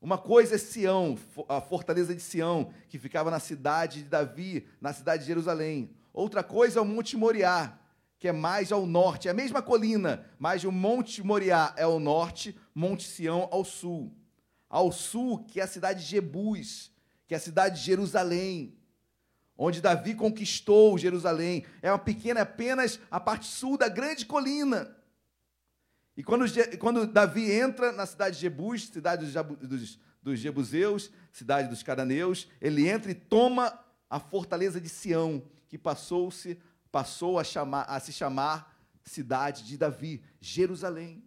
Uma 0.00 0.18
coisa 0.18 0.54
é 0.54 0.58
Sião, 0.58 1.18
a 1.48 1.60
fortaleza 1.60 2.14
de 2.14 2.22
Sião, 2.22 2.72
que 2.88 2.98
ficava 2.98 3.30
na 3.30 3.40
cidade 3.40 4.02
de 4.02 4.08
Davi, 4.08 4.66
na 4.80 4.92
cidade 4.92 5.22
de 5.22 5.26
Jerusalém. 5.26 5.90
Outra 6.12 6.44
coisa 6.44 6.78
é 6.78 6.82
o 6.82 6.84
Monte 6.84 7.16
Moriá, 7.16 7.76
que 8.18 8.28
é 8.28 8.32
mais 8.32 8.70
ao 8.70 8.86
norte, 8.86 9.26
é 9.26 9.32
a 9.32 9.34
mesma 9.34 9.60
colina, 9.60 10.24
mas 10.38 10.62
o 10.62 10.70
Monte 10.70 11.22
Moriá 11.22 11.74
é 11.76 11.82
ao 11.82 11.98
norte, 11.98 12.56
Monte 12.74 13.08
Sião 13.08 13.48
ao 13.50 13.64
sul. 13.64 14.14
Ao 14.68 14.92
sul, 14.92 15.44
que 15.44 15.60
é 15.60 15.64
a 15.64 15.68
cidade 15.68 16.04
de 16.04 16.10
Jebus, 16.10 16.92
que 17.26 17.34
é 17.34 17.36
a 17.36 17.40
cidade 17.40 17.80
de 17.80 17.84
Jerusalém. 17.84 18.75
Onde 19.56 19.80
Davi 19.80 20.14
conquistou 20.14 20.98
Jerusalém. 20.98 21.64
É 21.82 21.90
uma 21.90 21.98
pequena, 21.98 22.42
apenas 22.42 23.00
a 23.10 23.18
parte 23.18 23.46
sul 23.46 23.76
da 23.76 23.88
grande 23.88 24.26
colina. 24.26 24.96
E 26.16 26.22
quando, 26.22 26.44
quando 26.78 27.06
Davi 27.06 27.50
entra 27.50 27.92
na 27.92 28.06
cidade 28.06 28.36
de 28.36 28.42
Jebus, 28.42 28.88
cidade 28.88 29.26
dos, 29.26 29.58
dos, 29.68 29.98
dos 30.22 30.38
Jebuseus, 30.38 31.10
cidade 31.32 31.68
dos 31.68 31.82
cananeus, 31.82 32.48
ele 32.60 32.88
entra 32.88 33.10
e 33.10 33.14
toma 33.14 33.78
a 34.08 34.18
fortaleza 34.18 34.80
de 34.80 34.88
Sião, 34.88 35.42
que 35.68 35.76
passou-se 35.76 36.58
passou 36.96 37.38
a, 37.38 37.44
chamar, 37.44 37.82
a 37.82 38.00
se 38.00 38.10
chamar 38.10 38.74
cidade 39.04 39.64
de 39.64 39.76
Davi, 39.76 40.22
Jerusalém. 40.40 41.22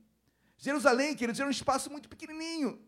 Jerusalém, 0.58 1.16
queridos, 1.16 1.40
era 1.40 1.48
um 1.48 1.52
espaço 1.52 1.92
muito 1.92 2.10
pequenininho. 2.10 2.82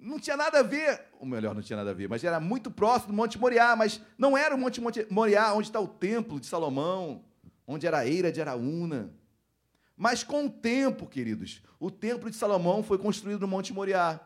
Não 0.00 0.18
tinha 0.18 0.36
nada 0.36 0.60
a 0.60 0.62
ver, 0.62 1.02
ou 1.18 1.26
melhor, 1.26 1.54
não 1.54 1.60
tinha 1.60 1.76
nada 1.76 1.90
a 1.90 1.94
ver, 1.94 2.08
mas 2.08 2.24
era 2.24 2.40
muito 2.40 2.70
próximo 2.70 3.12
do 3.12 3.16
Monte 3.16 3.38
Moriá, 3.38 3.76
mas 3.76 4.00
não 4.16 4.36
era 4.36 4.54
o 4.54 4.58
Monte 4.58 4.80
Moriá 5.10 5.52
onde 5.52 5.68
está 5.68 5.78
o 5.78 5.86
templo 5.86 6.40
de 6.40 6.46
Salomão, 6.46 7.22
onde 7.66 7.86
era 7.86 7.98
a 7.98 8.06
eira 8.06 8.32
de 8.32 8.40
Araúna. 8.40 9.12
Mas 9.94 10.24
com 10.24 10.46
o 10.46 10.50
tempo, 10.50 11.06
queridos, 11.06 11.62
o 11.78 11.90
templo 11.90 12.30
de 12.30 12.36
Salomão 12.36 12.82
foi 12.82 12.96
construído 12.96 13.42
no 13.42 13.48
Monte 13.48 13.74
Moriá. 13.74 14.18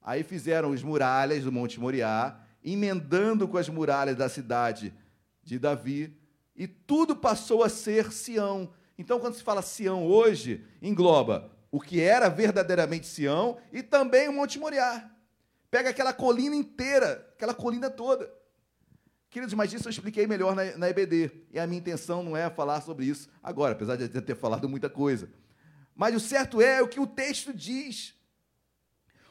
Aí 0.00 0.22
fizeram 0.22 0.72
as 0.72 0.82
muralhas 0.84 1.42
do 1.42 1.50
Monte 1.50 1.80
Moriá, 1.80 2.38
emendando 2.64 3.48
com 3.48 3.58
as 3.58 3.68
muralhas 3.68 4.16
da 4.16 4.28
cidade 4.28 4.94
de 5.42 5.58
Davi, 5.58 6.16
e 6.54 6.68
tudo 6.68 7.16
passou 7.16 7.64
a 7.64 7.68
ser 7.68 8.12
Sião. 8.12 8.72
Então, 8.96 9.18
quando 9.18 9.34
se 9.34 9.42
fala 9.42 9.62
Sião 9.62 10.06
hoje, 10.06 10.64
engloba 10.80 11.50
o 11.72 11.80
que 11.80 12.00
era 12.02 12.28
verdadeiramente 12.28 13.06
Sião 13.06 13.56
e 13.72 13.82
também 13.82 14.28
o 14.28 14.32
Monte 14.32 14.58
Moriá. 14.58 15.10
Pega 15.70 15.88
aquela 15.88 16.12
colina 16.12 16.54
inteira, 16.54 17.26
aquela 17.32 17.54
colina 17.54 17.88
toda. 17.88 18.30
Queridos, 19.30 19.54
mas 19.54 19.72
isso 19.72 19.88
eu 19.88 19.90
expliquei 19.90 20.26
melhor 20.26 20.54
na, 20.54 20.76
na 20.76 20.90
EBD. 20.90 21.30
E 21.50 21.58
a 21.58 21.66
minha 21.66 21.80
intenção 21.80 22.22
não 22.22 22.36
é 22.36 22.50
falar 22.50 22.82
sobre 22.82 23.06
isso 23.06 23.30
agora, 23.42 23.72
apesar 23.72 23.96
de 23.96 24.14
eu 24.14 24.20
ter 24.20 24.36
falado 24.36 24.68
muita 24.68 24.90
coisa. 24.90 25.30
Mas 25.96 26.14
o 26.14 26.20
certo 26.20 26.60
é 26.60 26.82
o 26.82 26.88
que 26.88 27.00
o 27.00 27.06
texto 27.06 27.54
diz. 27.54 28.14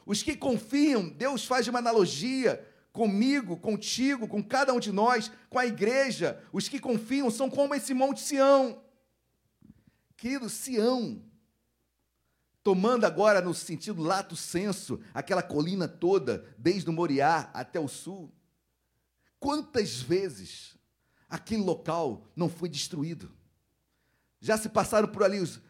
Os 0.04 0.20
que 0.20 0.36
confiam, 0.36 1.08
Deus 1.08 1.46
faz 1.46 1.68
uma 1.68 1.78
analogia 1.78 2.68
comigo, 2.92 3.56
contigo, 3.56 4.26
com 4.26 4.42
cada 4.42 4.74
um 4.74 4.80
de 4.80 4.90
nós, 4.90 5.30
com 5.48 5.60
a 5.60 5.66
igreja. 5.66 6.42
Os 6.52 6.68
que 6.68 6.80
confiam 6.80 7.30
são 7.30 7.48
como 7.48 7.72
esse 7.72 7.94
Monte 7.94 8.20
Sião. 8.20 8.82
Querido, 10.16 10.50
Sião, 10.50 11.22
tomando 12.62 13.04
agora 13.04 13.40
no 13.40 13.52
sentido 13.52 14.02
lato 14.02 14.36
senso, 14.36 15.00
aquela 15.12 15.42
colina 15.42 15.88
toda, 15.88 16.46
desde 16.56 16.88
o 16.88 16.92
Moriá 16.92 17.50
até 17.52 17.80
o 17.80 17.88
sul. 17.88 18.32
Quantas 19.40 20.00
vezes 20.00 20.76
aquele 21.28 21.62
local 21.62 22.30
não 22.36 22.48
foi 22.48 22.68
destruído? 22.68 23.32
Já 24.40 24.56
se 24.56 24.68
passaram 24.68 25.08
por 25.08 25.22
ali 25.22 25.40
os 25.40 25.60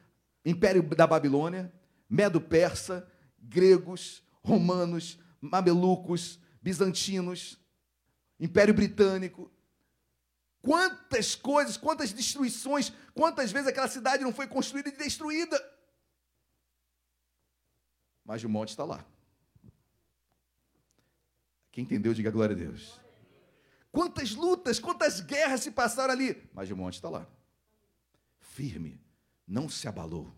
Império 0.45 0.83
da 0.83 1.07
Babilônia, 1.07 1.73
Medo-Persa, 2.11 3.09
gregos, 3.39 4.23
romanos, 4.43 5.19
mamelucos, 5.41 6.39
bizantinos, 6.61 7.59
Império 8.41 8.75
Britânico. 8.75 9.51
Quantas 10.61 11.35
coisas, 11.35 11.77
quantas 11.77 12.13
destruições, 12.13 12.93
quantas 13.15 13.53
vezes 13.53 13.69
aquela 13.69 13.89
cidade 13.89 14.25
não 14.25 14.33
foi 14.33 14.47
construída 14.47 14.89
e 14.89 14.97
destruída? 14.97 15.61
Mas 18.25 18.43
o 18.45 18.49
monte 18.49 18.71
está 18.71 18.85
lá. 18.85 19.05
Quem 21.71 21.85
entendeu, 21.85 22.13
diga 22.13 22.31
glória 22.31 22.55
a 22.55 22.59
Deus. 22.59 23.01
Quantas 23.91 24.35
lutas, 24.35 24.79
quantas 24.79 25.21
guerras 25.21 25.63
se 25.63 25.71
passaram 25.71 26.13
ali, 26.13 26.49
mas 26.55 26.71
o 26.71 26.77
monte 26.77 26.95
está 26.95 27.09
lá. 27.09 27.27
Firme, 28.41 29.01
não 29.47 29.69
se 29.69 29.89
abalou. 29.89 30.35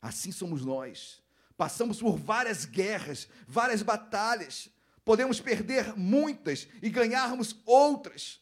Assim 0.00 0.32
somos 0.32 0.64
nós. 0.64 1.22
Passamos 1.56 2.00
por 2.00 2.16
várias 2.16 2.64
guerras, 2.64 3.28
várias 3.46 3.82
batalhas. 3.82 4.68
Podemos 5.04 5.40
perder 5.40 5.96
muitas 5.96 6.68
e 6.82 6.90
ganharmos 6.90 7.56
outras, 7.64 8.40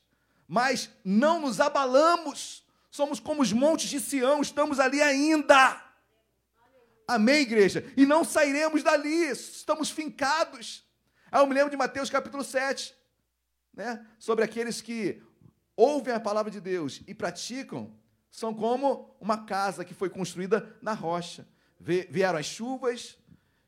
mas 0.48 0.90
não 1.04 1.40
nos 1.40 1.60
abalamos. 1.60 2.64
Somos 2.90 3.20
como 3.20 3.42
os 3.42 3.52
montes 3.52 3.90
de 3.90 4.00
Sião, 4.00 4.40
estamos 4.40 4.80
ali 4.80 5.02
ainda. 5.02 5.83
Amém, 7.06 7.42
igreja? 7.42 7.84
E 7.96 8.06
não 8.06 8.24
sairemos 8.24 8.82
dali, 8.82 9.28
estamos 9.30 9.90
fincados. 9.90 10.84
Aí 11.30 11.40
eu 11.40 11.46
me 11.46 11.54
lembro 11.54 11.70
de 11.70 11.76
Mateus 11.76 12.08
capítulo 12.08 12.42
7, 12.42 12.94
né? 13.74 14.06
sobre 14.18 14.44
aqueles 14.44 14.80
que 14.80 15.22
ouvem 15.76 16.14
a 16.14 16.20
palavra 16.20 16.50
de 16.50 16.60
Deus 16.60 17.02
e 17.06 17.14
praticam, 17.14 17.94
são 18.30 18.54
como 18.54 19.14
uma 19.20 19.44
casa 19.44 19.84
que 19.84 19.92
foi 19.92 20.08
construída 20.08 20.76
na 20.80 20.92
rocha. 20.92 21.46
Vieram 21.78 22.38
as 22.38 22.46
chuvas, 22.46 23.18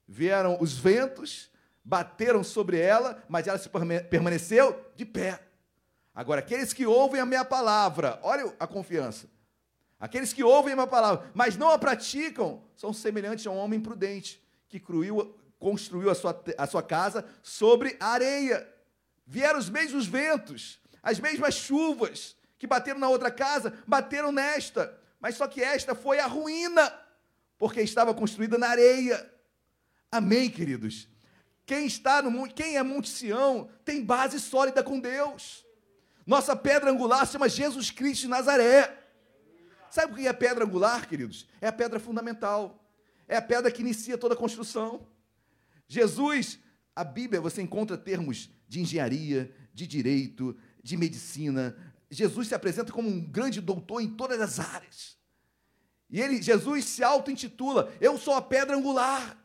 vieram 0.08 0.56
os 0.60 0.78
ventos, 0.78 1.50
bateram 1.84 2.42
sobre 2.42 2.78
ela, 2.78 3.22
mas 3.28 3.46
ela 3.46 3.58
se 3.58 3.68
permaneceu 4.08 4.90
de 4.94 5.04
pé. 5.04 5.40
Agora, 6.14 6.40
aqueles 6.40 6.72
que 6.72 6.86
ouvem 6.86 7.20
a 7.20 7.26
minha 7.26 7.44
palavra, 7.44 8.18
olha 8.22 8.54
a 8.58 8.66
confiança, 8.66 9.28
Aqueles 9.98 10.32
que 10.32 10.44
ouvem 10.44 10.72
a 10.72 10.76
minha 10.76 10.86
palavra, 10.86 11.30
mas 11.34 11.56
não 11.56 11.70
a 11.70 11.78
praticam, 11.78 12.62
são 12.76 12.92
semelhantes 12.92 13.46
a 13.46 13.50
um 13.50 13.56
homem 13.56 13.80
prudente 13.80 14.42
que 14.68 14.82
construiu 15.58 16.10
a 16.10 16.14
sua, 16.14 16.44
a 16.58 16.66
sua 16.66 16.82
casa 16.82 17.24
sobre 17.42 17.96
areia. 17.98 18.68
Vieram 19.26 19.58
os 19.58 19.70
mesmos 19.70 20.06
ventos, 20.06 20.78
as 21.02 21.18
mesmas 21.18 21.54
chuvas 21.54 22.36
que 22.58 22.66
bateram 22.66 23.00
na 23.00 23.08
outra 23.08 23.30
casa, 23.30 23.72
bateram 23.86 24.30
nesta. 24.30 24.98
Mas 25.18 25.36
só 25.36 25.48
que 25.48 25.62
esta 25.62 25.94
foi 25.94 26.20
a 26.20 26.26
ruína, 26.26 26.92
porque 27.58 27.80
estava 27.80 28.12
construída 28.12 28.58
na 28.58 28.68
areia. 28.68 29.32
Amém, 30.10 30.50
queridos? 30.50 31.08
Quem 31.64 31.86
está 31.86 32.22
no 32.22 32.48
quem 32.52 32.76
é 32.76 32.82
Monte 32.82 33.08
Sião, 33.08 33.68
tem 33.84 34.04
base 34.04 34.38
sólida 34.38 34.82
com 34.82 35.00
Deus. 35.00 35.66
Nossa 36.26 36.54
pedra 36.54 36.90
angular 36.90 37.26
se 37.26 37.32
chama 37.32 37.48
Jesus 37.48 37.90
Cristo 37.90 38.22
de 38.22 38.28
Nazaré. 38.28 39.05
Sabe 39.90 40.12
o 40.12 40.16
que 40.16 40.26
é 40.26 40.32
pedra 40.32 40.64
angular, 40.64 41.08
queridos? 41.08 41.46
É 41.60 41.68
a 41.68 41.72
pedra 41.72 41.98
fundamental. 41.98 42.84
É 43.28 43.36
a 43.36 43.42
pedra 43.42 43.70
que 43.70 43.82
inicia 43.82 44.16
toda 44.16 44.34
a 44.34 44.36
construção. 44.36 45.06
Jesus, 45.88 46.58
a 46.94 47.04
Bíblia, 47.04 47.40
você 47.40 47.62
encontra 47.62 47.96
termos 47.96 48.50
de 48.68 48.80
engenharia, 48.80 49.54
de 49.72 49.86
direito, 49.86 50.56
de 50.82 50.96
medicina. 50.96 51.76
Jesus 52.10 52.48
se 52.48 52.54
apresenta 52.54 52.92
como 52.92 53.08
um 53.08 53.20
grande 53.20 53.60
doutor 53.60 54.00
em 54.00 54.08
todas 54.08 54.40
as 54.40 54.60
áreas. 54.60 55.16
E 56.08 56.20
ele, 56.20 56.40
Jesus 56.40 56.84
se 56.84 57.02
auto-intitula: 57.02 57.92
Eu 58.00 58.16
sou 58.16 58.34
a 58.34 58.42
pedra 58.42 58.76
angular. 58.76 59.36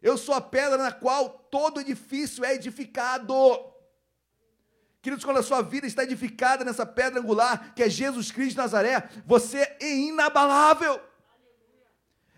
Eu 0.00 0.18
sou 0.18 0.34
a 0.34 0.40
pedra 0.40 0.76
na 0.76 0.90
qual 0.90 1.30
todo 1.30 1.80
edifício 1.80 2.44
é 2.44 2.54
edificado. 2.54 3.34
Queridos, 5.02 5.24
quando 5.24 5.38
a 5.38 5.42
sua 5.42 5.62
vida 5.62 5.84
está 5.84 6.04
edificada 6.04 6.64
nessa 6.64 6.86
pedra 6.86 7.18
angular, 7.18 7.74
que 7.74 7.82
é 7.82 7.90
Jesus 7.90 8.30
Cristo 8.30 8.52
de 8.52 8.58
Nazaré, 8.58 9.10
você 9.26 9.58
é 9.80 9.94
inabalável. 9.94 11.02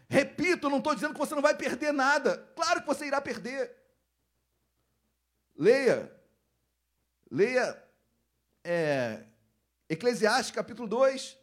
Repito, 0.09 0.71
não 0.71 0.79
estou 0.79 0.95
dizendo 0.95 1.13
que 1.13 1.19
você 1.19 1.35
não 1.35 1.43
vai 1.43 1.55
perder 1.55 1.93
nada. 1.93 2.39
Claro 2.57 2.81
que 2.81 2.87
você 2.87 3.07
irá 3.07 3.21
perder. 3.21 3.71
Leia. 5.55 6.11
Leia 7.31 7.85
é, 8.65 9.25
Eclesiastes 9.89 10.55
capítulo 10.55 10.89
2, 10.89 11.37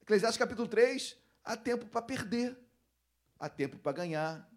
Eclesiastes 0.00 0.38
capítulo 0.38 0.66
3. 0.66 1.16
Há 1.44 1.58
tempo 1.58 1.84
para 1.86 2.00
perder, 2.00 2.58
há 3.38 3.50
tempo 3.50 3.76
para 3.78 3.92
ganhar. 3.92 4.50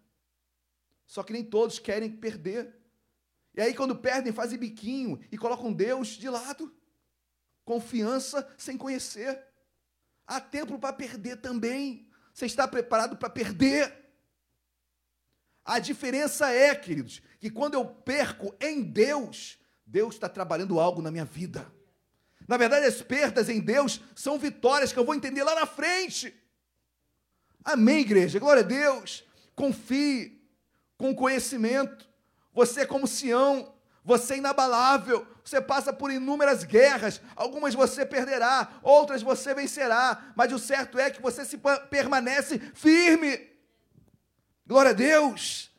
Só 1.04 1.22
que 1.22 1.34
nem 1.34 1.44
todos 1.44 1.78
querem 1.78 2.10
perder. 2.10 2.74
E 3.58 3.60
aí, 3.60 3.74
quando 3.74 3.96
perdem, 3.96 4.32
fazem 4.32 4.56
biquinho 4.56 5.18
e 5.32 5.36
colocam 5.36 5.72
Deus 5.72 6.10
de 6.10 6.30
lado. 6.30 6.72
Confiança 7.64 8.48
sem 8.56 8.76
conhecer. 8.76 9.44
Há 10.24 10.40
tempo 10.40 10.78
para 10.78 10.92
perder 10.92 11.38
também. 11.38 12.08
Você 12.32 12.46
está 12.46 12.68
preparado 12.68 13.16
para 13.16 13.28
perder? 13.28 13.92
A 15.64 15.80
diferença 15.80 16.52
é, 16.52 16.72
queridos, 16.72 17.20
que 17.40 17.50
quando 17.50 17.74
eu 17.74 17.84
perco 17.84 18.54
em 18.60 18.80
Deus, 18.80 19.58
Deus 19.84 20.14
está 20.14 20.28
trabalhando 20.28 20.78
algo 20.78 21.02
na 21.02 21.10
minha 21.10 21.24
vida. 21.24 21.68
Na 22.46 22.56
verdade, 22.56 22.86
as 22.86 23.02
perdas 23.02 23.48
em 23.48 23.58
Deus 23.58 24.00
são 24.14 24.38
vitórias 24.38 24.92
que 24.92 25.00
eu 25.00 25.04
vou 25.04 25.16
entender 25.16 25.42
lá 25.42 25.56
na 25.56 25.66
frente. 25.66 26.32
Amém, 27.64 28.02
igreja? 28.02 28.38
Glória 28.38 28.62
a 28.62 28.66
Deus. 28.66 29.24
Confie 29.56 30.48
com 30.96 31.12
conhecimento. 31.12 32.07
Você 32.52 32.80
é 32.80 32.86
como 32.86 33.06
Sião, 33.06 33.74
você 34.04 34.34
é 34.34 34.38
inabalável, 34.38 35.26
você 35.44 35.60
passa 35.60 35.92
por 35.92 36.10
inúmeras 36.10 36.64
guerras, 36.64 37.20
algumas 37.36 37.74
você 37.74 38.06
perderá, 38.06 38.80
outras 38.82 39.22
você 39.22 39.54
vencerá, 39.54 40.32
mas 40.34 40.52
o 40.52 40.58
certo 40.58 40.98
é 40.98 41.10
que 41.10 41.20
você 41.20 41.44
se 41.44 41.58
permanece 41.90 42.58
firme. 42.74 43.48
Glória 44.66 44.90
a 44.90 44.94
Deus. 44.94 45.70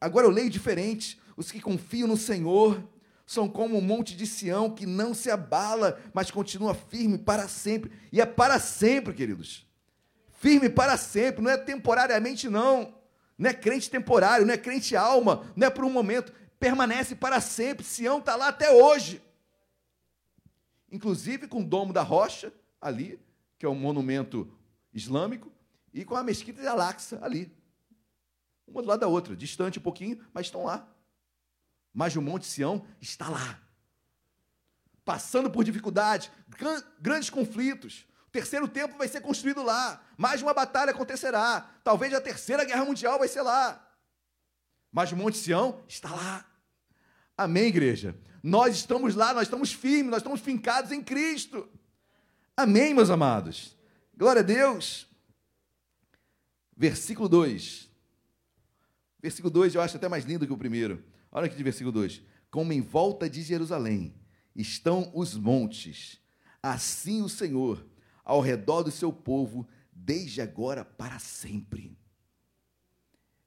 Agora 0.00 0.26
eu 0.26 0.30
leio 0.30 0.50
diferente. 0.50 1.20
Os 1.36 1.50
que 1.50 1.60
confiam 1.60 2.08
no 2.08 2.16
Senhor 2.16 2.82
são 3.26 3.48
como 3.48 3.78
um 3.78 3.80
monte 3.80 4.16
de 4.16 4.26
Sião 4.26 4.70
que 4.74 4.86
não 4.86 5.14
se 5.14 5.30
abala, 5.30 6.00
mas 6.12 6.30
continua 6.30 6.74
firme 6.74 7.18
para 7.18 7.46
sempre. 7.48 7.92
E 8.12 8.20
é 8.20 8.26
para 8.26 8.58
sempre, 8.58 9.14
queridos. 9.14 9.66
Firme 10.38 10.68
para 10.68 10.96
sempre, 10.96 11.42
não 11.42 11.50
é 11.50 11.56
temporariamente, 11.56 12.48
não. 12.48 12.99
Não 13.40 13.48
é 13.48 13.54
crente 13.54 13.88
temporário, 13.88 14.44
não 14.44 14.52
é 14.52 14.58
crente 14.58 14.94
alma, 14.94 15.50
não 15.56 15.66
é 15.66 15.70
por 15.70 15.82
um 15.82 15.90
momento. 15.90 16.30
Permanece 16.58 17.16
para 17.16 17.40
sempre. 17.40 17.82
Sião 17.82 18.18
está 18.18 18.36
lá 18.36 18.48
até 18.48 18.70
hoje. 18.70 19.22
Inclusive 20.92 21.48
com 21.48 21.62
o 21.62 21.66
Domo 21.66 21.90
da 21.90 22.02
Rocha, 22.02 22.52
ali, 22.78 23.18
que 23.58 23.64
é 23.64 23.68
um 23.68 23.74
monumento 23.74 24.52
islâmico, 24.92 25.50
e 25.94 26.04
com 26.04 26.14
a 26.16 26.22
Mesquita 26.22 26.60
de 26.60 26.66
Al-Aqsa, 26.66 27.18
ali. 27.22 27.50
Uma 28.66 28.82
do 28.82 28.88
lado 28.88 29.00
da 29.00 29.08
outra, 29.08 29.34
distante 29.34 29.78
um 29.78 29.82
pouquinho, 29.82 30.22
mas 30.34 30.48
estão 30.48 30.64
lá. 30.64 30.86
Mas 31.94 32.14
o 32.16 32.20
Monte 32.20 32.44
Sião 32.44 32.84
está 33.00 33.30
lá. 33.30 33.58
Passando 35.02 35.50
por 35.50 35.64
dificuldades, 35.64 36.30
grandes 37.00 37.30
conflitos. 37.30 38.06
O 38.30 38.32
terceiro 38.32 38.68
templo 38.68 38.96
vai 38.96 39.08
ser 39.08 39.20
construído 39.20 39.60
lá. 39.60 40.00
Mais 40.16 40.40
uma 40.40 40.54
batalha 40.54 40.92
acontecerá. 40.92 41.68
Talvez 41.82 42.14
a 42.14 42.20
terceira 42.20 42.64
guerra 42.64 42.84
mundial 42.84 43.18
vai 43.18 43.26
ser 43.26 43.42
lá. 43.42 43.84
Mas 44.92 45.10
o 45.10 45.16
Monte 45.16 45.36
Sião 45.36 45.82
está 45.88 46.14
lá. 46.14 46.46
Amém, 47.36 47.64
igreja? 47.64 48.16
Nós 48.40 48.76
estamos 48.76 49.16
lá, 49.16 49.34
nós 49.34 49.48
estamos 49.48 49.72
firmes, 49.72 50.12
nós 50.12 50.20
estamos 50.20 50.40
fincados 50.40 50.92
em 50.92 51.02
Cristo. 51.02 51.68
Amém, 52.56 52.94
meus 52.94 53.10
amados? 53.10 53.76
Glória 54.16 54.42
a 54.42 54.44
Deus. 54.44 55.08
Versículo 56.76 57.28
2. 57.28 57.90
Versículo 59.20 59.52
2 59.52 59.74
eu 59.74 59.82
acho 59.82 59.96
até 59.96 60.08
mais 60.08 60.24
lindo 60.24 60.46
que 60.46 60.52
o 60.52 60.56
primeiro. 60.56 61.04
Olha 61.32 61.46
aqui 61.46 61.56
de 61.56 61.64
versículo 61.64 61.90
2: 61.90 62.22
Como 62.48 62.72
em 62.72 62.80
volta 62.80 63.28
de 63.28 63.42
Jerusalém 63.42 64.14
estão 64.54 65.10
os 65.12 65.34
montes, 65.34 66.20
assim 66.62 67.22
o 67.22 67.28
Senhor, 67.28 67.89
ao 68.30 68.40
redor 68.40 68.84
do 68.84 68.92
seu 68.92 69.12
povo, 69.12 69.66
desde 69.92 70.40
agora 70.40 70.84
para 70.84 71.18
sempre. 71.18 71.98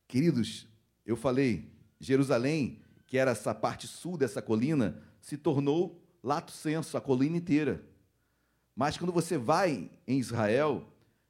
Queridos, 0.09 0.67
eu 1.05 1.15
falei, 1.15 1.71
Jerusalém, 2.01 2.81
que 3.07 3.17
era 3.17 3.31
essa 3.31 3.55
parte 3.55 3.87
sul 3.87 4.17
dessa 4.17 4.41
colina, 4.41 5.01
se 5.21 5.37
tornou 5.37 6.03
lato 6.21 6.51
senso, 6.51 6.97
a 6.97 7.01
colina 7.01 7.37
inteira. 7.37 7.81
Mas 8.75 8.97
quando 8.97 9.13
você 9.13 9.37
vai 9.37 9.89
em 10.05 10.19
Israel, 10.19 10.85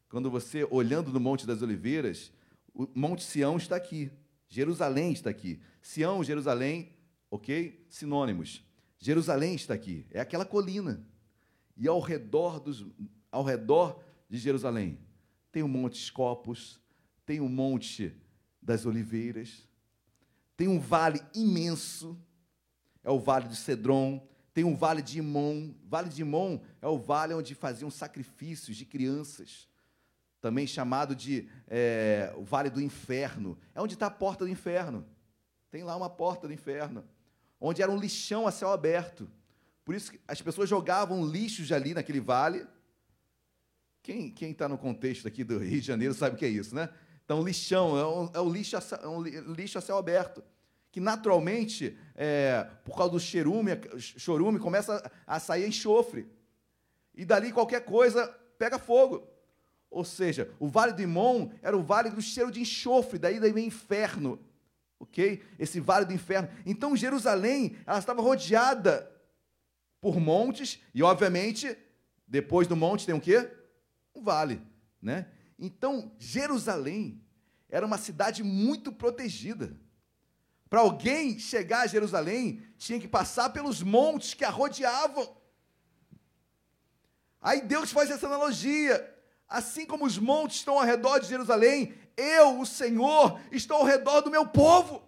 quando 0.09 0.31
você 0.31 0.67
olhando 0.71 1.11
no 1.11 1.19
Monte 1.19 1.45
das 1.45 1.61
Oliveiras, 1.61 2.31
o 2.73 2.89
Monte 2.95 3.21
Sião 3.21 3.57
está 3.57 3.75
aqui, 3.75 4.11
Jerusalém 4.47 5.11
está 5.11 5.29
aqui. 5.29 5.61
Sião, 5.79 6.23
Jerusalém, 6.23 6.91
ok? 7.29 7.85
Sinônimos. 7.87 8.65
Jerusalém 8.97 9.53
está 9.53 9.75
aqui, 9.75 10.07
é 10.09 10.19
aquela 10.19 10.43
colina. 10.43 11.05
E 11.77 11.87
ao 11.87 11.99
redor, 11.99 12.59
dos, 12.59 12.83
ao 13.33 13.43
redor 13.43 13.99
de 14.29 14.37
Jerusalém 14.37 14.99
tem 15.51 15.61
o 15.61 15.67
Monte 15.67 15.99
Escopos, 15.99 16.81
tem 17.25 17.39
o 17.39 17.47
Monte 17.47 18.15
das 18.61 18.85
Oliveiras, 18.87 19.67
tem 20.57 20.67
um 20.67 20.79
vale 20.79 21.21
imenso, 21.35 22.17
é 23.03 23.11
o 23.11 23.19
Vale 23.19 23.47
de 23.47 23.55
Cedron, 23.55 24.25
tem 24.53 24.63
um 24.63 24.75
Vale 24.75 25.01
de 25.01 25.19
Imon. 25.19 25.73
Vale 25.83 26.09
de 26.09 26.21
Imon 26.21 26.59
é 26.81 26.87
o 26.87 26.97
vale 26.97 27.33
onde 27.33 27.53
faziam 27.53 27.91
sacrifícios 27.91 28.77
de 28.77 28.85
crianças, 28.85 29.67
também 30.39 30.65
chamado 30.65 31.15
de 31.15 31.47
é, 31.67 32.33
o 32.35 32.43
Vale 32.43 32.69
do 32.69 32.81
Inferno. 32.81 33.57
É 33.75 33.81
onde 33.81 33.93
está 33.93 34.07
a 34.07 34.11
porta 34.11 34.45
do 34.45 34.49
inferno. 34.49 35.05
Tem 35.69 35.83
lá 35.83 35.95
uma 35.95 36.09
porta 36.09 36.47
do 36.47 36.53
inferno, 36.53 37.03
onde 37.59 37.81
era 37.81 37.91
um 37.91 37.97
lixão 37.97 38.47
a 38.47 38.51
céu 38.51 38.71
aberto. 38.71 39.29
Por 39.83 39.95
isso 39.95 40.11
as 40.27 40.41
pessoas 40.41 40.69
jogavam 40.69 41.25
lixos 41.25 41.71
ali 41.71 41.93
naquele 41.93 42.19
vale. 42.19 42.65
Quem 44.03 44.51
está 44.51 44.67
no 44.67 44.77
contexto 44.77 45.27
aqui 45.27 45.43
do 45.43 45.57
Rio 45.57 45.81
de 45.81 45.87
Janeiro 45.87 46.13
sabe 46.13 46.35
o 46.35 46.37
que 46.37 46.45
é 46.45 46.49
isso, 46.49 46.75
né? 46.75 46.89
Então, 47.25 47.41
lixão 47.41 47.97
é 47.97 48.05
um, 48.05 48.29
é 48.33 48.41
um, 48.41 48.51
lixo, 48.51 48.77
a, 48.77 48.83
é 49.01 49.07
um 49.07 49.21
lixo 49.21 49.77
a 49.77 49.81
céu 49.81 49.97
aberto. 49.97 50.43
Que 50.91 50.99
naturalmente, 50.99 51.97
é, 52.13 52.67
por 52.83 52.95
causa 52.95 53.13
do 53.13 53.19
cherume, 53.19 53.71
chorume, 53.97 54.59
começa 54.59 55.09
a 55.25 55.39
sair 55.39 55.65
enxofre. 55.65 56.27
E 57.15 57.23
dali 57.25 57.51
qualquer 57.51 57.85
coisa 57.85 58.27
pega 58.59 58.77
fogo. 58.77 59.25
Ou 59.89 60.03
seja, 60.03 60.51
o 60.59 60.67
vale 60.67 60.91
do 60.91 61.01
Imon 61.01 61.49
era 61.61 61.75
o 61.75 61.81
vale 61.81 62.09
do 62.09 62.21
cheiro 62.21 62.51
de 62.51 62.59
enxofre, 62.59 63.17
daí 63.17 63.39
daí 63.39 63.53
vem 63.53 63.67
inferno 63.67 64.39
ok? 65.03 65.43
Esse 65.59 65.79
vale 65.79 66.05
do 66.05 66.13
inferno. 66.13 66.49
Então 66.65 66.95
Jerusalém, 66.95 67.75
ela 67.85 67.99
estava 67.99 68.21
rodeada 68.21 69.11
por 70.01 70.19
montes 70.19 70.79
e, 70.93 71.03
obviamente, 71.03 71.77
depois 72.27 72.67
do 72.67 72.75
monte 72.75 73.05
tem 73.05 73.15
o 73.15 73.21
quê? 73.21 73.49
Vale, 74.23 74.61
né? 75.01 75.27
Então 75.59 76.15
Jerusalém 76.17 77.21
era 77.69 77.85
uma 77.85 77.97
cidade 77.97 78.41
muito 78.41 78.91
protegida. 78.91 79.77
Para 80.69 80.79
alguém 80.79 81.37
chegar 81.37 81.81
a 81.81 81.87
Jerusalém, 81.87 82.63
tinha 82.77 82.99
que 82.99 83.07
passar 83.07 83.49
pelos 83.49 83.83
montes 83.83 84.33
que 84.33 84.45
a 84.45 84.49
rodeavam. 84.49 85.35
Aí 87.41 87.61
Deus 87.61 87.91
faz 87.91 88.09
essa 88.09 88.25
analogia. 88.25 89.13
Assim 89.47 89.85
como 89.85 90.05
os 90.05 90.17
montes 90.17 90.57
estão 90.57 90.79
ao 90.79 90.85
redor 90.85 91.19
de 91.19 91.27
Jerusalém, 91.27 91.93
eu, 92.15 92.59
o 92.59 92.65
Senhor, 92.65 93.39
estou 93.51 93.77
ao 93.77 93.83
redor 93.83 94.21
do 94.21 94.31
meu 94.31 94.47
povo. 94.47 95.03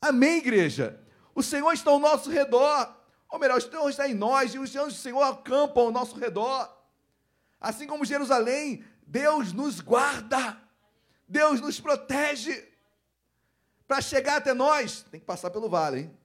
Amém, 0.00 0.38
igreja? 0.38 1.00
O 1.34 1.42
Senhor 1.42 1.72
está 1.72 1.92
ao 1.92 2.00
nosso 2.00 2.28
redor. 2.28 2.94
Ou 3.28 3.38
melhor, 3.38 3.58
o 3.58 3.60
Senhor 3.60 3.88
está 3.88 4.08
em 4.08 4.14
nós 4.14 4.52
e 4.52 4.58
os 4.58 4.74
anjos 4.74 4.94
do 4.94 5.00
Senhor 5.00 5.22
acampam 5.22 5.84
ao 5.84 5.92
nosso 5.92 6.18
redor. 6.18 6.81
Assim 7.62 7.86
como 7.86 8.04
Jerusalém, 8.04 8.84
Deus 9.06 9.52
nos 9.52 9.78
guarda, 9.78 10.60
Deus 11.28 11.60
nos 11.60 11.78
protege. 11.78 12.68
Para 13.86 14.00
chegar 14.00 14.38
até 14.38 14.52
nós, 14.52 15.04
tem 15.04 15.20
que 15.20 15.26
passar 15.26 15.48
pelo 15.48 15.68
vale, 15.68 16.00
hein? 16.00 16.18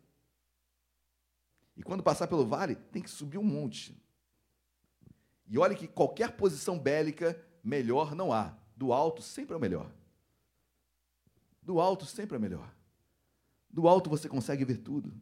E 1.75 1.83
quando 1.83 2.01
passar 2.01 2.25
pelo 2.25 2.43
vale, 2.43 2.73
tem 2.73 3.03
que 3.03 3.09
subir 3.09 3.37
um 3.37 3.43
monte. 3.43 3.95
E 5.45 5.59
olha 5.59 5.75
que 5.75 5.87
qualquer 5.87 6.31
posição 6.31 6.79
bélica 6.79 7.39
melhor 7.63 8.15
não 8.15 8.33
há. 8.33 8.57
Do 8.75 8.91
alto 8.91 9.21
sempre 9.21 9.53
é 9.53 9.57
o 9.57 9.61
melhor. 9.61 9.91
Do 11.61 11.79
alto 11.79 12.07
sempre 12.07 12.35
é 12.35 12.39
melhor. 12.39 12.73
Do 13.69 13.87
alto 13.87 14.09
você 14.09 14.27
consegue 14.27 14.65
ver 14.65 14.77
tudo. 14.77 15.13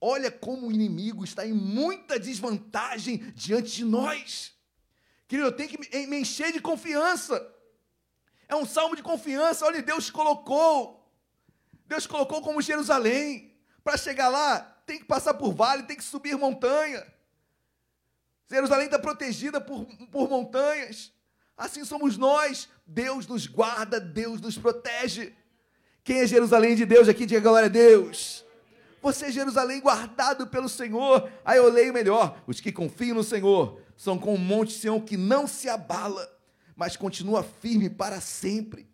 Olha 0.00 0.30
como 0.30 0.68
o 0.68 0.72
inimigo 0.72 1.24
está 1.24 1.46
em 1.46 1.52
muita 1.52 2.18
desvantagem 2.18 3.18
diante 3.34 3.76
de 3.76 3.84
nós. 3.84 4.55
Querido, 5.28 5.48
eu 5.48 5.52
tenho 5.52 5.68
que 5.68 6.06
me 6.06 6.20
encher 6.20 6.52
de 6.52 6.60
confiança. 6.60 7.46
É 8.48 8.54
um 8.54 8.64
salmo 8.64 8.94
de 8.94 9.02
confiança. 9.02 9.64
Olha, 9.64 9.82
Deus 9.82 10.10
colocou. 10.10 11.04
Deus 11.86 12.06
colocou 12.06 12.40
como 12.42 12.62
Jerusalém. 12.62 13.52
Para 13.82 13.96
chegar 13.96 14.28
lá, 14.28 14.60
tem 14.86 14.98
que 14.98 15.04
passar 15.04 15.34
por 15.34 15.52
vale, 15.52 15.84
tem 15.84 15.96
que 15.96 16.04
subir 16.04 16.36
montanha. 16.36 17.04
Jerusalém 18.48 18.86
está 18.86 18.98
protegida 18.98 19.60
por, 19.60 19.84
por 20.10 20.28
montanhas. 20.28 21.12
Assim 21.56 21.84
somos 21.84 22.16
nós. 22.16 22.68
Deus 22.86 23.26
nos 23.26 23.46
guarda, 23.46 23.98
Deus 23.98 24.40
nos 24.40 24.56
protege. 24.56 25.34
Quem 26.04 26.20
é 26.20 26.26
Jerusalém 26.26 26.76
de 26.76 26.86
Deus 26.86 27.08
aqui? 27.08 27.26
Diga 27.26 27.40
glória 27.40 27.66
a 27.66 27.70
Deus. 27.70 28.44
Você 29.02 29.26
é 29.26 29.32
Jerusalém 29.32 29.80
guardado 29.80 30.46
pelo 30.46 30.68
Senhor. 30.68 31.28
Aí 31.44 31.58
eu 31.58 31.68
leio 31.68 31.92
melhor. 31.92 32.40
Os 32.46 32.60
que 32.60 32.70
confiam 32.70 33.16
no 33.16 33.24
Senhor 33.24 33.80
são 33.96 34.18
como 34.18 34.36
um 34.36 34.44
monte 34.44 34.72
Sião 34.72 35.00
que 35.00 35.16
não 35.16 35.46
se 35.46 35.68
abala, 35.68 36.28
mas 36.74 36.96
continua 36.96 37.42
firme 37.42 37.88
para 37.88 38.20
sempre. 38.20 38.88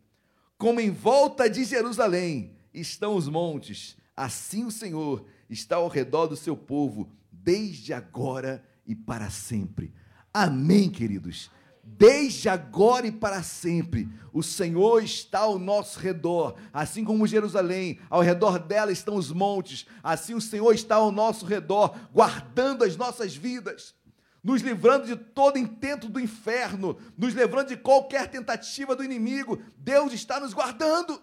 Como 0.56 0.80
em 0.80 0.90
volta 0.90 1.50
de 1.50 1.64
Jerusalém 1.64 2.56
estão 2.72 3.16
os 3.16 3.28
montes, 3.28 3.96
assim 4.16 4.64
o 4.64 4.70
Senhor 4.70 5.26
está 5.50 5.76
ao 5.76 5.88
redor 5.88 6.26
do 6.26 6.36
seu 6.36 6.56
povo, 6.56 7.10
desde 7.30 7.92
agora 7.92 8.64
e 8.86 8.94
para 8.94 9.28
sempre. 9.30 9.92
Amém, 10.32 10.88
queridos 10.88 11.50
desde 11.82 12.48
agora 12.48 13.06
e 13.06 13.12
para 13.12 13.42
sempre. 13.42 14.08
O 14.32 14.42
Senhor 14.42 15.02
está 15.02 15.40
ao 15.40 15.58
nosso 15.58 15.98
redor, 15.98 16.54
assim 16.72 17.04
como 17.04 17.26
Jerusalém, 17.26 17.98
ao 18.08 18.22
redor 18.22 18.58
dela 18.58 18.92
estão 18.92 19.16
os 19.16 19.32
montes, 19.32 19.86
assim 20.02 20.34
o 20.34 20.40
Senhor 20.40 20.72
está 20.72 20.96
ao 20.96 21.10
nosso 21.10 21.44
redor, 21.44 21.94
guardando 22.12 22.84
as 22.84 22.96
nossas 22.96 23.34
vidas, 23.34 23.94
nos 24.42 24.60
livrando 24.62 25.06
de 25.06 25.16
todo 25.16 25.58
intento 25.58 26.08
do 26.08 26.18
inferno, 26.18 26.98
nos 27.16 27.34
livrando 27.34 27.68
de 27.68 27.76
qualquer 27.76 28.28
tentativa 28.28 28.96
do 28.96 29.04
inimigo. 29.04 29.62
Deus 29.76 30.12
está 30.12 30.40
nos 30.40 30.52
guardando. 30.52 31.22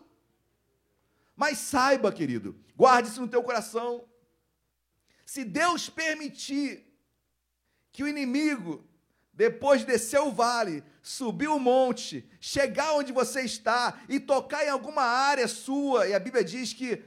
Mas 1.35 1.57
saiba, 1.57 2.11
querido, 2.11 2.55
guarde 2.75 3.09
isso 3.09 3.21
no 3.21 3.27
teu 3.27 3.43
coração. 3.43 4.05
Se 5.25 5.43
Deus 5.43 5.89
permitir 5.89 6.85
que 7.91 8.03
o 8.03 8.07
inimigo 8.07 8.85
depois 9.33 9.81
de 9.81 9.87
descer 9.87 10.19
o 10.19 10.31
vale, 10.31 10.83
subir 11.01 11.47
o 11.47 11.59
monte, 11.59 12.29
chegar 12.41 12.93
onde 12.93 13.13
você 13.13 13.41
está 13.41 14.01
e 14.09 14.19
tocar 14.19 14.65
em 14.65 14.69
alguma 14.69 15.01
área 15.01 15.47
sua, 15.47 16.07
e 16.07 16.13
a 16.13 16.19
Bíblia 16.19 16.43
diz 16.43 16.73
que 16.73 17.01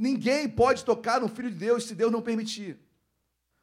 Ninguém 0.00 0.48
pode 0.48 0.82
tocar 0.82 1.20
no 1.20 1.28
Filho 1.28 1.50
de 1.50 1.56
Deus 1.56 1.84
se 1.84 1.94
Deus 1.94 2.10
não 2.10 2.22
permitir. 2.22 2.78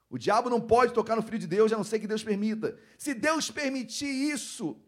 O 0.10 0.18
diabo 0.18 0.50
não 0.50 0.62
pode 0.62 0.94
tocar 0.94 1.16
no 1.16 1.22
Filho 1.22 1.40
de 1.40 1.48
Deus, 1.48 1.72
a 1.72 1.78
não 1.78 1.84
ser 1.84 2.00
que 2.00 2.08
Deus 2.08 2.24
permita. 2.24 2.78
Se 2.98 3.14
Deus 3.14 3.52
permitir 3.52 4.08
isso, 4.08 4.80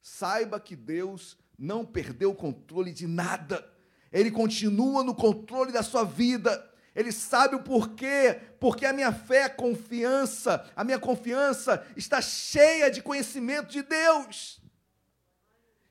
saiba 0.00 0.58
que 0.58 0.74
Deus 0.74 1.36
não 1.58 1.84
perdeu 1.84 2.30
o 2.30 2.34
controle 2.34 2.92
de 2.92 3.06
nada. 3.06 3.68
Ele 4.10 4.30
continua 4.30 5.04
no 5.04 5.14
controle 5.14 5.70
da 5.70 5.82
sua 5.82 6.04
vida. 6.04 6.72
Ele 6.94 7.12
sabe 7.12 7.54
o 7.54 7.62
porquê, 7.62 8.40
porque 8.58 8.86
a 8.86 8.92
minha 8.92 9.12
fé, 9.12 9.44
a 9.44 9.50
confiança, 9.50 10.66
a 10.74 10.82
minha 10.82 10.98
confiança 10.98 11.86
está 11.94 12.22
cheia 12.22 12.90
de 12.90 13.02
conhecimento 13.02 13.68
de 13.68 13.82
Deus. 13.82 14.62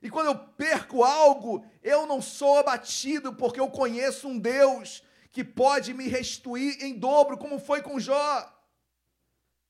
E 0.02 0.10
quando 0.10 0.28
eu 0.28 0.36
perco 0.36 1.04
algo, 1.04 1.64
eu 1.84 2.08
não 2.08 2.22
sou 2.22 2.58
abatido, 2.58 3.34
porque 3.34 3.60
eu 3.60 3.70
conheço 3.70 4.28
um 4.28 4.40
Deus 4.40 5.04
que 5.36 5.44
pode 5.44 5.94
me 5.94 6.08
restituir 6.08 6.82
em 6.82 6.98
dobro, 6.98 7.38
como 7.38 7.60
foi 7.60 7.82
com 7.82 8.00
Jó. 8.00 8.26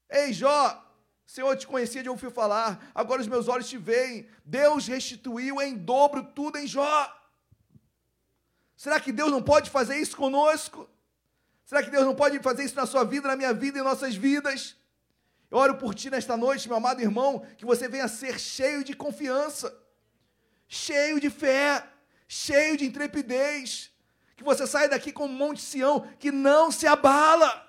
Ei, 0.07 0.32
Jó, 0.32 0.59
Senhor, 1.26 1.49
eu 1.49 1.57
te 1.57 1.66
conhecia 1.66 2.03
de 2.03 2.09
ouvir 2.09 2.30
falar, 2.30 2.91
agora 2.93 3.20
os 3.20 3.28
meus 3.28 3.47
olhos 3.47 3.68
te 3.68 3.76
veem. 3.76 4.30
Deus 4.45 4.86
restituiu 4.86 5.59
em 5.59 5.76
dobro 5.76 6.24
tudo 6.24 6.59
em 6.59 6.68
Jó. 6.68 7.11
Será 8.78 8.99
que 8.99 9.11
Deus 9.11 9.32
não 9.32 9.41
pode 9.41 9.72
fazer 9.72 9.97
isso 9.97 10.16
conosco? 10.16 10.88
Será 11.66 11.82
que 11.82 11.89
Deus 11.89 12.05
não 12.05 12.13
pode 12.13 12.38
fazer 12.41 12.63
isso 12.63 12.76
na 12.76 12.86
sua 12.86 13.03
vida, 13.03 13.28
na 13.28 13.36
minha 13.36 13.51
vida 13.51 13.80
em 13.80 13.84
nossas 13.84 14.13
vidas? 14.13 14.76
Eu 15.49 15.57
oro 15.57 15.78
por 15.80 15.95
ti 15.95 16.11
nesta 16.11 16.38
noite, 16.38 16.68
meu 16.68 16.78
amado 16.78 17.01
irmão, 17.01 17.43
que 17.57 17.66
você 17.66 17.88
venha 17.88 18.07
ser 18.07 18.39
cheio 18.39 18.84
de 18.84 18.95
confiança, 18.95 19.76
cheio 20.68 21.20
de 21.20 21.32
fé, 21.32 21.89
cheio 22.28 22.78
de 22.78 22.86
intrepidez, 22.86 23.94
que 24.36 24.43
você 24.43 24.67
saia 24.67 24.89
daqui 24.89 25.11
com 25.11 25.25
um 25.25 25.29
monte 25.29 25.57
de 25.57 25.63
Sião 25.63 26.07
que 26.19 26.31
não 26.31 26.71
se 26.71 26.86
abala. 26.86 27.65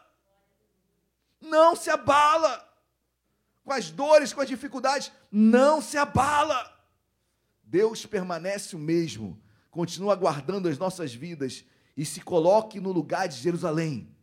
Não 1.41 1.77
se 1.77 1.91
abala. 1.91 2.64
Com 3.64 3.73
as 3.73 3.91
dores, 3.91 4.33
com 4.33 4.41
as 4.41 4.49
dificuldades, 4.49 5.12
não 5.31 5.81
se 5.81 5.97
abala. 5.97 6.73
Deus 7.62 8.07
permanece 8.07 8.77
o 8.77 8.79
mesmo, 8.79 9.41
continua 9.71 10.14
guardando 10.14 10.69
as 10.69 10.79
nossas 10.79 11.12
vidas 11.12 11.64
e 11.97 12.05
se 12.05 12.21
coloque 12.21 12.81
no 12.81 12.93
lugar 12.93 13.27
de 13.27 13.37
Jerusalém. 13.37 14.14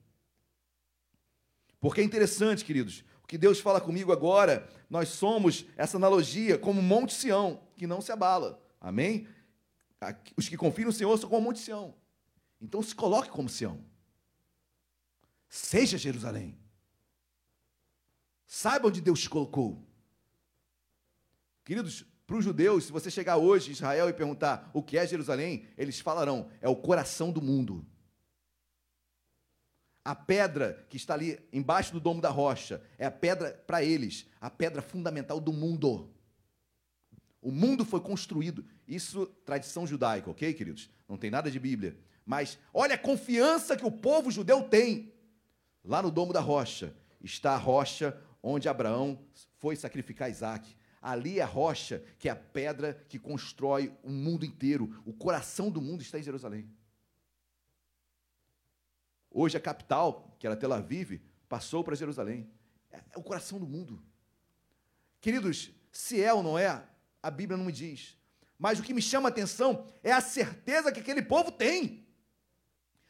Porque 1.82 2.00
é 2.00 2.04
interessante, 2.04 2.64
queridos, 2.64 3.04
o 3.22 3.28
que 3.28 3.38
Deus 3.38 3.60
fala 3.60 3.82
comigo 3.82 4.14
agora, 4.14 4.70
nós 4.90 5.10
somos 5.10 5.66
essa 5.76 5.98
analogia 5.98 6.58
como 6.58 6.82
Monte 6.82 7.14
Sião, 7.14 7.60
que 7.76 7.86
não 7.86 8.00
se 8.00 8.12
abala. 8.12 8.62
Amém? 8.80 9.28
Os 10.38 10.48
que 10.48 10.56
confiam 10.56 10.88
no 10.88 10.94
Senhor 10.94 11.18
são 11.18 11.30
como 11.30 11.42
Monte 11.42 11.60
Sião. 11.60 11.94
Então 12.64 12.82
se 12.82 12.96
coloque 12.96 13.30
como 13.30 13.50
Sião. 13.50 13.84
Seja 15.50 15.98
Jerusalém. 15.98 16.58
Saiba 18.48 18.88
onde 18.88 19.02
Deus 19.02 19.20
te 19.20 19.30
colocou. 19.30 19.86
Queridos, 21.66 22.06
para 22.26 22.38
os 22.38 22.46
judeus, 22.46 22.86
se 22.86 22.92
você 22.92 23.12
chegar 23.12 23.36
hoje 23.36 23.70
em 23.70 23.74
Israel 23.74 24.08
e 24.08 24.14
perguntar 24.14 24.72
o 24.74 24.82
que 24.82 24.98
é 24.98 25.06
Jerusalém, 25.06 25.68
eles 25.78 26.00
falarão: 26.00 26.50
é 26.62 26.70
o 26.70 26.76
coração 26.76 27.34
do 27.34 27.42
mundo. 27.42 27.86
A 30.06 30.16
pedra 30.16 30.86
que 30.90 30.96
está 30.96 31.14
ali 31.16 31.38
embaixo 31.52 31.92
do 31.92 32.00
domo 32.00 32.22
da 32.22 32.30
rocha 32.30 32.82
é 32.98 33.06
a 33.06 33.12
pedra, 33.12 33.52
para 33.68 33.84
eles, 33.84 34.26
a 34.40 34.50
pedra 34.50 34.82
fundamental 34.82 35.40
do 35.42 35.52
mundo. 35.52 36.14
O 37.42 37.52
mundo 37.52 37.84
foi 37.84 38.00
construído. 38.00 38.66
Isso, 38.88 39.26
tradição 39.46 39.86
judaica, 39.86 40.30
ok, 40.30 40.54
queridos? 40.54 40.90
Não 41.08 41.18
tem 41.18 41.30
nada 41.30 41.52
de 41.52 41.60
Bíblia. 41.60 41.98
Mas 42.26 42.58
olha 42.74 42.96
a 42.96 42.98
confiança 42.98 43.76
que 43.76 43.86
o 43.86 43.92
povo 43.92 44.32
judeu 44.32 44.64
tem. 44.64 45.14
Lá 45.84 46.02
no 46.02 46.10
domo 46.10 46.32
da 46.32 46.40
rocha 46.40 46.96
está 47.22 47.54
a 47.54 47.58
rocha 47.58 48.18
onde 48.42 48.70
Abraão 48.70 49.20
foi 49.58 49.76
sacrificar 49.76 50.30
Isaac. 50.30 50.76
Ali 51.02 51.40
é 51.40 51.44
a 51.44 51.46
rocha, 51.46 52.04
que 52.18 52.30
é 52.30 52.32
a 52.32 52.36
pedra 52.36 52.94
que 53.10 53.20
constrói 53.20 53.94
o 54.04 54.10
mundo 54.10 54.46
inteiro. 54.46 55.02
O 55.06 55.12
coração 55.12 55.70
do 55.70 55.82
mundo 55.82 56.02
está 56.02 56.18
em 56.18 56.24
Jerusalém. 56.24 56.70
Hoje 59.30 59.58
a 59.58 59.60
capital, 59.60 60.34
que 60.40 60.48
era 60.48 60.56
Tel 60.56 60.72
Aviv, 60.72 61.20
passou 61.50 61.84
para 61.84 61.96
Jerusalém. 61.96 62.50
É, 62.92 62.98
é 62.98 63.18
o 63.18 63.24
coração 63.24 63.60
do 63.60 63.66
mundo. 63.66 64.02
Queridos, 65.20 65.72
se 65.92 66.22
é 66.22 66.34
ou 66.34 66.44
não 66.44 66.58
é, 66.58 66.86
a 67.22 67.32
Bíblia 67.32 67.58
não 67.58 67.66
me 67.66 67.72
diz. 67.72 68.18
Mas 68.58 68.80
o 68.80 68.84
que 68.84 68.94
me 68.94 69.02
chama 69.02 69.28
a 69.28 69.32
atenção 69.32 69.88
é 70.04 70.12
a 70.12 70.22
certeza 70.22 70.92
que 70.92 71.00
aquele 71.00 71.22
povo 71.22 71.52
tem. 71.52 72.03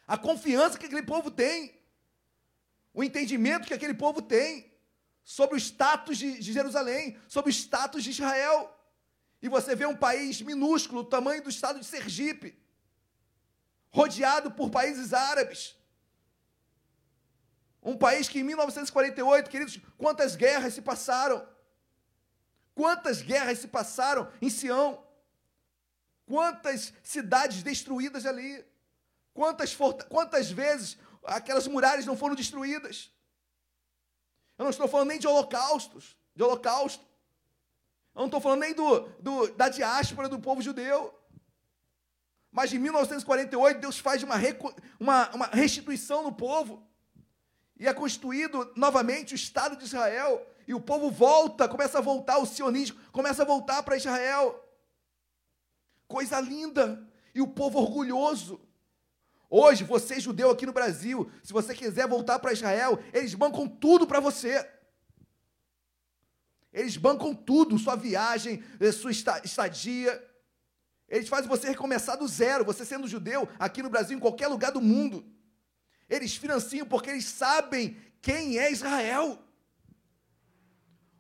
A 0.08 0.18
confiança 0.18 0.78
que 0.78 0.86
aquele 0.86 1.04
povo 1.04 1.32
tem. 1.32 1.82
O 2.94 3.04
entendimento 3.04 3.68
que 3.68 3.74
aquele 3.74 3.94
povo 3.94 4.22
tem 4.22 4.72
sobre 5.24 5.56
o 5.56 5.58
status 5.58 6.18
de, 6.18 6.42
Jerusalém, 6.42 7.18
sobre 7.28 7.50
o 7.50 7.54
status 7.54 8.04
de 8.04 8.12
Israel. 8.12 8.70
E 9.42 9.50
você 9.50 9.76
vê 9.76 9.86
um 9.86 9.96
país 9.96 10.42
minúsculo, 10.42 11.04
do 11.04 11.10
tamanho 11.10 11.44
do 11.44 11.50
estado 11.50 11.80
de 11.80 11.86
Sergipe, 11.86 12.58
rodeado 13.90 14.52
por 14.52 14.70
países 14.70 15.14
árabes. 15.14 15.76
Um 17.82 17.98
país 17.98 18.30
que 18.30 18.40
em 18.40 18.44
1948, 18.44 19.50
queridos, 19.50 19.80
quantas 19.98 20.36
guerras 20.36 20.74
se 20.74 20.82
passaram? 20.82 21.46
Quantas 22.74 23.22
guerras 23.22 23.60
se 23.60 23.68
passaram 23.68 24.32
em 24.42 24.50
Sião? 24.50 25.06
Quantas 26.26 26.94
cidades 27.04 27.62
destruídas 27.62 28.26
ali? 28.26 28.66
Quantas, 29.34 29.76
quantas 30.10 30.52
vezes 30.52 30.98
aquelas 31.24 31.68
muralhas 31.68 32.06
não 32.06 32.16
foram 32.16 32.36
destruídas? 32.36 33.12
Eu 34.58 34.64
não 34.64 34.70
estou 34.70 34.88
falando 34.88 35.10
nem 35.10 35.20
de 35.20 35.28
holocaustos, 35.28 36.16
de 36.36 36.44
holocausto. 36.44 37.04
Eu 38.14 38.20
não 38.20 38.26
estou 38.26 38.40
falando 38.40 38.60
nem 38.60 38.74
do, 38.74 39.00
do, 39.20 39.48
da 39.54 39.70
diáspora 39.70 40.30
do 40.30 40.40
povo 40.40 40.62
judeu. 40.62 41.20
Mas 42.52 42.72
em 42.72 42.78
1948, 42.78 43.80
Deus 43.80 43.98
faz 43.98 44.22
uma, 44.22 44.36
uma, 45.00 45.30
uma 45.32 45.46
restituição 45.48 46.22
no 46.22 46.32
povo. 46.32 46.88
E 47.80 47.88
é 47.88 47.94
constituído 47.94 48.72
novamente 48.76 49.34
o 49.34 49.36
Estado 49.36 49.76
de 49.76 49.86
Israel. 49.86 50.48
E 50.68 50.74
o 50.76 50.80
povo 50.80 51.10
volta, 51.10 51.68
começa 51.68 51.98
a 51.98 52.02
voltar, 52.02 52.38
o 52.38 52.46
sionismo 52.46 53.00
começa 53.12 53.42
a 53.42 53.46
voltar 53.46 53.82
para 53.82 53.98
Israel. 53.98 54.64
Coisa 56.08 56.40
linda. 56.40 57.06
E 57.34 57.42
o 57.42 57.48
povo 57.48 57.80
orgulhoso. 57.80 58.62
Hoje, 59.56 59.84
você 59.84 60.20
judeu 60.20 60.50
aqui 60.50 60.66
no 60.66 60.74
Brasil, 60.74 61.30
se 61.44 61.54
você 61.54 61.76
quiser 61.76 62.08
voltar 62.08 62.40
para 62.40 62.54
Israel, 62.54 62.98
eles 63.14 63.36
bancam 63.36 63.68
tudo 63.68 64.08
para 64.08 64.20
você. 64.20 64.68
Eles 66.74 66.98
bancam 66.98 67.36
tudo, 67.36 67.78
sua 67.78 67.96
viagem, 67.96 68.64
eh, 68.80 68.92
sua 68.92 69.12
estadia. 69.12 70.12
Eles 71.08 71.30
fazem 71.30 71.48
você 71.48 71.68
recomeçar 71.68 72.18
do 72.18 72.28
zero, 72.28 72.66
você 72.66 72.84
sendo 72.84 73.08
judeu 73.08 73.48
aqui 73.60 73.84
no 73.84 73.92
Brasil, 73.92 74.18
em 74.18 74.20
qualquer 74.20 74.48
lugar 74.48 74.72
do 74.72 74.82
mundo. 74.82 75.24
Eles 76.10 76.36
financiam 76.36 76.88
porque 76.88 77.12
eles 77.12 77.26
sabem 77.26 77.96
quem 78.24 78.58
é 78.58 78.72
Israel. 78.72 79.38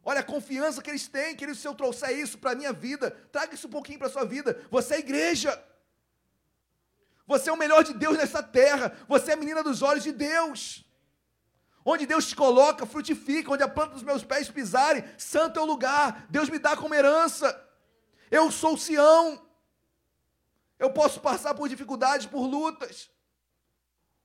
Olha 0.03 0.22
a 0.22 0.23
confiança 0.23 0.81
que 0.81 0.89
eles 0.89 1.07
têm, 1.07 1.35
querido, 1.35 1.55
se 1.55 1.68
eu 1.68 1.76
trouxer 1.76 2.18
isso 2.18 2.39
para 2.39 2.53
a 2.53 2.55
minha 2.55 2.73
vida, 2.73 3.11
traga 3.31 3.53
isso 3.53 3.68
um 3.68 3.69
pouquinho 3.69 3.99
para 3.99 4.07
a 4.07 4.11
sua 4.11 4.26
vida. 4.26 4.60
Você 4.72 4.95
é 4.95 4.99
igreja. 5.01 5.51
Você 7.26 7.50
é 7.50 7.54
o 7.54 7.58
melhor 7.58 7.84
de 7.84 7.94
Deus 7.94 8.18
nessa 8.18 8.44
terra. 8.44 8.95
Você 9.08 9.32
é 9.32 9.34
a 9.34 9.38
menina 9.38 9.64
dos 9.64 9.82
olhos 9.82 10.04
de 10.04 10.12
Deus. 10.12 10.86
Onde 11.86 12.06
Deus 12.06 12.28
te 12.28 12.36
coloca, 12.36 12.86
frutifica. 12.86 13.52
Onde 13.52 13.64
a 13.64 13.68
planta 13.68 13.94
dos 13.94 14.04
meus 14.04 14.24
pés 14.24 14.50
pisarem, 14.50 15.04
santo 15.18 15.60
é 15.60 15.62
o 15.62 15.66
lugar. 15.66 16.28
Deus 16.30 16.50
me 16.50 16.60
dá 16.60 16.76
como 16.76 16.94
herança. 16.94 17.60
Eu 18.30 18.52
sou 18.52 18.78
Sião. 18.78 19.41
Eu 20.78 20.90
posso 20.91 21.22
passar 21.22 21.54
por 21.54 21.70
dificuldades, 21.70 22.26
por 22.26 22.45
lutas. 22.45 23.10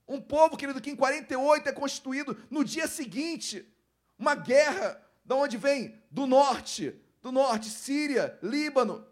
Um 0.09 0.21
povo, 0.21 0.57
querido, 0.57 0.81
que 0.81 0.91
em 0.91 0.97
48 0.97 1.69
é 1.69 1.73
constituído 1.73 2.37
no 2.51 2.65
dia 2.65 2.89
seguinte. 2.89 3.71
Uma 4.19 4.35
guerra, 4.35 5.01
da 5.25 5.37
onde 5.37 5.57
vem? 5.57 6.03
Do 6.11 6.27
norte. 6.27 6.99
Do 7.21 7.31
norte, 7.31 7.69
Síria, 7.69 8.39
Líbano, 8.43 9.07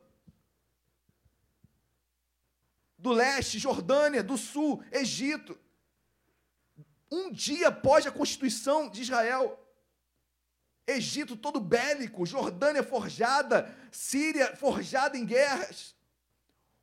do 2.99 3.13
leste, 3.13 3.59
Jordânia, 3.59 4.23
do 4.23 4.37
sul, 4.37 4.83
Egito. 4.91 5.59
Um 7.11 7.31
dia 7.31 7.69
após 7.69 8.07
a 8.07 8.11
constituição 8.11 8.89
de 8.89 9.03
Israel, 9.03 9.63
Egito 10.87 11.37
todo 11.37 11.61
bélico, 11.61 12.25
Jordânia 12.25 12.83
forjada, 12.83 13.75
Síria 13.91 14.57
forjada 14.57 15.17
em 15.17 15.25
guerras. 15.25 15.95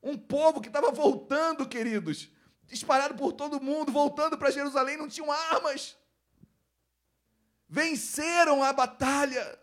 Um 0.02 0.18
povo 0.18 0.60
que 0.60 0.68
estava 0.68 0.92
voltando, 0.92 1.68
queridos, 1.68 2.30
disparado 2.66 3.16
por 3.16 3.32
todo 3.34 3.62
mundo, 3.62 3.92
voltando 3.92 4.38
para 4.38 4.52
Jerusalém, 4.52 4.98
não 4.98 5.08
tinham 5.08 5.32
armas. 5.32 5.98
Venceram 7.70 8.64
a 8.64 8.74
batalha. 8.74 9.63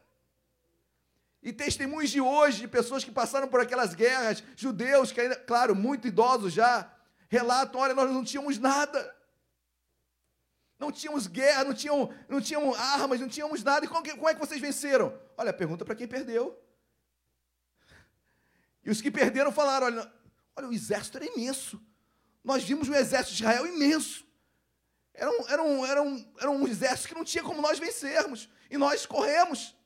E 1.43 1.53
testemunhos 1.53 2.11
de 2.11 2.21
hoje, 2.21 2.61
de 2.61 2.69
pessoas 2.69 3.03
que 3.03 3.11
passaram 3.11 3.49
por 3.49 3.61
aquelas 3.61 3.95
guerras, 3.95 4.43
judeus 4.55 5.11
que 5.11 5.21
ainda, 5.21 5.37
claro, 5.37 5.75
muito 5.75 6.07
idosos 6.07 6.53
já, 6.53 6.91
relatam: 7.29 7.81
olha, 7.81 7.95
nós 7.95 8.11
não 8.11 8.23
tínhamos 8.23 8.59
nada. 8.59 9.17
Não 10.79 10.91
tínhamos 10.91 11.27
guerra, 11.27 11.65
não 11.65 11.75
tínhamos, 11.75 12.15
não 12.29 12.41
tínhamos 12.41 12.79
armas, 12.79 13.21
não 13.21 13.29
tínhamos 13.29 13.63
nada. 13.63 13.85
E 13.85 13.89
como, 13.89 14.03
como 14.03 14.29
é 14.29 14.35
que 14.35 14.41
vocês 14.41 14.61
venceram? 14.61 15.19
Olha, 15.37 15.53
pergunta 15.53 15.85
para 15.85 15.95
quem 15.95 16.09
perdeu. 16.09 16.59
E 18.85 18.91
os 18.91 19.01
que 19.01 19.11
perderam 19.11 19.53
falaram: 19.53 19.87
olha, 19.87 20.13
olha, 20.57 20.69
o 20.69 20.73
exército 20.73 21.19
era 21.19 21.27
imenso. 21.27 21.81
Nós 22.43 22.65
vimos 22.65 22.89
um 22.89 22.95
exército 22.95 23.37
de 23.37 23.43
Israel 23.43 23.67
imenso. 23.67 24.27
Era 25.13 25.31
um, 25.31 25.49
era, 25.49 25.63
um, 25.63 25.87
era, 25.87 26.03
um, 26.03 26.35
era 26.39 26.51
um 26.51 26.67
exército 26.67 27.09
que 27.09 27.15
não 27.15 27.25
tinha 27.25 27.45
como 27.45 27.61
nós 27.61 27.79
vencermos. 27.79 28.49
E 28.71 28.77
nós 28.77 29.05
corremos. 29.05 29.77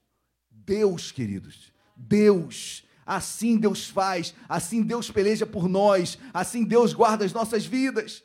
Deus, 0.65 1.13
queridos, 1.13 1.73
Deus, 1.97 2.85
assim 3.07 3.57
Deus 3.57 3.89
faz, 3.89 4.35
assim 4.49 4.83
Deus 4.83 5.11
peleja 5.11 5.47
por 5.47 5.69
nós, 5.69 6.19
assim 6.33 6.65
Deus 6.65 6.93
guarda 6.93 7.25
as 7.25 7.33
nossas 7.33 7.67
vidas. 7.67 8.23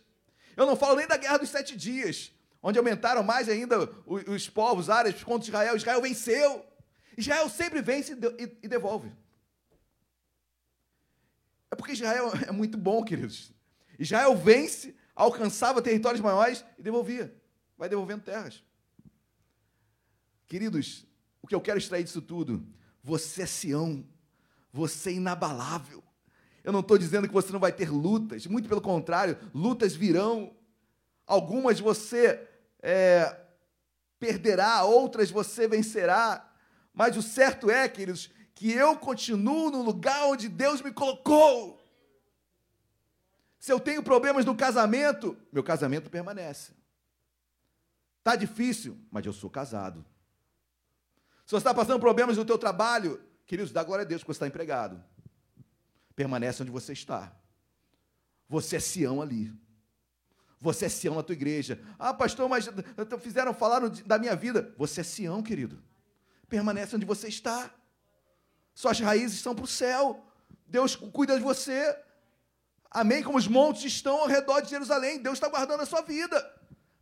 Eu 0.56 0.66
não 0.66 0.76
falo 0.76 0.96
nem 0.96 1.08
da 1.08 1.18
guerra 1.18 1.38
dos 1.38 1.50
sete 1.50 1.76
dias, 1.76 2.32
onde 2.62 2.78
aumentaram 2.78 3.24
mais 3.24 3.48
ainda 3.48 3.90
os, 4.06 4.24
os 4.28 4.50
povos 4.50 4.90
árabes 4.90 5.24
contra 5.24 5.48
Israel. 5.48 5.76
Israel 5.76 6.02
venceu. 6.02 6.66
Israel 7.18 7.50
sempre 7.50 7.82
vence 7.82 8.14
e, 8.14 8.58
e 8.64 8.68
devolve. 8.68 9.12
É 11.72 11.76
porque 11.76 11.94
Israel 11.94 12.32
é 12.48 12.52
muito 12.52 12.78
bom, 12.78 13.04
queridos. 13.04 13.54
Israel 13.98 14.36
vence, 14.36 14.96
alcançava 15.16 15.82
territórios 15.82 16.22
maiores 16.22 16.64
e 16.78 16.82
devolvia. 16.82 17.34
Vai 17.78 17.90
devolvendo 17.90 18.24
terras. 18.24 18.64
Queridos, 20.48 21.06
o 21.42 21.48
que 21.48 21.56
eu 21.56 21.62
quero 21.62 21.78
extrair 21.78 22.04
disso 22.04 22.22
tudo? 22.22 22.66
Você 23.04 23.44
é 23.44 23.46
Sião, 23.46 24.06
você 24.72 25.10
é 25.10 25.14
inabalável. 25.14 26.04
Eu 26.64 26.72
não 26.72 26.82
estou 26.82 26.98
dizendo 26.98 27.28
que 27.28 27.34
você 27.34 27.52
não 27.52 27.60
vai 27.60 27.72
ter 27.72 27.90
lutas, 27.90 28.46
muito 28.46 28.68
pelo 28.68 28.82
contrário, 28.82 29.38
lutas 29.54 29.96
virão. 29.96 30.54
Algumas 31.26 31.80
você 31.80 32.48
é, 32.82 33.40
perderá, 34.20 34.84
outras 34.84 35.32
você 35.32 35.68
vencerá. 35.68 36.48
Mas 36.94 37.16
o 37.16 37.22
certo 37.22 37.70
é, 37.70 37.88
queridos, 37.88 38.30
que 38.54 38.72
eu 38.72 38.98
continuo 38.98 39.72
no 39.72 39.82
lugar 39.82 40.26
onde 40.26 40.50
Deus 40.50 40.82
me 40.82 40.92
colocou. 40.92 41.80
Se 43.58 43.72
eu 43.72 43.80
tenho 43.80 44.04
problemas 44.04 44.46
no 44.46 44.56
casamento, 44.56 45.38
meu 45.52 45.64
casamento 45.64 46.10
permanece. 46.10 46.74
Está 48.20 48.36
difícil, 48.36 48.98
mas 49.10 49.26
eu 49.26 49.34
sou 49.34 49.50
casado. 49.50 50.06
Se 51.50 51.54
você 51.54 51.58
está 51.58 51.74
passando 51.74 52.00
problemas 52.00 52.38
no 52.38 52.46
teu 52.46 52.60
trabalho, 52.60 53.20
queridos, 53.48 53.72
dá 53.72 53.84
glória 53.84 54.04
a 54.04 54.08
Deus 54.08 54.22
que 54.22 54.28
você 54.28 54.34
está 54.34 54.46
empregado. 54.46 55.04
Permanece 56.16 56.62
onde 56.62 56.72
você 56.72 56.94
está. 56.94 57.36
Você 58.48 58.76
é 58.76 58.80
Sião 58.80 59.20
ali. 59.20 59.52
Você 60.62 60.86
é 60.86 60.90
Sião 60.90 61.16
na 61.16 61.24
tua 61.24 61.34
igreja. 61.34 61.84
Ah, 61.98 62.14
pastor, 62.14 62.48
mas 62.48 62.70
fizeram 63.20 63.52
falar 63.52 63.80
da 63.90 64.20
minha 64.20 64.36
vida. 64.36 64.76
Você 64.78 65.02
é 65.02 65.04
Sião, 65.04 65.42
querido. 65.42 65.82
Permanece 66.48 66.96
onde 66.96 67.06
você 67.08 67.28
está. 67.28 67.74
Suas 68.76 69.00
raízes 69.00 69.38
estão 69.38 69.56
para 69.56 69.66
o 69.66 69.68
céu. 69.68 70.24
Deus 70.68 70.96
cuida 70.96 71.36
de 71.36 71.42
você. 71.42 71.98
Amém? 72.92 73.24
Como 73.24 73.40
os 73.40 73.48
montes 73.48 73.86
estão 73.86 74.18
ao 74.18 74.28
redor 74.28 74.62
de 74.62 74.70
Jerusalém. 74.70 75.20
Deus 75.20 75.40
está 75.40 75.50
guardando 75.50 75.82
a 75.82 75.88
sua 75.88 76.04
vida. 76.04 76.40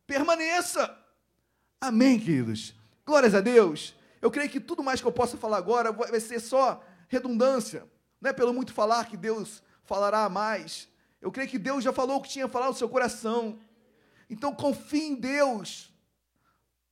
Permaneça. 0.06 0.98
Amém, 1.82 2.18
queridos. 2.18 2.74
Glórias 3.06 3.36
a 3.36 3.42
Deus. 3.42 3.97
Eu 4.22 4.32
creio 4.32 4.50
que 4.50 4.60
tudo 4.60 4.84
mais 4.84 5.02
que 5.02 5.08
eu 5.08 5.12
possa 5.12 5.38
falar 5.38 5.58
agora 5.58 5.92
vai 5.92 6.20
ser 6.20 6.40
só 6.40 6.84
redundância. 7.08 7.88
Não 8.20 8.30
é 8.30 8.34
pelo 8.34 8.54
muito 8.54 8.74
falar 8.74 9.06
que 9.06 9.18
Deus 9.18 9.62
falará 9.84 10.28
mais. 10.30 10.90
Eu 11.22 11.32
creio 11.32 11.50
que 11.50 11.60
Deus 11.60 11.84
já 11.84 11.94
falou 11.94 12.18
o 12.18 12.22
que 12.22 12.30
tinha 12.30 12.48
falado 12.48 12.70
no 12.70 12.78
seu 12.78 12.90
coração. 12.90 13.60
Então 14.30 14.54
confie 14.54 15.08
em 15.08 15.16
Deus. 15.16 15.94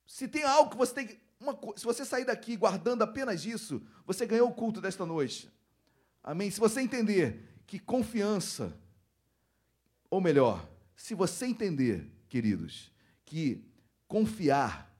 Se 0.06 0.28
tem 0.28 0.44
algo 0.44 0.70
que 0.70 0.76
você 0.76 0.94
tem 0.94 1.06
que 1.06 1.26
uma, 1.40 1.58
se 1.76 1.84
você 1.84 2.04
sair 2.04 2.24
daqui 2.24 2.56
guardando 2.56 3.02
apenas 3.02 3.44
isso, 3.44 3.82
você 4.06 4.26
ganhou 4.26 4.48
o 4.48 4.54
culto 4.54 4.80
desta 4.80 5.04
noite. 5.04 5.50
Amém? 6.22 6.50
Se 6.50 6.58
você 6.58 6.80
entender 6.80 7.60
que 7.66 7.78
confiança, 7.78 8.76
ou 10.10 10.20
melhor, 10.20 10.66
se 10.96 11.14
você 11.14 11.46
entender, 11.46 12.10
queridos, 12.28 12.90
que 13.24 13.64
confiar 14.08 14.92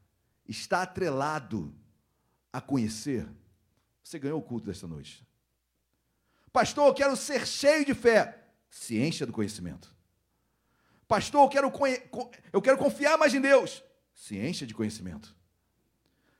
está 0.47 0.83
atrelado 0.83 1.75
a 2.57 2.61
conhecer, 2.61 3.29
você 4.03 4.19
ganhou 4.19 4.39
o 4.39 4.43
culto 4.43 4.67
desta 4.67 4.87
noite. 4.87 5.23
Pastor, 6.51 6.87
eu 6.89 6.95
quero 6.95 7.15
ser 7.15 7.47
cheio 7.47 7.85
de 7.85 7.93
fé. 7.93 8.47
Se 8.71 8.99
encha 8.99 9.27
do 9.27 9.33
conhecimento. 9.33 9.95
Pastor, 11.07 11.43
eu 11.43 11.49
quero, 11.51 11.73
eu 12.51 12.63
quero 12.63 12.79
confiar 12.79 13.19
mais 13.19 13.35
em 13.35 13.43
Deus. 13.43 13.85
Se 14.15 14.39
encha 14.39 14.67
de 14.67 14.73
conhecimento. 14.73 15.37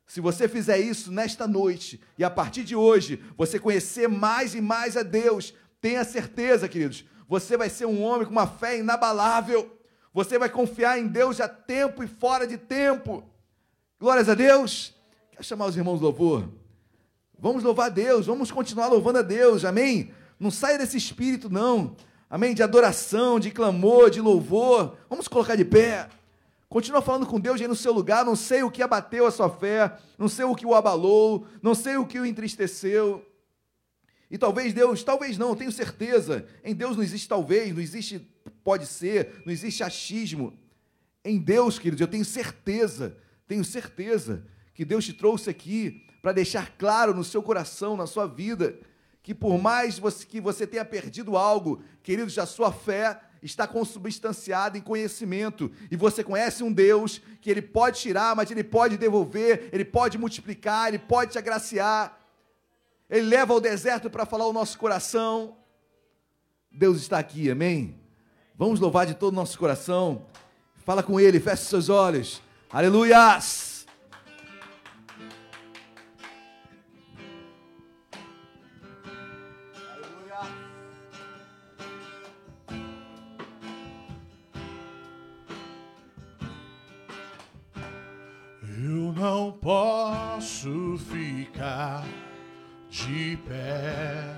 Se 0.07 0.19
você 0.23 0.49
fizer 0.49 0.79
isso 0.79 1.13
nesta 1.13 1.47
noite 1.47 2.01
e 2.17 2.25
a 2.25 2.31
partir 2.31 2.65
de 2.65 2.75
hoje 2.75 3.23
você 3.37 3.61
conhecer 3.61 4.09
mais 4.09 4.55
e 4.55 4.61
mais 4.63 4.97
a 4.97 5.03
Deus, 5.03 5.53
tenha 5.83 6.03
certeza, 6.03 6.67
queridos, 6.67 7.05
você 7.29 7.59
vai 7.59 7.69
ser 7.69 7.85
um 7.85 8.03
homem 8.03 8.25
com 8.25 8.33
uma 8.33 8.47
fé 8.47 8.79
inabalável. 8.79 9.79
Você 10.15 10.39
vai 10.39 10.49
confiar 10.49 10.99
em 10.99 11.09
Deus 11.09 11.43
a 11.43 11.49
tempo 11.49 12.03
e 12.03 12.09
fora 12.09 12.47
de 12.47 12.57
tempo. 12.57 13.31
Glórias 14.01 14.31
a 14.31 14.35
Deus. 14.35 14.96
Quer 15.37 15.43
chamar 15.43 15.67
os 15.67 15.77
irmãos 15.77 16.01
louvor? 16.01 16.49
Vamos 17.39 17.63
louvar 17.63 17.89
a 17.89 17.91
Deus, 17.91 18.25
vamos 18.25 18.51
continuar 18.51 18.87
louvando 18.87 19.19
a 19.19 19.23
Deus, 19.23 19.67
amém? 19.67 20.11
Não 20.41 20.51
saia 20.51 20.79
desse 20.79 20.97
espírito, 20.97 21.51
não, 21.51 21.95
amém? 22.31 22.55
De 22.55 22.63
adoração, 22.63 23.39
de 23.39 23.51
clamor, 23.51 24.09
de 24.09 24.19
louvor. 24.19 24.97
Vamos 25.11 25.29
colocar 25.29 25.55
de 25.55 25.65
pé. 25.65 26.09
Continua 26.71 27.03
falando 27.03 27.27
com 27.27 27.39
Deus 27.39 27.61
aí 27.61 27.69
no 27.69 27.77
seu 27.77 27.93
lugar. 27.93 28.25
Não 28.25 28.35
sei 28.35 28.63
o 28.63 28.71
que 28.71 28.83
abateu 28.83 29.27
a 29.27 29.31
sua 29.31 29.51
fé, 29.51 29.99
não 30.17 30.27
sei 30.27 30.47
o 30.47 30.55
que 30.55 30.65
o 30.65 30.75
abalou, 30.75 31.47
não 31.63 31.75
sei 31.75 31.99
o 31.99 32.07
que 32.07 32.19
o 32.19 32.25
entristeceu. 32.25 33.23
E 34.31 34.39
talvez 34.39 34.73
Deus, 34.73 35.05
talvez 35.05 35.37
não, 35.37 35.55
tenho 35.55 35.71
certeza. 35.71 36.47
Em 36.65 36.75
Deus 36.75 36.97
não 36.97 37.05
existe 37.05 37.29
talvez, 37.29 37.75
não 37.75 37.83
existe 37.83 38.27
pode 38.65 38.87
ser, 38.87 39.43
não 39.45 39.53
existe 39.53 39.83
achismo. 39.83 40.59
Em 41.23 41.39
Deus, 41.39 41.79
queridos, 41.79 42.01
eu 42.01 42.09
tenho 42.09 42.25
certeza, 42.25 43.19
tenho 43.47 43.63
certeza 43.63 44.43
que 44.77 44.85
Deus 44.85 45.07
te 45.07 45.15
trouxe 45.15 45.49
aqui 45.49 46.05
para 46.21 46.33
deixar 46.33 46.77
claro 46.77 47.15
no 47.15 47.25
seu 47.25 47.43
coração, 47.43 47.97
na 47.97 48.07
sua 48.07 48.27
vida, 48.27 48.79
que 49.23 49.35
por 49.35 49.59
mais 49.59 49.99
que 50.29 50.39
você 50.39 50.67
tenha 50.67 50.85
perdido 50.85 51.35
algo, 51.35 51.83
queridos, 52.03 52.39
a 52.39 52.45
sua 52.45 52.71
fé 52.71 53.19
está 53.43 53.67
consubstanciado 53.67 54.77
em 54.77 54.83
conhecimento. 54.83 55.73
E 55.91 55.97
você 55.97 56.23
conhece 56.23 56.63
um 56.63 56.71
Deus 56.71 57.23
que 57.41 57.51
ele 57.51 57.63
pode 57.63 58.01
tirar, 58.01 58.37
mas 58.37 58.51
ele 58.51 58.63
pode 58.63 58.99
devolver, 58.99 59.71
ele 59.73 59.85
pode 59.85 60.19
multiplicar, 60.19 60.89
ele 60.89 60.99
pode 60.99 61.33
te 61.33 61.39
agraciar. 61.39 62.21
Ele 63.09 63.27
leva 63.27 63.55
ao 63.55 63.61
deserto 63.61 64.11
para 64.11 64.27
falar 64.27 64.47
o 64.47 64.53
nosso 64.53 64.79
coração. 64.79 65.57
Deus 66.71 66.99
está 66.99 67.19
aqui, 67.19 67.51
amém? 67.51 67.99
Vamos 68.55 68.79
louvar 68.79 69.07
de 69.07 69.15
todo 69.15 69.33
o 69.33 69.37
nosso 69.37 69.59
coração. 69.59 70.27
Fala 70.85 71.03
com 71.03 71.19
ele, 71.19 71.41
feche 71.41 71.65
seus 71.65 71.89
olhos. 71.89 72.43
Aleluias! 72.71 73.66
Não 88.89 89.53
posso 89.53 90.99
ficar 91.11 92.05
de 92.91 93.39
pé 93.49 94.37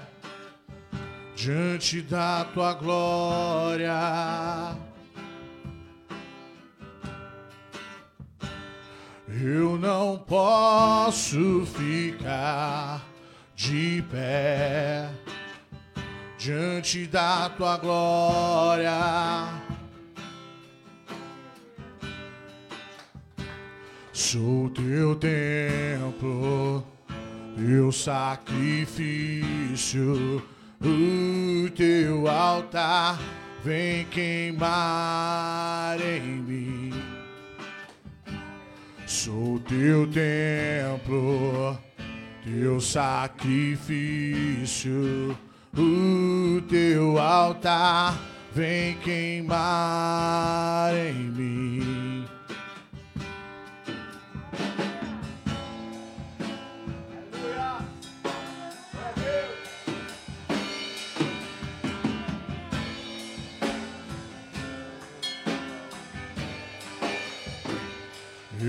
diante 1.34 2.02
da 2.02 2.44
tua 2.44 2.74
glória. 2.74 3.94
Eu 9.28 9.78
não 9.78 10.18
posso 10.18 11.64
ficar 11.66 13.04
de 13.54 14.02
pé 14.10 15.10
diante 16.38 17.06
da 17.06 17.50
tua 17.50 17.76
glória. 17.76 19.67
Sou 24.20 24.68
teu 24.70 25.14
templo, 25.14 26.82
teu 27.56 27.92
sacrifício, 27.92 28.92
o 30.80 31.70
teu 31.70 32.26
altar 32.26 33.16
vem 33.62 34.04
queimar 34.06 36.00
em 36.00 36.42
mim. 36.42 36.92
Sou 39.06 39.60
teu 39.60 40.04
templo, 40.08 41.78
teu 42.42 42.80
sacrifício, 42.80 43.78
o 45.76 46.60
teu 46.62 47.20
altar 47.20 48.18
vem 48.52 48.96
queimar 48.98 50.92
em 50.92 51.14
mim. 51.14 52.27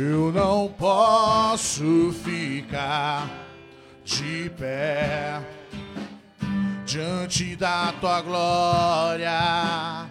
Eu 0.02 0.32
não 0.32 0.74
posso 0.78 2.14
ficar 2.24 3.30
de 4.06 4.50
pé 4.58 5.42
diante 6.86 7.54
da 7.58 7.92
tua 8.00 8.22
glória. 8.22 10.08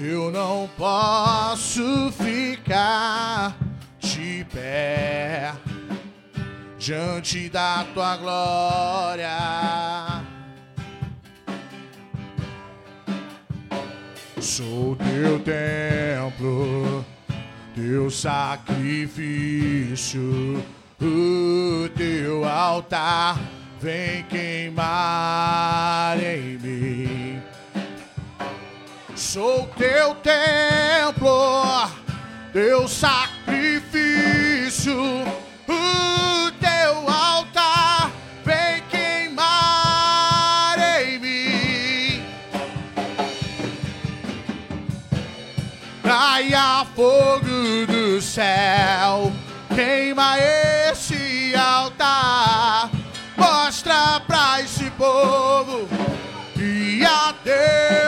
Eu 0.00 0.30
não 0.30 0.70
posso 0.78 2.12
ficar 2.12 3.56
de 3.98 4.46
pé 4.52 5.52
diante 6.78 7.48
da 7.48 7.84
tua 7.92 8.16
glória. 8.18 10.27
Sou 14.48 14.96
teu 14.96 15.38
templo, 15.40 17.04
teu 17.74 18.10
sacrifício, 18.10 19.04
o 20.98 21.86
teu 21.94 22.46
altar 22.46 23.38
vem 23.78 24.22
queimar 24.24 26.18
em 26.18 26.58
mim. 26.58 27.42
Sou 29.14 29.66
teu 29.76 30.14
templo, 30.14 31.86
teu 32.50 32.88
sacrifício, 32.88 34.00
fogo 46.98 47.86
do 47.86 48.20
céu, 48.20 49.32
queima 49.72 50.36
esse 50.36 51.54
altar, 51.54 52.90
mostra 53.36 54.18
pra 54.26 54.62
esse 54.62 54.90
povo 54.90 55.88
e 56.56 57.04
a 57.06 57.32
Deus 57.44 58.07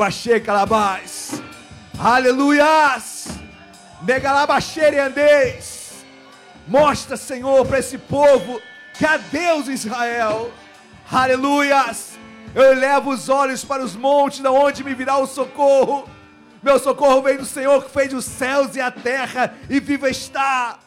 Xarabaxê, 0.00 0.40
calabás. 0.40 1.42
Aleluias. 1.98 3.28
Megalabaxê, 4.00 4.98
andeis. 4.98 6.06
Mostra, 6.66 7.18
Senhor, 7.18 7.66
para 7.66 7.80
esse 7.80 7.98
povo 7.98 8.62
que 8.94 9.04
há 9.04 9.18
Deus 9.18 9.68
em 9.68 9.72
Israel. 9.72 10.50
Aleluias. 11.12 12.18
Eu 12.54 12.72
elevo 12.72 13.10
os 13.10 13.28
olhos 13.28 13.62
para 13.62 13.82
os 13.82 13.94
montes, 13.94 14.40
da 14.40 14.50
onde 14.50 14.82
me 14.82 14.94
virá 14.94 15.18
o 15.18 15.26
socorro. 15.26 16.08
Meu 16.62 16.78
socorro 16.78 17.20
vem 17.20 17.36
do 17.36 17.44
Senhor 17.44 17.84
que 17.84 17.90
fez 17.90 18.14
os 18.14 18.24
céus 18.24 18.76
e 18.76 18.80
a 18.80 18.90
terra 18.90 19.54
e 19.68 19.80
vivo 19.80 20.06
está. 20.06 20.78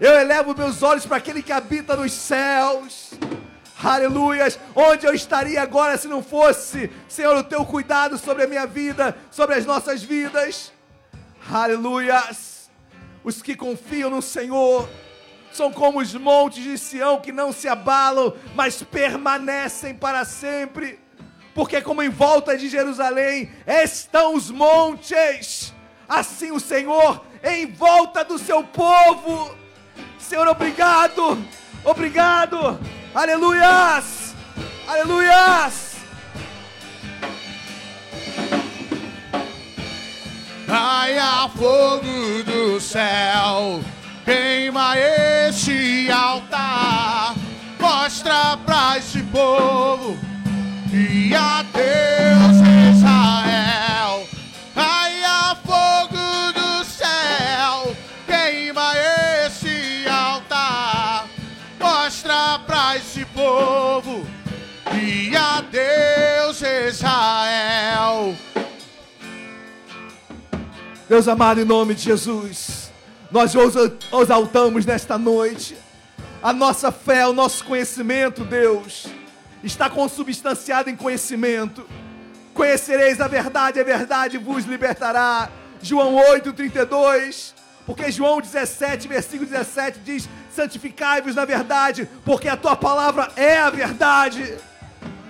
Eu 0.00 0.12
elevo 0.14 0.56
meus 0.56 0.82
olhos 0.82 1.04
para 1.04 1.18
aquele 1.18 1.42
que 1.42 1.52
habita 1.52 1.96
nos 1.96 2.12
céus. 2.12 3.12
Aleluias! 3.84 4.58
Onde 4.74 5.06
eu 5.06 5.12
estaria 5.12 5.60
agora 5.60 5.98
se 5.98 6.08
não 6.08 6.22
fosse, 6.22 6.90
Senhor, 7.06 7.36
o 7.36 7.44
teu 7.44 7.66
cuidado 7.66 8.16
sobre 8.16 8.44
a 8.44 8.46
minha 8.46 8.66
vida, 8.66 9.14
sobre 9.30 9.56
as 9.56 9.66
nossas 9.66 10.02
vidas? 10.02 10.72
Aleluias! 11.52 12.70
Os 13.22 13.42
que 13.42 13.54
confiam 13.54 14.08
no 14.08 14.22
Senhor 14.22 14.88
são 15.52 15.70
como 15.70 16.00
os 16.00 16.14
montes 16.14 16.64
de 16.64 16.78
Sião 16.78 17.20
que 17.20 17.30
não 17.30 17.52
se 17.52 17.68
abalam, 17.68 18.32
mas 18.54 18.82
permanecem 18.82 19.94
para 19.94 20.24
sempre. 20.24 20.98
Porque, 21.54 21.82
como 21.82 22.02
em 22.02 22.08
volta 22.08 22.56
de 22.56 22.70
Jerusalém 22.70 23.52
estão 23.66 24.34
os 24.34 24.50
montes, 24.50 25.74
assim 26.08 26.50
o 26.50 26.58
Senhor 26.58 27.22
em 27.42 27.66
volta 27.66 28.24
do 28.24 28.38
seu 28.38 28.64
povo. 28.64 29.54
Senhor, 30.18 30.48
obrigado, 30.48 31.38
obrigado, 31.84 32.80
aleluias, 33.14 34.34
aleluias. 34.88 35.94
Caia 40.66 41.48
fogo 41.56 42.42
do 42.44 42.80
céu, 42.80 43.80
queima 44.24 44.98
este 44.98 46.10
altar, 46.10 47.34
mostra 47.78 48.56
pra 48.66 48.98
esse 48.98 49.22
povo 49.24 50.18
e 50.92 51.34
a 51.34 51.64
Deus 51.72 52.96
Israel. 52.96 53.53
Deus 71.14 71.28
amado, 71.28 71.60
em 71.60 71.64
nome 71.64 71.94
de 71.94 72.02
Jesus, 72.02 72.90
nós 73.30 73.54
os 73.54 73.76
exaltamos 74.20 74.84
nesta 74.84 75.16
noite. 75.16 75.76
A 76.42 76.52
nossa 76.52 76.90
fé, 76.90 77.24
o 77.24 77.32
nosso 77.32 77.64
conhecimento, 77.64 78.44
Deus, 78.44 79.06
está 79.62 79.88
consubstanciado 79.88 80.90
em 80.90 80.96
conhecimento. 80.96 81.86
Conhecereis 82.52 83.20
a 83.20 83.28
verdade, 83.28 83.78
a 83.78 83.84
verdade 83.84 84.38
vos 84.38 84.64
libertará. 84.64 85.48
João 85.80 86.16
8, 86.16 86.52
32. 86.52 87.54
Porque 87.86 88.10
João 88.10 88.40
17, 88.40 89.06
versículo 89.06 89.48
17 89.48 90.00
diz: 90.00 90.28
Santificai-vos 90.52 91.36
na 91.36 91.44
verdade, 91.44 92.08
porque 92.24 92.48
a 92.48 92.56
tua 92.56 92.74
palavra 92.74 93.30
é 93.36 93.56
a 93.56 93.70
verdade. 93.70 94.56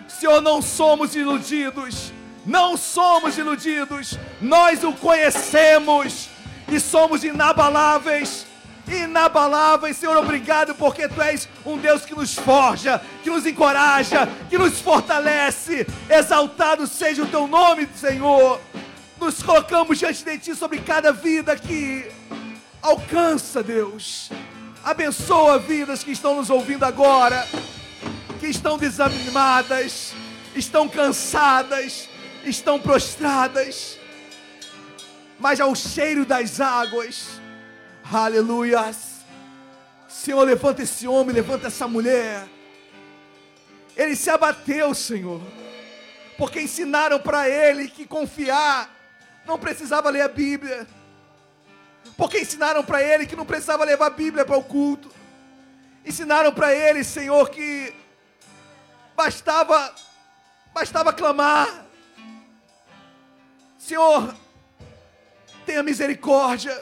Senhor, 0.09 0.41
não 0.41 0.63
somos 0.63 1.15
iludidos, 1.15 2.11
não 2.47 2.77
somos 2.77 3.39
iludidos, 3.39 4.19
nós 4.41 4.85
o 4.85 4.93
conhecemos 4.93 6.29
e 6.69 6.79
somos 6.79 7.25
inabaláveis. 7.25 8.47
Inabaláveis, 8.87 9.97
Senhor, 9.97 10.17
obrigado, 10.17 10.75
porque 10.75 11.09
Tu 11.09 11.23
és 11.23 11.49
um 11.65 11.79
Deus 11.79 12.05
que 12.05 12.15
nos 12.15 12.35
forja, 12.35 13.01
que 13.23 13.31
nos 13.31 13.47
encoraja, 13.47 14.29
que 14.51 14.59
nos 14.59 14.79
fortalece. 14.79 15.87
Exaltado 16.09 16.87
seja 16.87 17.23
o 17.23 17.27
Teu 17.27 17.47
nome, 17.47 17.89
Senhor. 17.97 18.61
Nos 19.19 19.43
colocamos 19.43 19.99
diante 19.99 20.23
de 20.23 20.39
Ti 20.39 20.55
sobre 20.55 20.81
cada 20.81 21.13
vida 21.13 21.57
que 21.57 22.07
alcança, 22.83 23.63
Deus. 23.63 24.31
Abençoa 24.85 25.59
vidas 25.59 26.05
que 26.05 26.13
estão 26.13 26.37
nos 26.37 26.51
ouvindo 26.51 26.85
agora, 26.85 27.47
que 28.39 28.49
estão 28.49 28.77
desanimadas, 28.77 30.13
estão 30.55 30.87
cansadas, 30.87 32.07
estão 32.51 32.79
prostradas, 32.79 33.99
mas 35.39 35.61
ao 35.61 35.75
cheiro 35.75 36.25
das 36.25 36.61
águas, 36.61 37.41
aleluias. 38.13 39.15
Senhor, 40.09 40.43
levanta 40.45 40.83
esse 40.83 41.09
homem, 41.09 41.35
levanta 41.35 41.67
essa 41.67 41.89
mulher, 41.89 42.47
ele 43.97 44.17
se 44.17 44.31
abateu, 44.31 44.95
Senhor, 44.95 45.41
porque 46.39 46.61
ensinaram 46.61 47.19
para 47.19 47.49
ele 47.49 47.89
que 47.89 48.07
confiar 48.07 48.91
não 49.47 49.59
precisava 49.59 50.09
ler 50.11 50.23
a 50.23 50.29
Bíblia, 50.29 50.87
porque 52.17 52.41
ensinaram 52.41 52.83
para 52.83 53.03
ele 53.03 53.27
que 53.27 53.37
não 53.37 53.45
precisava 53.45 53.85
levar 53.85 54.07
a 54.07 54.11
Bíblia 54.11 54.45
para 54.45 54.57
o 54.57 54.65
culto, 54.65 55.11
ensinaram 56.05 56.53
para 56.53 56.75
ele, 56.75 57.05
Senhor, 57.05 57.51
que 57.51 57.93
bastava 59.17 59.95
bastava 60.73 61.13
clamar. 61.13 61.84
Senhor, 63.87 64.35
tenha 65.67 65.83
misericórdia. 65.83 66.73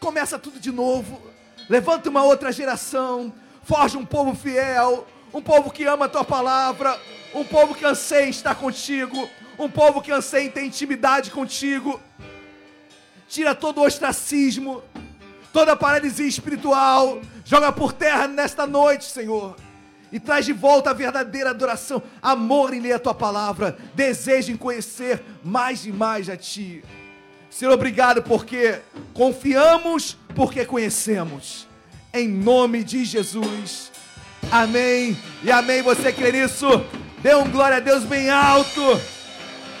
Começa 0.00 0.38
tudo 0.38 0.58
de 0.58 0.72
novo. 0.72 1.20
Levanta 1.68 2.08
uma 2.08 2.24
outra 2.24 2.50
geração. 2.50 3.30
Forge 3.62 3.98
um 3.98 4.06
povo 4.06 4.34
fiel, 4.34 5.06
um 5.34 5.42
povo 5.42 5.70
que 5.70 5.84
ama 5.84 6.06
a 6.06 6.08
tua 6.08 6.24
palavra, 6.24 6.98
um 7.34 7.44
povo 7.44 7.74
que 7.74 7.84
anseia 7.84 8.30
estar 8.30 8.54
contigo, 8.54 9.28
um 9.58 9.68
povo 9.68 10.00
que 10.00 10.10
anseia 10.10 10.50
ter 10.50 10.64
intimidade 10.64 11.30
contigo. 11.30 12.00
Tira 13.28 13.54
todo 13.54 13.82
o 13.82 13.84
ostracismo, 13.84 14.82
toda 15.52 15.72
a 15.72 15.76
paralisia 15.76 16.26
espiritual, 16.26 17.20
joga 17.44 17.70
por 17.70 17.92
terra 17.92 18.26
nesta 18.26 18.66
noite, 18.66 19.04
Senhor. 19.04 19.56
E 20.14 20.20
traz 20.20 20.46
de 20.46 20.52
volta 20.52 20.90
a 20.90 20.92
verdadeira 20.92 21.50
adoração, 21.50 22.00
amor 22.22 22.72
em 22.72 22.78
ler 22.78 22.92
a 22.92 22.98
tua 23.00 23.12
palavra, 23.12 23.76
desejo 23.96 24.52
em 24.52 24.56
conhecer 24.56 25.20
mais 25.42 25.84
e 25.84 25.90
mais 25.90 26.30
a 26.30 26.36
ti. 26.36 26.84
Senhor, 27.50 27.72
obrigado 27.72 28.22
porque 28.22 28.78
confiamos, 29.12 30.16
porque 30.32 30.64
conhecemos. 30.64 31.66
Em 32.12 32.28
nome 32.28 32.84
de 32.84 33.04
Jesus. 33.04 33.90
Amém. 34.52 35.18
E 35.42 35.50
amém. 35.50 35.82
Você 35.82 36.12
crê 36.12 36.30
nisso? 36.30 36.68
Dê 37.20 37.34
um 37.34 37.50
glória 37.50 37.78
a 37.78 37.80
Deus 37.80 38.04
bem 38.04 38.30
alto. 38.30 38.80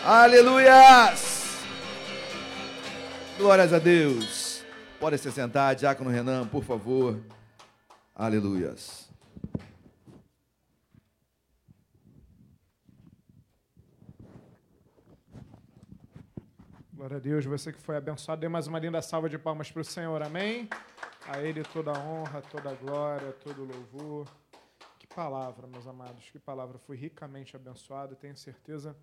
Aleluias. 0.04 1.60
Glórias 3.38 3.72
a 3.72 3.78
Deus. 3.78 4.64
Pode 4.98 5.16
se 5.16 5.30
sentar, 5.30 5.76
Diácono 5.76 6.10
Renan, 6.10 6.44
por 6.44 6.64
favor. 6.64 7.20
Aleluias. 8.16 9.03
Glória 17.04 17.18
a 17.18 17.20
Deus, 17.20 17.44
você 17.44 17.70
que 17.70 17.78
foi 17.78 17.98
abençoado, 17.98 18.40
dê 18.40 18.48
mais 18.48 18.66
uma 18.66 18.78
linda 18.78 19.02
salva 19.02 19.28
de 19.28 19.36
palmas 19.36 19.70
para 19.70 19.82
o 19.82 19.84
Senhor, 19.84 20.22
amém? 20.22 20.70
A 21.28 21.38
Ele 21.38 21.62
toda 21.62 21.92
a 21.92 21.98
honra, 21.98 22.40
toda 22.40 22.70
a 22.70 22.74
glória, 22.74 23.30
todo 23.30 23.60
o 23.60 23.66
louvor. 23.66 24.26
Que 24.98 25.06
palavra, 25.06 25.66
meus 25.66 25.86
amados, 25.86 26.30
que 26.30 26.38
palavra. 26.38 26.78
Fui 26.78 26.96
ricamente 26.96 27.54
abençoado, 27.54 28.16
tenho 28.16 28.34
certeza 28.34 28.96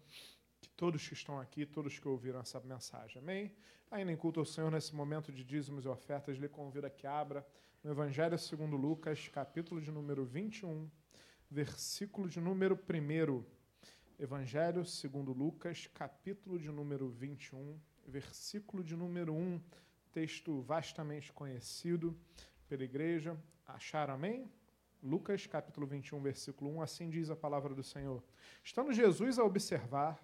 que 0.59 0.67
todos 0.69 1.07
que 1.07 1.13
estão 1.13 1.39
aqui, 1.39 1.63
todos 1.63 1.99
que 1.99 2.07
ouviram 2.07 2.39
essa 2.39 2.59
mensagem, 2.61 3.21
amém? 3.21 3.55
Ainda 3.91 4.11
em 4.11 4.17
culto 4.17 4.39
ao 4.39 4.47
Senhor, 4.47 4.71
nesse 4.71 4.95
momento 4.95 5.31
de 5.31 5.43
dízimos 5.43 5.85
e 5.85 5.87
ofertas, 5.87 6.37
lhe 6.37 6.49
convido 6.49 6.87
a 6.87 6.89
que 6.89 7.05
abra 7.05 7.45
no 7.83 7.91
Evangelho 7.91 8.35
segundo 8.39 8.75
Lucas, 8.75 9.27
capítulo 9.27 9.79
de 9.79 9.91
número 9.91 10.25
21, 10.25 10.89
versículo 11.51 12.27
de 12.27 12.41
número 12.41 12.73
1. 12.73 13.45
Evangelho 14.17 14.83
segundo 14.85 15.31
Lucas, 15.31 15.87
capítulo 15.93 16.57
de 16.57 16.71
número 16.71 17.07
21, 17.07 17.79
versículo 18.07 18.83
de 18.83 18.95
número 18.95 19.33
1, 19.33 19.61
texto 20.11 20.61
vastamente 20.61 21.31
conhecido 21.31 22.17
pela 22.67 22.83
igreja. 22.83 23.37
Acharam 23.67 24.13
amém? 24.13 24.51
Lucas, 25.01 25.47
capítulo 25.47 25.87
21, 25.87 26.21
versículo 26.21 26.71
1, 26.77 26.81
assim 26.81 27.09
diz 27.09 27.29
a 27.29 27.35
palavra 27.35 27.73
do 27.73 27.83
Senhor. 27.83 28.23
Estando 28.63 28.93
Jesus 28.93 29.39
a 29.39 29.43
observar, 29.43 30.21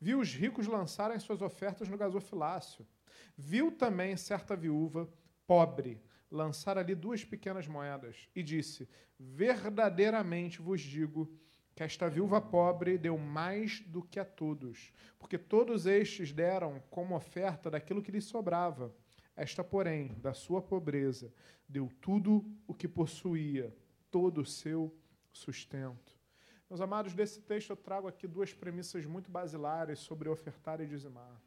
viu 0.00 0.20
os 0.20 0.32
ricos 0.32 0.66
lançarem 0.66 1.18
suas 1.18 1.42
ofertas 1.42 1.88
no 1.88 1.98
gasofilácio. 1.98 2.86
Viu 3.36 3.70
também 3.70 4.16
certa 4.16 4.56
viúva, 4.56 5.08
pobre, 5.46 6.00
lançar 6.30 6.78
ali 6.78 6.94
duas 6.94 7.24
pequenas 7.24 7.66
moedas 7.66 8.28
e 8.34 8.42
disse: 8.42 8.88
Verdadeiramente 9.18 10.62
vos 10.62 10.80
digo 10.80 11.30
que 11.74 11.82
esta 11.82 12.08
viúva 12.08 12.40
pobre 12.40 12.96
deu 12.96 13.18
mais 13.18 13.80
do 13.80 14.02
que 14.02 14.20
a 14.20 14.24
todos, 14.24 14.92
porque 15.18 15.36
todos 15.36 15.86
estes 15.86 16.32
deram 16.32 16.80
como 16.88 17.16
oferta 17.16 17.70
daquilo 17.70 18.02
que 18.02 18.12
lhes 18.12 18.24
sobrava. 18.24 18.94
Esta, 19.36 19.64
porém, 19.64 20.14
da 20.18 20.32
sua 20.32 20.62
pobreza, 20.62 21.32
deu 21.68 21.90
tudo 22.00 22.44
o 22.68 22.74
que 22.74 22.86
possuía, 22.86 23.74
todo 24.10 24.42
o 24.42 24.46
seu 24.46 24.96
sustento. 25.32 26.16
Meus 26.70 26.80
amados, 26.80 27.14
desse 27.14 27.40
texto 27.40 27.70
eu 27.70 27.76
trago 27.76 28.06
aqui 28.06 28.26
duas 28.26 28.52
premissas 28.54 29.04
muito 29.04 29.30
basilares 29.30 29.98
sobre 29.98 30.28
ofertar 30.28 30.80
e 30.80 30.86
dizimar. 30.86 31.40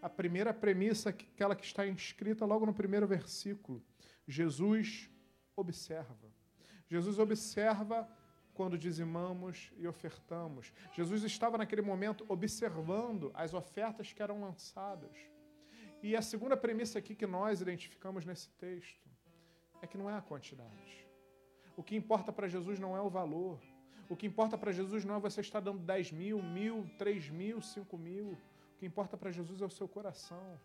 A 0.00 0.08
primeira 0.08 0.54
premissa, 0.54 1.10
aquela 1.10 1.56
que 1.56 1.64
está 1.64 1.86
inscrita 1.86 2.44
logo 2.44 2.64
no 2.64 2.74
primeiro 2.74 3.06
versículo: 3.06 3.82
Jesus 4.26 5.10
observa. 5.56 6.32
Jesus 6.88 7.18
observa 7.18 8.08
quando 8.54 8.78
dizimamos 8.78 9.70
e 9.76 9.86
ofertamos. 9.86 10.72
Jesus 10.92 11.22
estava 11.24 11.58
naquele 11.58 11.82
momento 11.82 12.24
observando 12.28 13.30
as 13.34 13.52
ofertas 13.52 14.12
que 14.12 14.22
eram 14.22 14.40
lançadas. 14.40 15.16
E 16.02 16.14
a 16.16 16.22
segunda 16.22 16.56
premissa 16.56 16.98
aqui 16.98 17.14
que 17.14 17.26
nós 17.26 17.60
identificamos 17.60 18.24
nesse 18.24 18.48
texto 18.50 19.10
é 19.82 19.86
que 19.86 19.98
não 19.98 20.08
é 20.08 20.16
a 20.16 20.22
quantidade. 20.22 21.06
O 21.76 21.82
que 21.82 21.96
importa 21.96 22.32
para 22.32 22.48
Jesus 22.48 22.78
não 22.78 22.96
é 22.96 23.00
o 23.00 23.10
valor. 23.10 23.60
O 24.08 24.16
que 24.16 24.26
importa 24.26 24.56
para 24.56 24.70
Jesus 24.70 25.04
não 25.04 25.16
é 25.16 25.18
você 25.18 25.40
estar 25.40 25.60
dando 25.60 25.80
10 25.80 26.12
mil, 26.12 26.42
mil, 26.42 26.88
3 26.98 27.30
mil, 27.30 27.60
5 27.60 27.98
mil. 27.98 28.38
O 28.74 28.78
que 28.78 28.86
importa 28.86 29.16
para 29.16 29.30
Jesus 29.30 29.60
é 29.60 29.64
o 29.64 29.70
seu 29.70 29.88
coração. 29.88 30.60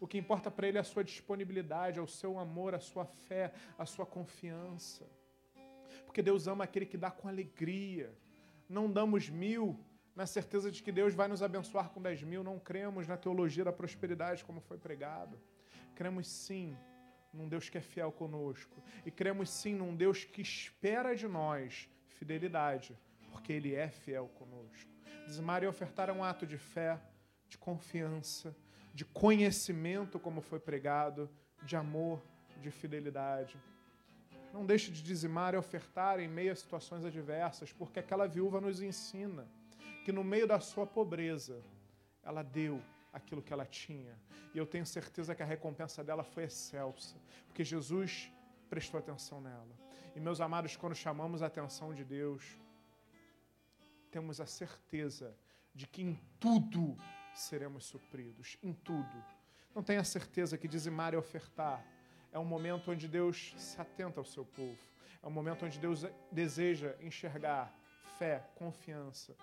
O 0.00 0.06
que 0.06 0.18
importa 0.18 0.50
para 0.50 0.66
Ele 0.66 0.78
é 0.78 0.80
a 0.80 0.84
sua 0.84 1.04
disponibilidade, 1.04 1.98
é 1.98 2.02
o 2.02 2.08
seu 2.08 2.38
amor, 2.38 2.74
a 2.74 2.80
sua 2.80 3.06
fé, 3.06 3.52
a 3.78 3.86
sua 3.86 4.04
confiança. 4.04 5.08
Porque 6.12 6.20
Deus 6.20 6.46
ama 6.46 6.64
aquele 6.64 6.84
que 6.84 6.98
dá 6.98 7.10
com 7.10 7.26
alegria. 7.26 8.14
Não 8.68 8.92
damos 8.92 9.30
mil 9.30 9.82
na 10.14 10.26
certeza 10.26 10.70
de 10.70 10.82
que 10.82 10.92
Deus 10.92 11.14
vai 11.14 11.26
nos 11.26 11.42
abençoar 11.42 11.88
com 11.88 12.02
dez 12.02 12.22
mil. 12.22 12.44
Não 12.44 12.58
cremos 12.58 13.08
na 13.08 13.16
teologia 13.16 13.64
da 13.64 13.72
prosperidade 13.72 14.44
como 14.44 14.60
foi 14.60 14.76
pregado. 14.76 15.40
Cremos 15.94 16.28
sim 16.28 16.76
num 17.32 17.48
Deus 17.48 17.70
que 17.70 17.78
é 17.78 17.80
fiel 17.80 18.12
conosco. 18.12 18.82
E 19.06 19.10
cremos 19.10 19.48
sim 19.48 19.72
num 19.74 19.96
Deus 19.96 20.22
que 20.22 20.42
espera 20.42 21.16
de 21.16 21.26
nós 21.26 21.88
fidelidade, 22.10 22.94
porque 23.30 23.50
Ele 23.50 23.74
é 23.74 23.88
fiel 23.88 24.28
conosco. 24.34 24.90
Dizimar 25.24 25.62
e 25.62 25.66
ofertar 25.66 26.10
é 26.10 26.12
um 26.12 26.22
ato 26.22 26.46
de 26.46 26.58
fé, 26.58 27.00
de 27.48 27.56
confiança, 27.56 28.54
de 28.92 29.06
conhecimento, 29.06 30.20
como 30.20 30.42
foi 30.42 30.60
pregado, 30.60 31.30
de 31.62 31.74
amor, 31.74 32.22
de 32.60 32.70
fidelidade. 32.70 33.58
Não 34.52 34.66
deixe 34.66 34.90
de 34.90 35.02
dizimar 35.02 35.54
e 35.54 35.56
ofertar 35.56 36.20
em 36.20 36.28
meio 36.28 36.52
a 36.52 36.56
situações 36.56 37.04
adversas, 37.04 37.72
porque 37.72 37.98
aquela 37.98 38.26
viúva 38.26 38.60
nos 38.60 38.82
ensina 38.82 39.48
que 40.04 40.12
no 40.12 40.22
meio 40.22 40.46
da 40.46 40.60
sua 40.60 40.86
pobreza, 40.86 41.62
ela 42.22 42.42
deu 42.42 42.82
aquilo 43.12 43.42
que 43.42 43.52
ela 43.52 43.64
tinha. 43.64 44.18
E 44.54 44.58
eu 44.58 44.66
tenho 44.66 44.84
certeza 44.84 45.34
que 45.34 45.42
a 45.42 45.46
recompensa 45.46 46.02
dela 46.04 46.24
foi 46.24 46.44
excelsa, 46.44 47.16
porque 47.46 47.64
Jesus 47.64 48.30
prestou 48.68 48.98
atenção 48.98 49.40
nela. 49.40 49.76
E 50.14 50.20
meus 50.20 50.40
amados, 50.40 50.76
quando 50.76 50.94
chamamos 50.94 51.42
a 51.42 51.46
atenção 51.46 51.94
de 51.94 52.04
Deus, 52.04 52.58
temos 54.10 54.40
a 54.40 54.46
certeza 54.46 55.34
de 55.74 55.86
que 55.86 56.02
em 56.02 56.20
tudo 56.38 56.96
seremos 57.34 57.84
supridos, 57.84 58.58
em 58.62 58.74
tudo. 58.74 59.24
Não 59.74 59.82
tenha 59.82 60.04
certeza 60.04 60.58
que 60.58 60.68
dizimar 60.68 61.14
e 61.14 61.16
ofertar 61.16 61.82
é 62.32 62.38
um 62.38 62.44
momento 62.44 62.90
onde 62.90 63.06
Deus 63.06 63.54
se 63.56 63.80
atenta 63.80 64.18
ao 64.18 64.24
seu 64.24 64.44
povo. 64.44 64.78
É 65.22 65.26
um 65.26 65.30
momento 65.30 65.64
onde 65.64 65.78
Deus 65.78 66.04
deseja 66.30 66.94
enxergar 67.00 67.72
fé, 68.18 68.42
confiança, 68.56 69.36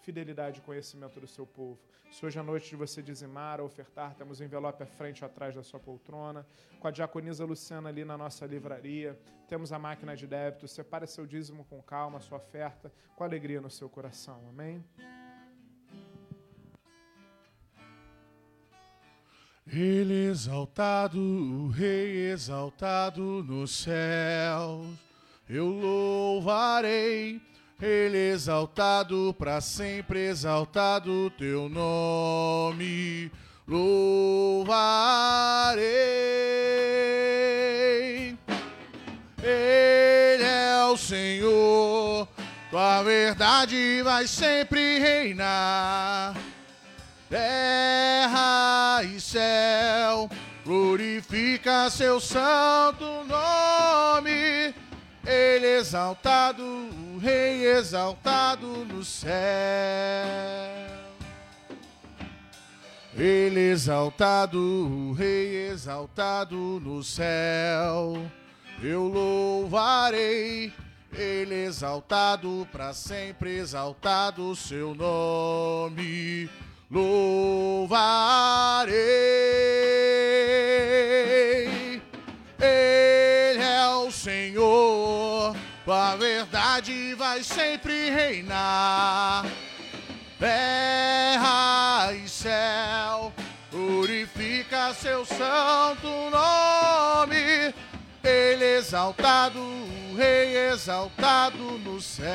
fidelidade 0.00 0.60
e 0.60 0.62
conhecimento 0.62 1.20
do 1.20 1.26
seu 1.26 1.44
povo. 1.44 1.78
Se 2.12 2.24
hoje 2.24 2.38
à 2.38 2.42
noite 2.42 2.70
de 2.70 2.76
você 2.76 3.02
dizimar 3.02 3.60
ou 3.60 3.66
ofertar, 3.66 4.14
temos 4.14 4.40
envelope 4.40 4.82
à 4.82 4.86
frente 4.86 5.24
ou 5.24 5.26
atrás 5.26 5.54
da 5.54 5.62
sua 5.62 5.80
poltrona, 5.80 6.46
com 6.78 6.86
a 6.86 6.90
diaconisa 6.90 7.44
Luciana 7.44 7.88
ali 7.88 8.04
na 8.04 8.16
nossa 8.16 8.46
livraria, 8.46 9.18
temos 9.48 9.72
a 9.72 9.78
máquina 9.78 10.16
de 10.16 10.26
débito, 10.26 10.68
separe 10.68 11.06
seu 11.06 11.26
dízimo 11.26 11.64
com 11.64 11.82
calma, 11.82 12.20
sua 12.20 12.38
oferta, 12.38 12.92
com 13.16 13.24
alegria 13.24 13.60
no 13.60 13.70
seu 13.70 13.88
coração. 13.88 14.40
Amém? 14.48 14.84
Ele 19.72 20.26
exaltado, 20.30 21.18
o 21.18 21.68
Rei 21.68 22.30
exaltado 22.30 23.42
nos 23.42 23.70
céus, 23.70 24.88
eu 25.48 25.66
louvarei. 25.66 27.40
Ele 27.80 28.16
exaltado, 28.16 29.34
para 29.38 29.60
sempre 29.60 30.28
exaltado 30.28 31.30
teu 31.36 31.68
nome, 31.68 33.30
louvarei. 33.68 34.86
Ele 39.42 40.42
é 40.42 40.84
o 40.90 40.96
Senhor 40.96 42.26
a 42.78 43.02
verdade 43.02 44.02
vai 44.02 44.26
sempre 44.26 44.98
reinar. 44.98 46.34
Terra 47.28 49.02
e 49.02 49.20
céu, 49.20 50.30
glorifica 50.64 51.90
seu 51.90 52.20
santo 52.20 53.04
nome. 53.24 54.74
Ele 55.26 55.66
exaltado, 55.66 56.62
o 56.62 57.18
Rei 57.18 57.66
exaltado 57.66 58.66
no 58.84 59.02
céu. 59.04 59.32
Ele 63.16 63.70
exaltado, 63.72 64.58
o 64.60 65.12
Rei 65.12 65.68
exaltado 65.68 66.56
no 66.56 67.02
céu. 67.02 68.30
Eu 68.80 69.08
louvarei 69.08 70.72
ele 71.12 71.64
exaltado, 71.64 72.68
para 72.70 72.92
sempre 72.92 73.56
exaltado 73.56 74.50
o 74.50 74.54
seu 74.54 74.94
nome. 74.94 76.48
Louvarei. 76.90 77.96
Ele 82.58 83.62
é 83.62 83.88
o 83.88 84.10
Senhor, 84.10 85.56
a 85.86 86.16
verdade 86.16 87.14
vai 87.14 87.42
sempre 87.42 88.10
reinar. 88.10 89.46
Terra 90.38 92.12
e 92.12 92.28
céu, 92.28 93.32
purifica 93.70 94.92
seu 94.94 95.24
santo 95.24 96.08
nome 96.30 97.74
ele 98.26 98.64
exaltado, 98.64 99.60
o 99.60 100.16
Rei 100.16 100.56
exaltado 100.72 101.78
no 101.78 102.00
céu. 102.00 102.26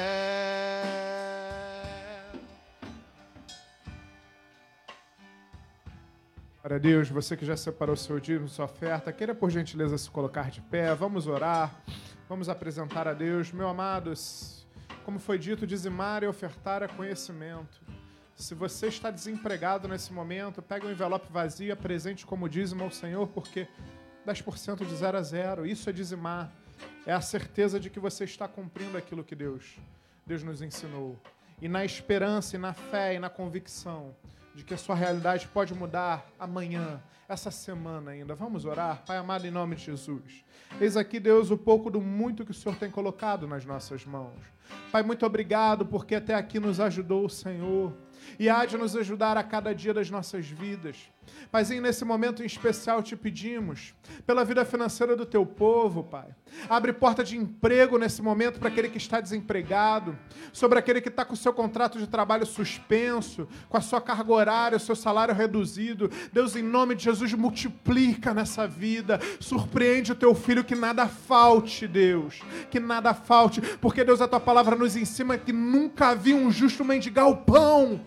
Para 6.61 6.77
Deus, 6.77 7.09
você 7.09 7.35
que 7.35 7.43
já 7.43 7.57
separou 7.57 7.95
seu 7.95 8.19
dízimo, 8.19 8.47
sua 8.47 8.65
oferta, 8.65 9.11
queira 9.11 9.33
por 9.33 9.49
gentileza 9.49 9.97
se 9.97 10.07
colocar 10.07 10.51
de 10.51 10.61
pé, 10.61 10.93
vamos 10.93 11.25
orar, 11.25 11.83
vamos 12.29 12.49
apresentar 12.49 13.07
a 13.07 13.13
Deus. 13.13 13.51
Meu 13.51 13.67
amados, 13.67 14.67
como 15.03 15.17
foi 15.17 15.39
dito, 15.39 15.65
dizimar 15.65 16.21
e 16.21 16.27
ofertar 16.27 16.83
é 16.83 16.88
conhecimento. 16.88 17.81
Se 18.35 18.53
você 18.53 18.89
está 18.89 19.09
desempregado 19.09 19.88
nesse 19.88 20.13
momento, 20.13 20.61
pegue 20.61 20.85
um 20.85 20.91
envelope 20.91 21.31
vazio, 21.31 21.73
apresente 21.73 22.27
como 22.27 22.47
dízimo 22.47 22.83
ao 22.83 22.91
Senhor, 22.91 23.27
porque 23.29 23.67
10% 24.27 24.85
de 24.85 24.95
zero 24.95 25.17
a 25.17 25.23
zero. 25.23 25.65
Isso 25.65 25.89
é 25.89 25.93
dizimar. 25.93 26.53
É 27.07 27.11
a 27.13 27.21
certeza 27.21 27.79
de 27.79 27.89
que 27.89 27.99
você 27.99 28.23
está 28.23 28.47
cumprindo 28.47 28.99
aquilo 28.99 29.23
que 29.23 29.33
Deus, 29.33 29.79
Deus 30.27 30.43
nos 30.43 30.61
ensinou. 30.61 31.19
E 31.59 31.67
na 31.67 31.83
esperança, 31.83 32.55
e 32.55 32.59
na 32.59 32.73
fé, 32.73 33.15
e 33.15 33.19
na 33.19 33.31
convicção 33.31 34.15
de 34.53 34.64
que 34.64 34.73
a 34.73 34.78
sua 34.78 34.95
realidade 34.95 35.48
pode 35.48 35.73
mudar 35.73 36.26
amanhã, 36.40 37.02
essa 37.28 37.49
semana 37.49 38.11
ainda. 38.11 38.36
Vamos 38.36 38.65
orar? 38.65 39.03
Pai 39.06 39.18
amado, 39.18 39.45
em 39.48 39.52
nome 39.52 39.76
de 39.76 39.84
Jesus. 39.86 40.44
Eis 40.80 40.98
aqui, 40.98 41.19
Deus, 41.19 41.49
o 41.52 41.57
pouco 41.57 41.90
do 41.90 42.02
muito 42.02 42.44
que 42.44 42.52
o 42.52 42.53
Senhor 42.53 42.76
tem 42.76 42.91
colocado 42.91 43.48
nas 43.48 43.65
nossas 43.65 44.06
mãos. 44.06 44.40
Pai, 44.91 45.03
muito 45.03 45.26
obrigado 45.26 45.86
porque 45.86 46.15
até 46.15 46.34
aqui 46.36 46.60
nos 46.60 46.80
ajudou 46.80 47.26
o 47.26 47.30
Senhor 47.30 47.94
e 48.39 48.49
há 48.49 48.65
de 48.65 48.77
nos 48.77 48.95
ajudar 48.95 49.38
a 49.38 49.43
cada 49.43 49.73
dia 49.73 49.93
das 49.93 50.10
nossas 50.10 50.45
vidas. 50.45 50.98
Mas 51.52 51.69
nesse 51.69 52.06
momento 52.06 52.41
em 52.41 52.45
especial 52.45 53.03
te 53.03 53.15
pedimos, 53.15 53.93
pela 54.26 54.45
vida 54.45 54.64
financeira 54.64 55.15
do 55.15 55.26
teu 55.26 55.45
povo, 55.45 56.03
Pai. 56.03 56.27
Abre 56.69 56.93
porta 56.93 57.23
de 57.23 57.38
emprego 57.38 57.98
nesse 57.98 58.22
momento 58.22 58.60
para 58.60 58.69
aquele 58.69 58.89
que 58.89 58.98
está 58.98 59.19
desempregado, 59.19 60.18
sobre 60.53 60.80
aquele 60.80 61.02
que 61.02 61.10
está 61.10 61.26
com 61.26 61.34
o 61.34 61.38
seu 61.38 61.53
contrato 61.53 61.98
de 61.98 62.07
trabalho 62.07 62.45
suspenso, 62.45 63.48
com 63.69 63.77
a 63.77 63.81
sua 63.81 64.02
carga 64.02 64.31
horária, 64.31 64.77
o 64.77 64.80
seu 64.80 64.95
salário 64.95 65.34
reduzido. 65.34 66.10
Deus, 66.31 66.56
em 66.56 66.64
nome 66.64 66.95
de 66.95 67.03
Jesus, 67.03 67.34
multiplica 67.34 68.34
nessa 68.34 68.68
vida. 68.68 69.19
Surpreende 69.39 70.11
o 70.11 70.15
teu 70.15 70.34
filho 70.34 70.64
que 70.64 70.76
nada 70.76 71.07
falte, 71.07 71.88
Deus. 71.88 72.41
Que 72.69 72.80
nada 72.80 73.14
falte, 73.14 73.61
porque 73.77 74.03
Deus, 74.03 74.22
a 74.22 74.27
tua 74.27 74.39
palavra 74.39 74.76
nos 74.76 74.95
ensina 74.95 75.38
que 75.38 75.52
nunca 75.52 76.15
vi 76.15 76.34
um 76.34 76.52
justo 76.52 76.85
mendigar 76.85 77.27
o 77.27 77.38
pão 77.38 78.02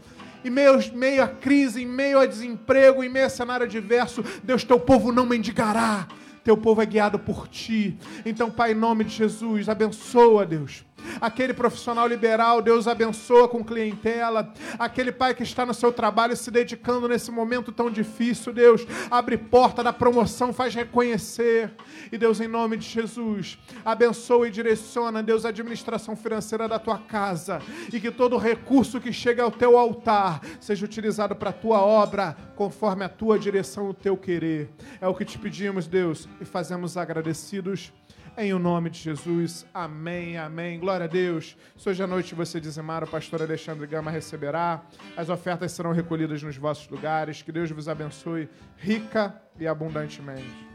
em 0.44 0.50
meio, 0.50 0.78
meio 0.94 1.22
a 1.22 1.28
crise, 1.28 1.82
em 1.82 1.86
meio 1.86 2.18
a 2.18 2.26
desemprego, 2.26 3.02
em 3.02 3.08
meio 3.08 3.26
a 3.26 3.30
cenário 3.30 3.66
adverso, 3.66 4.22
Deus, 4.42 4.62
teu 4.64 4.78
povo 4.78 5.10
não 5.10 5.26
mendigará. 5.26 6.06
Teu 6.44 6.58
povo 6.58 6.82
é 6.82 6.86
guiado 6.86 7.18
por 7.18 7.48
ti. 7.48 7.96
Então, 8.26 8.50
Pai, 8.50 8.72
em 8.72 8.74
nome 8.74 9.04
de 9.04 9.14
Jesus, 9.14 9.66
abençoa, 9.66 10.44
Deus 10.44 10.84
aquele 11.20 11.54
profissional 11.54 12.06
liberal, 12.06 12.62
Deus 12.62 12.86
abençoa 12.86 13.48
com 13.48 13.64
clientela, 13.64 14.52
aquele 14.78 15.12
pai 15.12 15.34
que 15.34 15.42
está 15.42 15.64
no 15.64 15.74
seu 15.74 15.92
trabalho 15.92 16.36
se 16.36 16.50
dedicando 16.50 17.08
nesse 17.08 17.30
momento 17.30 17.72
tão 17.72 17.90
difícil, 17.90 18.52
Deus, 18.52 18.86
abre 19.10 19.36
porta 19.36 19.82
da 19.82 19.92
promoção, 19.92 20.52
faz 20.52 20.74
reconhecer. 20.74 21.70
E 22.12 22.18
Deus, 22.18 22.40
em 22.40 22.48
nome 22.48 22.76
de 22.76 22.86
Jesus, 22.86 23.58
abençoa 23.84 24.48
e 24.48 24.50
direciona, 24.50 25.22
Deus, 25.22 25.44
a 25.44 25.48
administração 25.48 26.16
financeira 26.16 26.68
da 26.68 26.78
tua 26.78 26.98
casa 26.98 27.60
e 27.92 28.00
que 28.00 28.10
todo 28.10 28.36
recurso 28.36 29.00
que 29.00 29.12
chega 29.12 29.42
ao 29.42 29.50
teu 29.50 29.78
altar 29.78 30.40
seja 30.60 30.84
utilizado 30.84 31.34
para 31.34 31.50
a 31.50 31.52
tua 31.52 31.80
obra, 31.80 32.36
conforme 32.56 33.04
a 33.04 33.08
tua 33.08 33.38
direção, 33.38 33.88
o 33.88 33.94
teu 33.94 34.16
querer. 34.16 34.70
É 35.00 35.08
o 35.08 35.14
que 35.14 35.24
te 35.24 35.38
pedimos, 35.38 35.86
Deus, 35.86 36.28
e 36.40 36.44
fazemos 36.44 36.96
agradecidos. 36.96 37.92
Em 38.36 38.52
o 38.52 38.58
nome 38.58 38.90
de 38.90 38.98
Jesus, 38.98 39.64
amém, 39.72 40.36
amém. 40.36 40.80
Glória 40.80 41.04
a 41.04 41.06
Deus. 41.08 41.56
Se 41.76 41.88
hoje 41.88 42.02
à 42.02 42.06
noite 42.06 42.34
você 42.34 42.60
dizimar, 42.60 43.04
o 43.04 43.06
pastor 43.06 43.40
Alexandre 43.40 43.86
Gama 43.86 44.10
receberá. 44.10 44.82
As 45.16 45.28
ofertas 45.28 45.70
serão 45.70 45.92
recolhidas 45.92 46.42
nos 46.42 46.56
vossos 46.56 46.88
lugares. 46.88 47.42
Que 47.42 47.52
Deus 47.52 47.70
vos 47.70 47.88
abençoe 47.88 48.48
rica 48.76 49.40
e 49.56 49.68
abundantemente. 49.68 50.66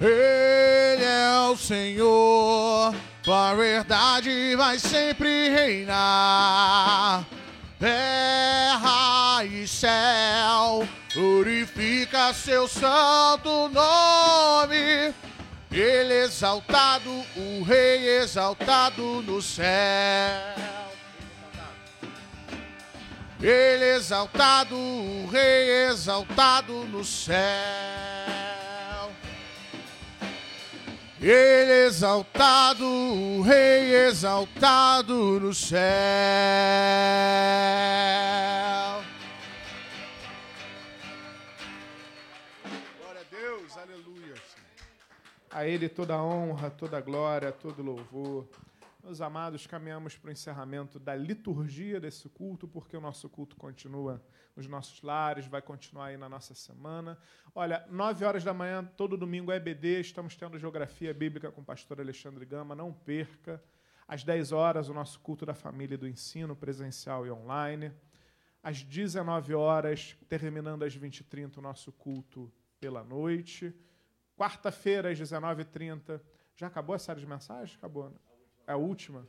Ele 0.00 1.04
é 1.04 1.48
o 1.48 1.56
Senhor, 1.56 2.92
a 3.24 3.54
verdade 3.54 4.56
vai 4.56 4.80
sempre 4.80 5.48
reinar. 5.48 7.24
Terra 7.78 9.44
e 9.44 9.64
céu 9.68 10.43
Glorifica 11.14 12.34
seu 12.34 12.66
santo 12.66 13.68
nome. 13.68 15.14
Ele 15.70 16.14
exaltado, 16.24 17.08
o 17.36 17.62
Rei 17.62 18.18
exaltado 18.20 19.22
no 19.22 19.40
céu. 19.40 19.64
Ele 23.40 23.84
exaltado, 23.96 24.76
o 24.76 25.28
Rei 25.30 25.88
exaltado 25.88 26.72
no 26.86 27.04
céu. 27.04 27.36
Ele 31.20 31.86
exaltado, 31.86 32.84
o 32.84 33.40
Rei 33.42 33.94
exaltado 34.08 35.38
no 35.38 35.54
céu. 35.54 35.78
A 45.54 45.64
Ele 45.64 45.88
toda 45.88 46.20
honra, 46.20 46.68
toda 46.68 47.00
glória, 47.00 47.52
todo 47.52 47.80
louvor. 47.80 48.44
Meus 49.04 49.20
amados, 49.20 49.68
caminhamos 49.68 50.16
para 50.16 50.30
o 50.30 50.32
encerramento 50.32 50.98
da 50.98 51.14
liturgia 51.14 52.00
desse 52.00 52.28
culto, 52.28 52.66
porque 52.66 52.96
o 52.96 53.00
nosso 53.00 53.28
culto 53.28 53.54
continua 53.54 54.20
nos 54.56 54.66
nossos 54.66 55.00
lares, 55.00 55.46
vai 55.46 55.62
continuar 55.62 56.06
aí 56.06 56.16
na 56.16 56.28
nossa 56.28 56.54
semana. 56.54 57.16
Olha, 57.54 57.86
nove 57.88 58.24
horas 58.24 58.42
da 58.42 58.52
manhã, 58.52 58.84
todo 58.96 59.16
domingo 59.16 59.52
é 59.52 59.56
EBD, 59.58 60.00
estamos 60.00 60.34
tendo 60.34 60.58
Geografia 60.58 61.14
Bíblica 61.14 61.52
com 61.52 61.60
o 61.60 61.64
pastor 61.64 62.00
Alexandre 62.00 62.44
Gama, 62.44 62.74
não 62.74 62.92
perca. 62.92 63.62
Às 64.08 64.24
10 64.24 64.50
horas, 64.50 64.88
o 64.88 64.92
nosso 64.92 65.20
culto 65.20 65.46
da 65.46 65.54
família 65.54 65.94
e 65.94 65.98
do 65.98 66.08
ensino, 66.08 66.56
presencial 66.56 67.24
e 67.24 67.30
online. 67.30 67.92
Às 68.60 68.82
19 68.82 69.54
horas, 69.54 70.16
terminando 70.28 70.82
às 70.82 70.98
20h30, 70.98 71.58
o 71.58 71.62
nosso 71.62 71.92
culto 71.92 72.52
pela 72.80 73.04
noite. 73.04 73.72
Quarta-feira, 74.36 75.10
às 75.10 75.18
19h30. 75.18 76.20
Já 76.56 76.66
acabou 76.66 76.94
a 76.94 76.98
série 76.98 77.20
de 77.20 77.26
mensagens? 77.26 77.76
Acabou, 77.76 78.10
né? 78.10 78.16
É 78.66 78.72
a 78.72 78.76
última. 78.76 79.28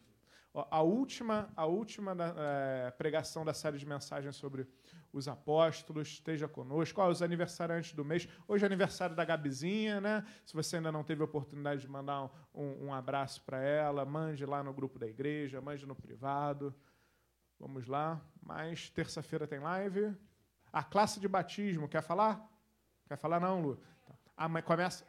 A 0.72 0.82
última, 0.82 1.52
a 1.54 1.66
última 1.66 2.16
é, 2.38 2.92
pregação 2.92 3.44
da 3.44 3.54
série 3.54 3.78
de 3.78 3.86
mensagens 3.86 4.38
sobre 4.38 4.66
os 5.12 5.28
apóstolos, 5.28 6.08
esteja 6.08 6.48
conosco. 6.48 7.02
Ó, 7.02 7.10
os 7.10 7.22
aniversariantes 7.22 7.94
do 7.94 8.06
mês. 8.06 8.28
Hoje 8.48 8.64
é 8.64 8.66
aniversário 8.66 9.16
da 9.16 9.26
Gabizinha, 9.26 10.00
né? 10.00 10.26
Se 10.46 10.54
você 10.54 10.78
ainda 10.78 10.94
não 10.94 11.04
teve 11.04 11.22
a 11.22 11.26
oportunidade 11.26 11.82
de 11.82 11.90
mandar 11.90 12.30
um, 12.54 12.86
um 12.86 12.94
abraço 12.94 13.42
para 13.44 13.60
ela, 13.62 14.06
mande 14.06 14.46
lá 14.46 14.64
no 14.64 14.74
grupo 14.74 14.98
da 14.98 15.08
igreja, 15.08 15.60
mande 15.60 15.86
no 15.86 15.96
privado. 15.96 16.74
Vamos 17.60 17.86
lá. 17.86 18.22
Mas 18.42 18.90
terça-feira 18.90 19.46
tem 19.46 19.60
live. 19.60 20.16
A 20.72 20.84
classe 20.84 21.20
de 21.20 21.28
batismo, 21.28 21.90
quer 21.90 22.02
falar? 22.02 22.50
Quer 23.08 23.18
falar 23.18 23.42
não, 23.42 23.62
Lu? 23.62 23.80
Amanhã, 24.38 24.64
começa, 24.64 25.06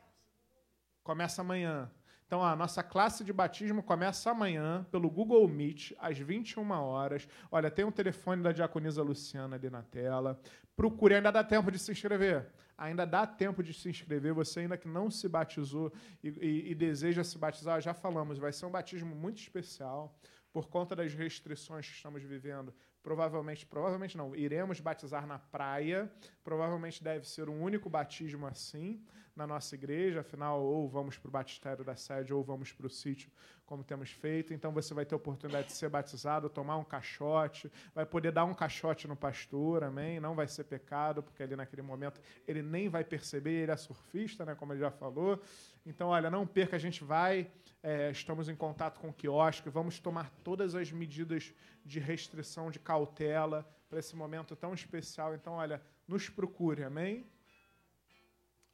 começa 1.03 1.41
amanhã. 1.41 1.91
Então, 2.27 2.43
a 2.43 2.57
nossa 2.57 2.83
classe 2.83 3.23
de 3.23 3.33
batismo 3.33 3.83
começa 3.83 4.31
amanhã 4.31 4.85
pelo 4.91 5.09
Google 5.09 5.47
Meet, 5.47 5.93
às 5.99 6.19
21 6.19 6.69
horas. 6.73 7.29
Olha, 7.51 7.71
tem 7.71 7.85
um 7.85 7.93
telefone 7.93 8.43
da 8.43 8.51
diaconisa 8.51 9.03
Luciana 9.03 9.55
ali 9.55 9.71
na 9.71 9.83
tela. 9.83 10.41
Procure, 10.75 11.15
ainda 11.15 11.31
dá 11.31 11.45
tempo 11.45 11.71
de 11.71 11.79
se 11.79 11.93
inscrever. 11.93 12.51
Ainda 12.77 13.07
dá 13.07 13.27
tempo 13.27 13.63
de 13.63 13.73
se 13.73 13.89
inscrever. 13.89 14.35
Você 14.35 14.61
ainda 14.61 14.77
que 14.77 14.89
não 14.89 15.09
se 15.09 15.29
batizou 15.29 15.93
e, 16.23 16.29
e, 16.29 16.71
e 16.73 16.75
deseja 16.75 17.23
se 17.23 17.39
batizar, 17.39 17.81
já 17.81 17.95
falamos, 17.95 18.39
vai 18.39 18.53
ser 18.53 18.67
um 18.67 18.71
batismo 18.71 19.15
muito 19.15 19.39
especial 19.39 20.19
por 20.53 20.69
conta 20.69 20.97
das 20.97 21.15
restrições 21.15 21.87
que 21.89 21.95
estamos 21.95 22.23
vivendo 22.23 22.75
provavelmente, 23.07 23.65
provavelmente 23.65 24.17
não, 24.17 24.35
iremos 24.35 24.81
batizar 24.81 25.29
na 25.29 25.39
praia. 25.39 26.11
Provavelmente 26.43 27.05
deve 27.05 27.25
ser 27.25 27.49
um 27.49 27.63
único 27.63 27.89
batismo 27.89 28.49
assim 28.49 29.01
na 29.37 29.47
nossa 29.47 29.77
igreja, 29.77 30.23
afinal, 30.23 30.61
ou 30.61 30.89
vamos 30.89 31.17
para 31.17 31.29
o 31.29 31.31
batistério 31.31 31.85
da 31.85 31.95
sede, 31.95 32.35
ou 32.35 32.43
vamos 32.43 32.73
para 32.73 32.85
o 32.85 32.91
sítio, 32.91 33.31
como 33.65 33.85
temos 33.85 34.11
feito. 34.11 34.53
Então 34.53 34.73
você 34.73 34.93
vai 34.93 35.07
ter 35.07 35.15
a 35.15 35.19
oportunidade 35.19 35.69
de 35.69 35.75
ser 35.75 35.89
batizado, 35.89 36.49
tomar 36.49 36.79
um 36.79 36.83
caixote, 36.83 37.71
vai 37.95 38.05
poder 38.05 38.33
dar 38.33 38.45
um 38.45 38.55
caixote 38.55 39.07
no 39.07 39.15
pastor, 39.15 39.85
amém? 39.85 40.19
Não 40.19 40.35
vai 40.35 40.49
ser 40.49 40.65
pecado, 40.65 41.23
porque 41.23 41.45
ali 41.45 41.55
naquele 41.55 41.83
momento 41.83 42.21
ele 42.45 42.61
nem 42.61 42.89
vai 42.89 43.05
perceber, 43.05 43.63
ele 43.63 43.71
é 43.71 43.77
surfista, 43.77 44.45
né, 44.45 44.57
como 44.57 44.73
ele 44.73 44.81
já 44.81 44.91
falou. 44.91 45.41
Então, 45.85 46.09
olha, 46.09 46.29
não 46.29 46.45
perca, 46.45 46.75
a 46.75 46.81
gente 46.81 47.05
vai, 47.05 47.49
é, 47.87 48.11
estamos 48.11 48.49
em 48.49 48.57
contato 48.57 48.99
com 48.99 49.11
o 49.11 49.13
quiosque, 49.13 49.71
vamos 49.71 50.01
tomar 50.01 50.29
todas 50.43 50.75
as 50.75 50.91
medidas 50.91 51.55
de 51.85 52.01
restrição, 52.01 52.69
de 52.69 52.81
cautela 52.81 53.65
para 53.89 54.01
esse 54.01 54.17
momento 54.17 54.57
tão 54.57 54.75
especial. 54.75 55.37
Então, 55.37 55.53
olha, 55.53 55.81
nos 56.09 56.29
procure, 56.29 56.83
amém? 56.83 57.25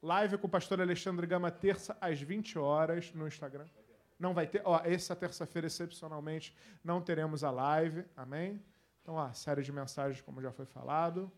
Live 0.01 0.39
com 0.39 0.47
o 0.47 0.51
pastor 0.51 0.81
Alexandre 0.81 1.27
Gama, 1.27 1.51
terça 1.51 1.95
às 2.01 2.23
20 2.23 2.59
horas 2.59 3.13
no 3.13 3.29
Instagram. 3.29 3.67
Não 4.19 4.33
vai 4.33 4.47
ter, 4.47 4.63
ó, 4.65 4.81
essa 4.83 5.15
terça-feira, 5.15 5.67
excepcionalmente, 5.67 6.57
não 6.83 7.03
teremos 7.03 7.45
a 7.45 7.51
live, 7.51 8.07
amém? 8.17 8.65
Então, 9.03 9.17
ó, 9.17 9.31
série 9.35 9.61
de 9.61 9.71
mensagens, 9.71 10.23
como 10.23 10.41
já 10.41 10.53
foi 10.53 10.65
falado. 10.65 11.31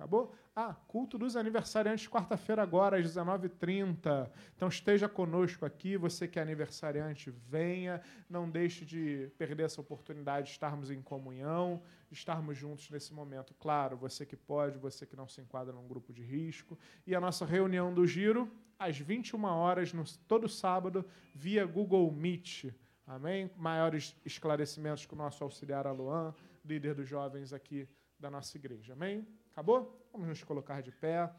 Acabou? 0.00 0.34
Ah, 0.56 0.74
culto 0.88 1.18
dos 1.18 1.36
aniversariantes, 1.36 2.08
quarta-feira 2.08 2.62
agora, 2.62 2.96
às 2.96 3.04
19h30. 3.04 4.30
Então 4.56 4.66
esteja 4.66 5.06
conosco 5.06 5.66
aqui, 5.66 5.94
você 5.98 6.26
que 6.26 6.38
é 6.38 6.42
aniversariante, 6.42 7.30
venha. 7.30 8.00
Não 8.26 8.48
deixe 8.48 8.86
de 8.86 9.30
perder 9.36 9.64
essa 9.64 9.78
oportunidade 9.78 10.46
de 10.46 10.52
estarmos 10.52 10.90
em 10.90 11.02
comunhão, 11.02 11.82
de 12.10 12.16
estarmos 12.16 12.56
juntos 12.56 12.88
nesse 12.88 13.12
momento. 13.12 13.52
Claro, 13.60 13.94
você 13.94 14.24
que 14.24 14.36
pode, 14.36 14.78
você 14.78 15.04
que 15.04 15.14
não 15.14 15.28
se 15.28 15.42
enquadra 15.42 15.74
num 15.74 15.86
grupo 15.86 16.14
de 16.14 16.22
risco. 16.22 16.78
E 17.06 17.14
a 17.14 17.20
nossa 17.20 17.44
reunião 17.44 17.92
do 17.92 18.06
Giro, 18.06 18.50
às 18.78 18.96
21 18.96 19.44
horas, 19.44 19.92
no, 19.92 20.04
todo 20.26 20.48
sábado, 20.48 21.04
via 21.34 21.66
Google 21.66 22.10
Meet. 22.10 22.72
Amém? 23.06 23.50
Maiores 23.54 24.16
esclarecimentos 24.24 25.04
com 25.04 25.14
o 25.14 25.18
nosso 25.18 25.44
auxiliar 25.44 25.86
Aluan, 25.86 26.34
líder 26.64 26.94
dos 26.94 27.06
jovens 27.06 27.52
aqui 27.52 27.86
da 28.18 28.30
nossa 28.30 28.56
igreja. 28.56 28.94
Amém? 28.94 29.26
Acabou? 29.60 30.08
Vamos 30.10 30.26
nos 30.26 30.42
colocar 30.42 30.80
de 30.80 30.90
pé. 30.90 31.30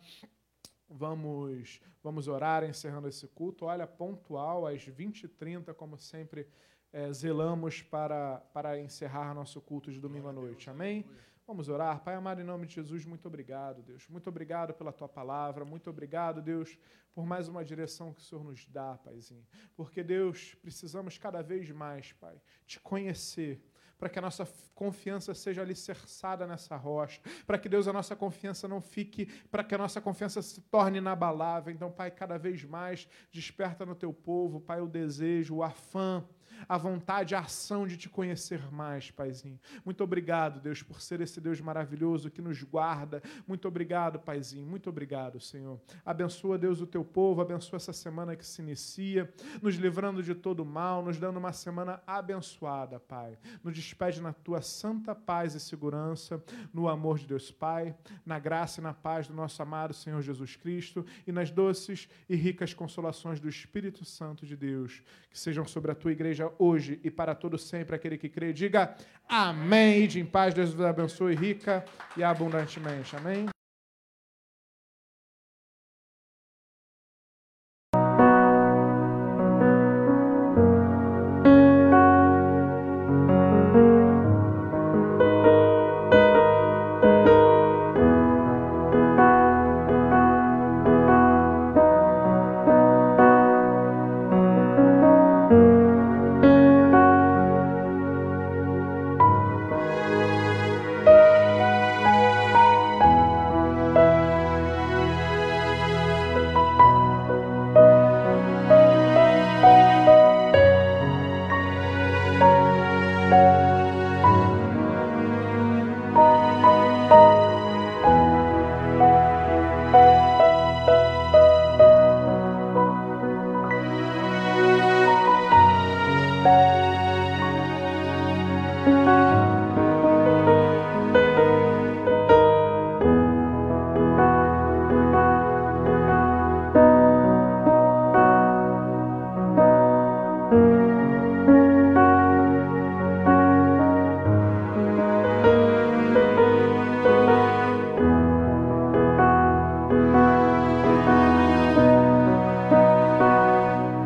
Vamos, 0.87 1.81
vamos 2.03 2.27
orar 2.27 2.63
encerrando 2.63 3.07
esse 3.07 3.27
culto. 3.27 3.65
Olha, 3.65 3.87
pontual, 3.87 4.67
às 4.67 4.87
20h30, 4.87 5.73
como 5.73 5.97
sempre, 5.97 6.47
é, 6.93 7.11
zelamos 7.11 7.81
para, 7.81 8.37
para 8.53 8.79
encerrar 8.79 9.33
nosso 9.33 9.59
culto 9.59 9.91
de 9.91 9.99
domingo 9.99 10.27
à 10.27 10.31
noite. 10.31 10.69
Amém? 10.69 11.03
Vamos 11.47 11.67
orar. 11.67 12.03
Pai 12.03 12.13
amado, 12.13 12.39
em 12.39 12.43
nome 12.43 12.67
de 12.67 12.75
Jesus, 12.75 13.05
muito 13.05 13.27
obrigado, 13.27 13.81
Deus. 13.81 14.07
Muito 14.07 14.29
obrigado 14.29 14.71
pela 14.71 14.93
tua 14.93 15.09
palavra. 15.09 15.65
Muito 15.65 15.89
obrigado, 15.89 16.43
Deus, 16.43 16.77
por 17.15 17.25
mais 17.25 17.47
uma 17.47 17.65
direção 17.65 18.13
que 18.13 18.21
o 18.21 18.23
Senhor 18.23 18.43
nos 18.43 18.67
dá, 18.67 18.99
Paizinho. 18.99 19.47
Porque, 19.75 20.03
Deus, 20.03 20.53
precisamos 20.61 21.17
cada 21.17 21.41
vez 21.41 21.71
mais, 21.71 22.13
Pai, 22.13 22.39
te 22.67 22.79
conhecer 22.79 23.59
para 24.01 24.09
que 24.09 24.17
a 24.17 24.21
nossa 24.23 24.47
confiança 24.73 25.31
seja 25.35 25.61
alicerçada 25.61 26.47
nessa 26.47 26.75
rocha, 26.75 27.21
para 27.45 27.59
que 27.59 27.69
Deus 27.69 27.87
a 27.87 27.93
nossa 27.93 28.15
confiança 28.15 28.67
não 28.67 28.81
fique, 28.81 29.27
para 29.51 29.63
que 29.63 29.75
a 29.75 29.77
nossa 29.77 30.01
confiança 30.01 30.41
se 30.41 30.59
torne 30.59 30.97
inabalável. 30.97 31.71
Então, 31.71 31.91
Pai, 31.91 32.09
cada 32.09 32.35
vez 32.35 32.63
mais 32.63 33.07
desperta 33.31 33.85
no 33.85 33.93
teu 33.93 34.11
povo, 34.11 34.59
Pai, 34.59 34.81
o 34.81 34.87
desejo, 34.87 35.57
o 35.57 35.63
afã 35.63 36.27
a 36.67 36.77
vontade, 36.77 37.35
a 37.35 37.39
ação 37.39 37.87
de 37.87 37.97
te 37.97 38.09
conhecer 38.09 38.71
mais, 38.71 39.11
Paizinho. 39.11 39.59
Muito 39.83 40.03
obrigado, 40.03 40.59
Deus, 40.59 40.81
por 40.81 41.01
ser 41.01 41.21
esse 41.21 41.39
Deus 41.39 41.59
maravilhoso 41.61 42.29
que 42.29 42.41
nos 42.41 42.61
guarda. 42.63 43.21
Muito 43.47 43.67
obrigado, 43.67 44.19
Paizinho. 44.19 44.65
Muito 44.65 44.89
obrigado, 44.89 45.39
Senhor. 45.39 45.79
Abençoa, 46.05 46.57
Deus, 46.57 46.81
o 46.81 46.87
teu 46.87 47.03
povo, 47.03 47.41
abençoa 47.41 47.77
essa 47.77 47.93
semana 47.93 48.35
que 48.35 48.45
se 48.45 48.61
inicia, 48.61 49.31
nos 49.61 49.75
livrando 49.75 50.21
de 50.21 50.35
todo 50.35 50.65
mal, 50.65 51.03
nos 51.03 51.17
dando 51.17 51.37
uma 51.37 51.53
semana 51.53 52.01
abençoada, 52.05 52.99
Pai. 52.99 53.37
Nos 53.63 53.73
despede 53.73 54.21
na 54.21 54.33
tua 54.33 54.61
santa 54.61 55.15
paz 55.15 55.55
e 55.55 55.59
segurança, 55.59 56.43
no 56.73 56.87
amor 56.87 57.19
de 57.19 57.27
Deus 57.27 57.51
Pai, 57.51 57.95
na 58.25 58.39
graça 58.39 58.79
e 58.79 58.83
na 58.83 58.93
paz 58.93 59.27
do 59.27 59.33
nosso 59.33 59.61
amado 59.61 59.93
Senhor 59.93 60.21
Jesus 60.21 60.55
Cristo 60.55 61.05
e 61.25 61.31
nas 61.31 61.51
doces 61.51 62.09
e 62.29 62.35
ricas 62.35 62.73
consolações 62.73 63.39
do 63.39 63.49
Espírito 63.49 64.05
Santo 64.05 64.45
de 64.45 64.55
Deus, 64.55 65.01
que 65.29 65.39
sejam 65.39 65.65
sobre 65.65 65.91
a 65.91 65.95
tua 65.95 66.11
igreja 66.11 66.50
hoje 66.57 66.99
e 67.03 67.11
para 67.11 67.35
todo 67.35 67.57
sempre. 67.57 67.95
Aquele 67.95 68.17
que 68.17 68.29
crê, 68.29 68.53
diga 68.53 68.95
amém. 69.27 70.07
De 70.07 70.19
em 70.19 70.25
paz, 70.25 70.53
Deus 70.53 70.73
vos 70.73 70.85
abençoe 70.85 71.35
rica 71.35 71.83
e 72.17 72.23
abundantemente. 72.23 73.15
Amém. 73.15 73.47